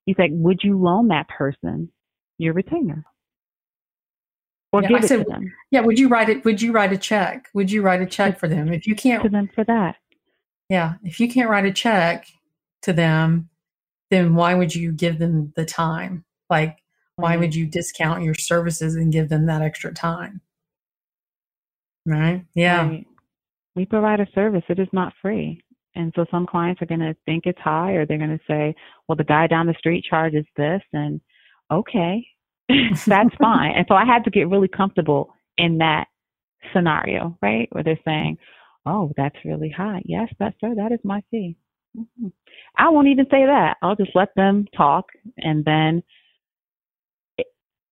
He's 0.10 0.18
like, 0.18 0.32
would 0.34 0.64
you 0.64 0.76
loan 0.76 1.10
that 1.10 1.28
person 1.28 1.92
your 2.40 2.56
retainer? 2.56 3.06
Or 4.72 4.82
yeah, 4.82 4.88
give 4.88 4.98
I 4.98 5.00
it 5.02 5.08
said, 5.08 5.18
to 5.20 5.24
them? 5.30 5.54
Yeah, 5.70 5.82
would 5.82 6.00
you 6.00 6.08
write 6.08 6.30
it? 6.30 6.44
Would 6.46 6.64
you 6.64 6.72
write 6.72 6.92
a 6.92 6.98
check? 6.98 7.48
Would 7.54 7.72
you 7.72 7.84
write 7.84 8.02
a 8.02 8.08
check 8.08 8.40
for 8.40 8.48
them? 8.48 8.74
If 8.74 8.88
you 8.88 8.96
can't 8.96 9.22
to 9.22 9.30
them 9.30 9.52
for 9.54 9.64
that. 9.66 9.98
Yeah. 10.68 10.96
If 11.04 11.20
you 11.20 11.30
can't 11.30 11.48
write 11.48 11.66
a 11.66 11.72
check 11.72 12.26
to 12.82 12.92
them, 12.92 13.50
then 14.10 14.34
why 14.34 14.56
would 14.56 14.74
you 14.74 14.92
give 14.92 15.20
them 15.20 15.54
the 15.56 15.64
time? 15.64 16.26
Like, 16.50 16.80
why 17.16 17.34
mm-hmm. 17.34 17.42
would 17.42 17.54
you 17.54 17.68
discount 17.68 18.24
your 18.24 18.34
services 18.34 18.96
and 18.96 19.14
give 19.14 19.30
them 19.30 19.46
that 19.46 19.62
extra 19.62 19.94
time? 19.94 20.42
Right? 22.08 22.48
Yeah. 22.56 22.88
Right. 22.88 23.06
We 23.76 23.86
provide 23.86 24.22
a 24.22 24.28
service. 24.34 24.64
It 24.70 24.80
is 24.80 24.88
not 24.92 25.14
free. 25.22 25.62
And 26.00 26.14
so 26.16 26.26
some 26.32 26.48
clients 26.48 26.82
are 26.82 26.86
going 26.86 27.02
to 27.02 27.14
think 27.26 27.46
it's 27.46 27.60
high 27.60 27.92
or 27.92 28.06
they're 28.06 28.18
going 28.18 28.30
to 28.30 28.44
say, 28.48 28.74
well, 29.08 29.18
the 29.18 29.26
guy 29.26 29.48
down 29.48 29.68
the 29.68 29.76
street 29.78 30.06
charges 30.10 30.46
this. 30.56 30.82
And 30.94 31.20
okay, 31.70 32.26
that's 33.06 33.36
fine. 33.42 33.74
And 33.76 33.86
so 33.90 33.96
I 33.96 34.06
had 34.06 34.24
to 34.24 34.32
get 34.32 34.48
really 34.48 34.70
comfortable 34.70 35.34
in 35.58 35.80
that 35.80 36.08
scenario, 36.74 37.38
right? 37.42 37.68
Where 37.74 37.84
they're 37.84 38.00
saying, 38.06 38.38
oh, 38.86 39.12
that's 39.18 39.36
really 39.44 39.70
high. 39.70 40.02
Yes, 40.06 40.30
that's 40.40 40.56
sir, 40.62 40.74
that 40.76 40.94
is 40.94 41.00
my 41.04 41.22
fee. 41.32 41.58
Mm-hmm. 41.98 42.28
I 42.78 42.90
won't 42.90 43.10
even 43.10 43.26
say 43.26 43.46
that. 43.46 43.76
I'll 43.82 43.98
just 43.98 44.16
let 44.16 44.30
them 44.36 44.68
talk 44.78 45.06
and 45.38 45.66
then 45.66 46.02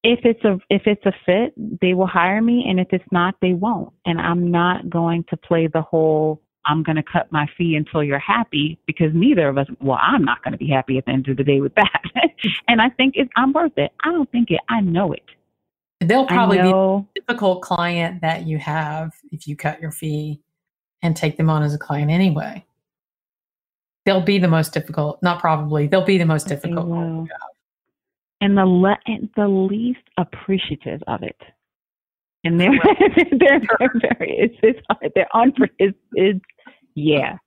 if 0.03 0.19
it's 0.23 0.43
a 0.45 0.57
if 0.69 0.83
it's 0.85 1.05
a 1.05 1.11
fit, 1.25 1.53
they 1.81 1.93
will 1.93 2.07
hire 2.07 2.41
me 2.41 2.65
and 2.69 2.79
if 2.79 2.87
it's 2.91 3.11
not, 3.11 3.35
they 3.41 3.53
won't. 3.53 3.91
And 4.05 4.21
I'm 4.21 4.51
not 4.51 4.89
going 4.89 5.25
to 5.29 5.35
play 5.37 5.67
the 5.67 5.81
whole 5.81 6.41
I'm 6.67 6.83
going 6.83 6.97
to 6.97 7.03
cut 7.03 7.31
my 7.31 7.47
fee 7.57 7.75
until 7.75 8.03
you're 8.03 8.19
happy 8.19 8.77
because 8.85 9.11
neither 9.13 9.47
of 9.47 9.57
us, 9.57 9.67
well, 9.79 9.99
I'm 10.01 10.23
not 10.23 10.43
going 10.43 10.51
to 10.51 10.57
be 10.57 10.69
happy 10.69 10.97
at 10.97 11.05
the 11.05 11.11
end 11.11 11.27
of 11.29 11.37
the 11.37 11.43
day 11.43 11.61
with 11.61 11.73
that. 11.75 12.01
and 12.67 12.81
I 12.81 12.89
think 12.89 13.15
it's, 13.15 13.31
I'm 13.35 13.53
worth 13.53 13.77
it. 13.77 13.91
I 14.03 14.11
don't 14.11 14.29
think 14.31 14.51
it, 14.51 14.59
I 14.69 14.81
know 14.81 15.13
it. 15.13 15.23
They'll 16.01 16.27
probably 16.27 16.61
be 16.61 16.69
a 16.69 17.05
difficult 17.15 17.63
client 17.63 18.21
that 18.21 18.45
you 18.45 18.59
have 18.59 19.13
if 19.31 19.47
you 19.47 19.55
cut 19.55 19.81
your 19.81 19.91
fee 19.91 20.41
and 21.01 21.15
take 21.15 21.37
them 21.37 21.49
on 21.49 21.63
as 21.63 21.73
a 21.73 21.77
client 21.79 22.11
anyway. 22.11 22.63
They'll 24.05 24.21
be 24.21 24.37
the 24.37 24.47
most 24.47 24.73
difficult, 24.73 25.21
not 25.23 25.39
probably, 25.39 25.87
they'll 25.87 26.05
be 26.05 26.17
the 26.17 26.25
most 26.25 26.47
difficult. 26.47 26.87
And 28.39 28.55
the 28.55 28.65
le- 28.65 28.99
and 29.07 29.29
the 29.35 29.47
least 29.47 29.99
appreciative 30.17 31.01
of 31.07 31.23
it 31.23 31.41
and 32.47 32.59
they're 32.59 32.71
they're, 33.39 33.61
they're 33.79 33.93
very 34.17 34.35
it's, 34.37 34.55
it's 34.63 34.79
they're 35.15 35.27
on 35.33 35.53
it's, 35.79 35.97
it's 36.13 36.39
yeah. 36.97 37.37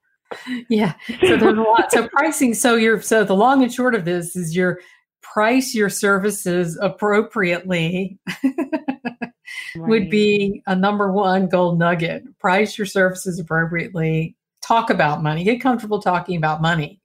Yeah. 0.69 0.95
So 1.21 1.37
there's 1.37 1.43
a 1.59 1.61
lot. 1.61 1.91
So 1.91 2.09
pricing. 2.09 2.55
So 2.55 2.77
you're 2.77 3.03
so 3.03 3.25
the 3.25 3.35
long 3.35 3.65
and 3.65 3.73
short 3.73 3.97
of 3.97 4.05
this 4.05 4.37
is 4.37 4.55
your 4.55 4.81
price 5.23 5.75
your 5.75 5.89
services 5.91 6.79
appropriately 6.81 8.19
right. 8.45 9.33
would 9.77 10.09
be 10.09 10.63
a 10.69 10.77
number 10.77 11.11
one 11.11 11.49
gold 11.49 11.81
nugget. 11.81 12.23
Price 12.39 12.79
your 12.79 12.87
services 12.87 13.41
appropriately. 13.41 14.37
Talk 14.63 14.89
about 14.89 15.21
money. 15.21 15.43
Get 15.43 15.61
comfortable 15.61 16.01
talking 16.01 16.37
about 16.37 16.63
money. 16.63 17.01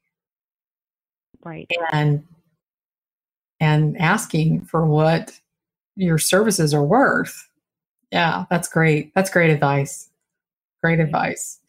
Right. 1.43 1.67
And 1.91 2.23
and 3.59 3.97
asking 3.97 4.65
for 4.65 4.85
what 4.85 5.31
your 5.95 6.19
services 6.19 6.75
are 6.75 6.83
worth. 6.83 7.49
Yeah, 8.11 8.45
that's 8.51 8.67
great. 8.67 9.13
That's 9.15 9.31
great 9.31 9.49
advice. 9.49 10.09
Great 10.83 10.99
advice. 10.99 11.59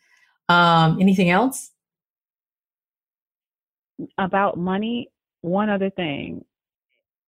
Um, 0.48 0.98
anything 1.00 1.30
else? 1.30 1.70
About 4.18 4.58
money, 4.58 5.10
one 5.40 5.70
other 5.70 5.90
thing. 5.90 6.44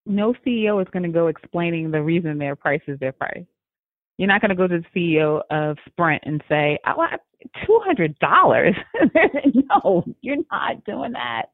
No 0.06 0.34
CEO 0.46 0.80
is 0.80 0.88
going 0.92 1.02
to 1.02 1.08
go 1.08 1.28
explaining 1.28 1.90
the 1.90 2.02
reason 2.02 2.38
their 2.38 2.56
price 2.56 2.80
is 2.86 2.98
their 2.98 3.12
price. 3.12 3.44
You're 4.16 4.28
not 4.28 4.40
going 4.40 4.50
to 4.50 4.54
go 4.56 4.66
to 4.66 4.80
the 4.80 4.98
CEO 4.98 5.42
of 5.50 5.76
Sprint 5.86 6.22
and 6.26 6.42
say, 6.48 6.78
I 6.84 6.94
want 6.96 7.20
$200. 7.68 8.74
no, 9.84 10.04
you're 10.20 10.36
not 10.50 10.84
doing 10.84 11.12
that. 11.12 11.46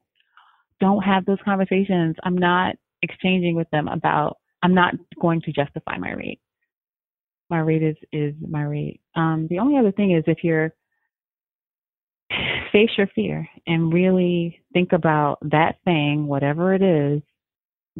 Don't 0.79 1.03
have 1.03 1.25
those 1.25 1.37
conversations. 1.45 2.15
I'm 2.23 2.37
not 2.37 2.75
exchanging 3.01 3.55
with 3.55 3.69
them 3.69 3.87
about, 3.87 4.37
I'm 4.63 4.73
not 4.73 4.95
going 5.21 5.41
to 5.41 5.51
justify 5.51 5.97
my 5.97 6.11
rate. 6.11 6.39
My 7.49 7.59
rate 7.59 7.83
is, 7.83 7.95
is 8.11 8.33
my 8.41 8.63
rate. 8.63 8.99
Um, 9.15 9.47
the 9.49 9.59
only 9.59 9.77
other 9.77 9.91
thing 9.91 10.11
is 10.11 10.23
if 10.25 10.43
you're 10.43 10.73
face 12.75 12.89
your 12.97 13.07
fear 13.15 13.47
and 13.65 13.93
really 13.93 14.59
think 14.73 14.91
about 14.91 15.37
that 15.41 15.77
thing, 15.85 16.27
whatever 16.27 16.73
it 16.73 16.81
is, 16.81 17.21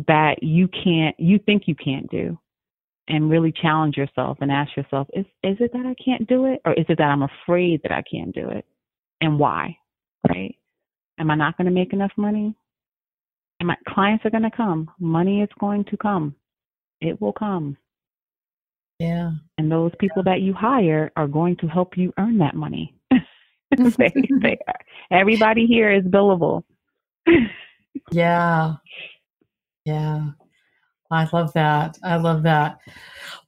that 0.07 0.43
you 0.43 0.67
can't, 0.67 1.17
you 1.17 1.39
think 1.39 1.63
you 1.65 1.75
can't 1.75 2.11
do, 2.11 2.37
and 3.07 3.29
really 3.29 3.53
challenge 3.53 3.95
yourself 3.95 4.37
and 4.41 4.51
ask 4.51 4.75
yourself, 4.75 5.07
is 5.13 5.25
is 5.43 5.55
it 5.61 5.71
that 5.71 5.85
I 5.85 5.95
can't 6.03 6.27
do 6.27 6.45
it, 6.45 6.59
or 6.65 6.73
is 6.73 6.85
it 6.89 6.97
that 6.97 7.05
I'm 7.05 7.23
afraid 7.23 7.81
that 7.83 7.93
I 7.93 8.03
can't 8.11 8.35
do 8.35 8.49
it, 8.49 8.65
and 9.21 9.39
why? 9.39 9.77
Right? 10.27 10.55
Am 11.17 11.31
I 11.31 11.35
not 11.35 11.55
going 11.55 11.65
to 11.65 11.71
make 11.71 11.93
enough 11.93 12.11
money? 12.17 12.53
And 13.61 13.67
my 13.67 13.77
clients 13.87 14.25
are 14.25 14.31
going 14.31 14.43
to 14.43 14.51
come. 14.51 14.91
Money 14.99 15.41
is 15.41 15.49
going 15.57 15.85
to 15.85 15.95
come. 15.95 16.35
It 16.99 17.21
will 17.21 17.31
come. 17.31 17.77
Yeah. 18.99 19.31
And 19.57 19.71
those 19.71 19.91
people 19.97 20.23
that 20.23 20.41
you 20.41 20.53
hire 20.53 21.13
are 21.15 21.27
going 21.27 21.55
to 21.57 21.67
help 21.67 21.95
you 21.95 22.13
earn 22.17 22.39
that 22.39 22.55
money. 22.55 22.93
they, 23.97 24.13
they 24.41 24.57
are. 24.67 24.79
Everybody 25.11 25.65
here 25.65 25.91
is 25.91 26.03
billable. 26.03 26.63
yeah. 28.11 28.75
Yeah. 29.85 30.29
I 31.11 31.29
love 31.31 31.53
that. 31.53 31.97
I 32.03 32.15
love 32.17 32.43
that. 32.43 32.79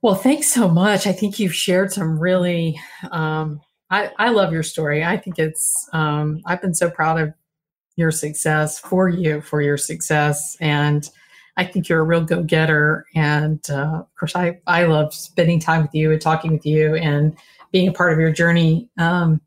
Well, 0.01 0.15
thanks 0.15 0.51
so 0.53 0.67
much. 0.67 1.07
I 1.07 1.11
think 1.11 1.39
you've 1.39 1.55
shared 1.55 1.91
some 1.91 2.19
really 2.19 2.79
um, 3.11 3.61
I, 3.89 4.11
I 4.17 4.29
love 4.29 4.51
your 4.51 4.63
story. 4.63 5.03
I 5.03 5.17
think 5.17 5.39
it's 5.39 5.73
um, 5.93 6.41
I've 6.45 6.61
been 6.61 6.73
so 6.75 6.89
proud 6.89 7.19
of 7.19 7.33
your 7.95 8.11
success 8.11 8.77
for 8.79 9.09
you 9.09 9.41
for 9.41 9.61
your 9.61 9.77
success 9.77 10.55
and 10.59 11.09
I 11.57 11.65
think 11.65 11.89
you're 11.89 12.01
a 12.01 12.03
real 12.03 12.23
go 12.23 12.43
getter. 12.43 13.05
And 13.15 13.59
uh, 13.69 14.01
of 14.01 14.15
course, 14.15 14.35
I, 14.35 14.59
I 14.67 14.83
love 14.83 15.13
spending 15.13 15.59
time 15.59 15.81
with 15.81 15.93
you 15.93 16.11
and 16.11 16.21
talking 16.21 16.51
with 16.51 16.65
you 16.65 16.95
and 16.95 17.35
being 17.71 17.87
a 17.87 17.93
part 17.93 18.13
of 18.13 18.19
your 18.19 18.31
journey. 18.31 18.87
Um, 18.99 19.41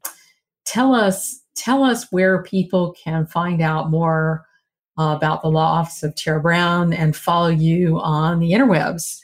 tell 0.70 0.94
us 0.94 1.40
tell 1.56 1.82
us 1.82 2.06
where 2.10 2.42
people 2.42 2.92
can 2.92 3.26
find 3.26 3.60
out 3.60 3.90
more 3.90 4.46
uh, 4.98 5.14
about 5.16 5.42
the 5.42 5.48
law 5.48 5.80
office 5.80 6.02
of 6.02 6.14
Tara 6.14 6.40
Brown 6.40 6.92
and 6.92 7.16
follow 7.16 7.48
you 7.48 7.98
on 7.98 8.38
the 8.38 8.52
interwebs? 8.52 9.22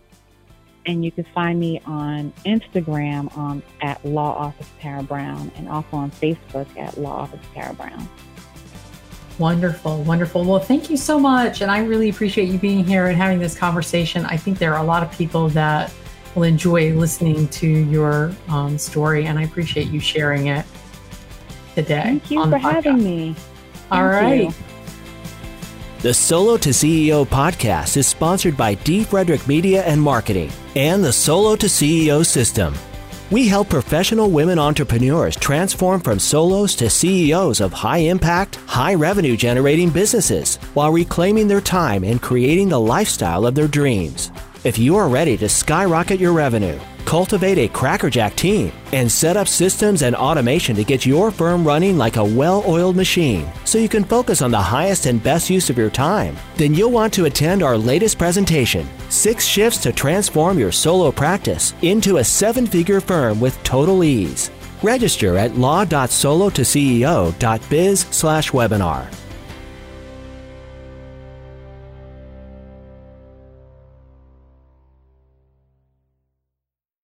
And 0.87 1.05
you 1.05 1.11
can 1.11 1.27
find 1.35 1.59
me 1.59 1.79
on 1.85 2.33
Instagram 2.43 3.37
um, 3.37 3.61
at 3.81 4.03
Law 4.03 4.35
Office 4.35 4.71
Tara 4.79 5.03
Brown 5.03 5.51
and 5.57 5.69
also 5.69 5.97
on 5.97 6.09
Facebook 6.09 6.65
at 6.75 6.97
Law 6.97 7.19
Office 7.19 7.45
Tara 7.53 7.75
Brown. 7.75 8.09
Wonderful, 9.41 10.03
wonderful. 10.03 10.45
Well, 10.45 10.59
thank 10.59 10.91
you 10.91 10.97
so 10.97 11.19
much. 11.19 11.61
And 11.61 11.71
I 11.71 11.79
really 11.79 12.09
appreciate 12.09 12.47
you 12.49 12.59
being 12.59 12.85
here 12.85 13.07
and 13.07 13.17
having 13.17 13.39
this 13.39 13.57
conversation. 13.57 14.23
I 14.27 14.37
think 14.37 14.59
there 14.59 14.71
are 14.75 14.83
a 14.83 14.85
lot 14.85 15.01
of 15.01 15.11
people 15.11 15.49
that 15.49 15.91
will 16.35 16.43
enjoy 16.43 16.93
listening 16.93 17.47
to 17.47 17.67
your 17.67 18.35
um, 18.49 18.77
story, 18.77 19.25
and 19.25 19.39
I 19.39 19.41
appreciate 19.41 19.87
you 19.87 19.99
sharing 19.99 20.45
it 20.45 20.63
today. 21.73 22.03
Thank 22.03 22.29
you 22.29 22.51
for 22.51 22.57
having 22.59 23.03
me. 23.03 23.33
Thank 23.33 23.91
All 23.91 24.05
right. 24.05 24.41
You. 24.41 24.53
The 26.01 26.13
Solo 26.13 26.57
to 26.57 26.69
CEO 26.69 27.25
podcast 27.25 27.97
is 27.97 28.05
sponsored 28.05 28.55
by 28.55 28.75
D. 28.75 29.03
Frederick 29.03 29.47
Media 29.47 29.83
and 29.83 29.99
Marketing 29.99 30.51
and 30.75 31.03
the 31.03 31.11
Solo 31.11 31.55
to 31.55 31.65
CEO 31.65 32.23
system. 32.23 32.75
We 33.31 33.47
help 33.47 33.69
professional 33.69 34.29
women 34.29 34.59
entrepreneurs 34.59 35.37
transform 35.37 36.01
from 36.01 36.19
solos 36.19 36.75
to 36.75 36.89
CEOs 36.89 37.61
of 37.61 37.71
high 37.71 37.99
impact, 37.99 38.57
high 38.67 38.93
revenue 38.93 39.37
generating 39.37 39.89
businesses 39.89 40.57
while 40.73 40.91
reclaiming 40.91 41.47
their 41.47 41.61
time 41.61 42.03
and 42.03 42.21
creating 42.21 42.67
the 42.67 42.79
lifestyle 42.81 43.45
of 43.45 43.55
their 43.55 43.69
dreams. 43.69 44.31
If 44.65 44.77
you 44.77 44.97
are 44.97 45.07
ready 45.07 45.37
to 45.37 45.47
skyrocket 45.47 46.19
your 46.19 46.33
revenue, 46.33 46.77
cultivate 47.01 47.57
a 47.57 47.67
crackerjack 47.67 48.35
team, 48.35 48.71
and 48.93 49.11
set 49.11 49.37
up 49.37 49.47
systems 49.47 50.01
and 50.01 50.15
automation 50.15 50.75
to 50.75 50.83
get 50.83 51.05
your 51.05 51.31
firm 51.31 51.65
running 51.65 51.97
like 51.97 52.17
a 52.17 52.23
well 52.23 52.63
oiled 52.67 52.95
machine 52.95 53.47
so 53.65 53.77
you 53.77 53.89
can 53.89 54.03
focus 54.03 54.41
on 54.41 54.51
the 54.51 54.57
highest 54.57 55.05
and 55.05 55.23
best 55.23 55.49
use 55.49 55.69
of 55.69 55.77
your 55.77 55.89
time, 55.89 56.35
then 56.55 56.73
you'll 56.73 56.91
want 56.91 57.13
to 57.13 57.25
attend 57.25 57.63
our 57.63 57.77
latest 57.77 58.17
presentation 58.17 58.87
Six 59.09 59.45
Shifts 59.45 59.81
to 59.83 59.91
Transform 59.91 60.57
Your 60.57 60.71
Solo 60.71 61.11
Practice 61.11 61.73
into 61.81 62.17
a 62.17 62.23
Seven 62.23 62.65
Figure 62.65 63.01
Firm 63.01 63.39
with 63.39 63.61
Total 63.63 64.03
Ease. 64.03 64.49
Register 64.81 65.37
at 65.37 65.55
law.solotoceo.biz 65.57 67.99
slash 68.11 68.51
webinar. 68.51 69.20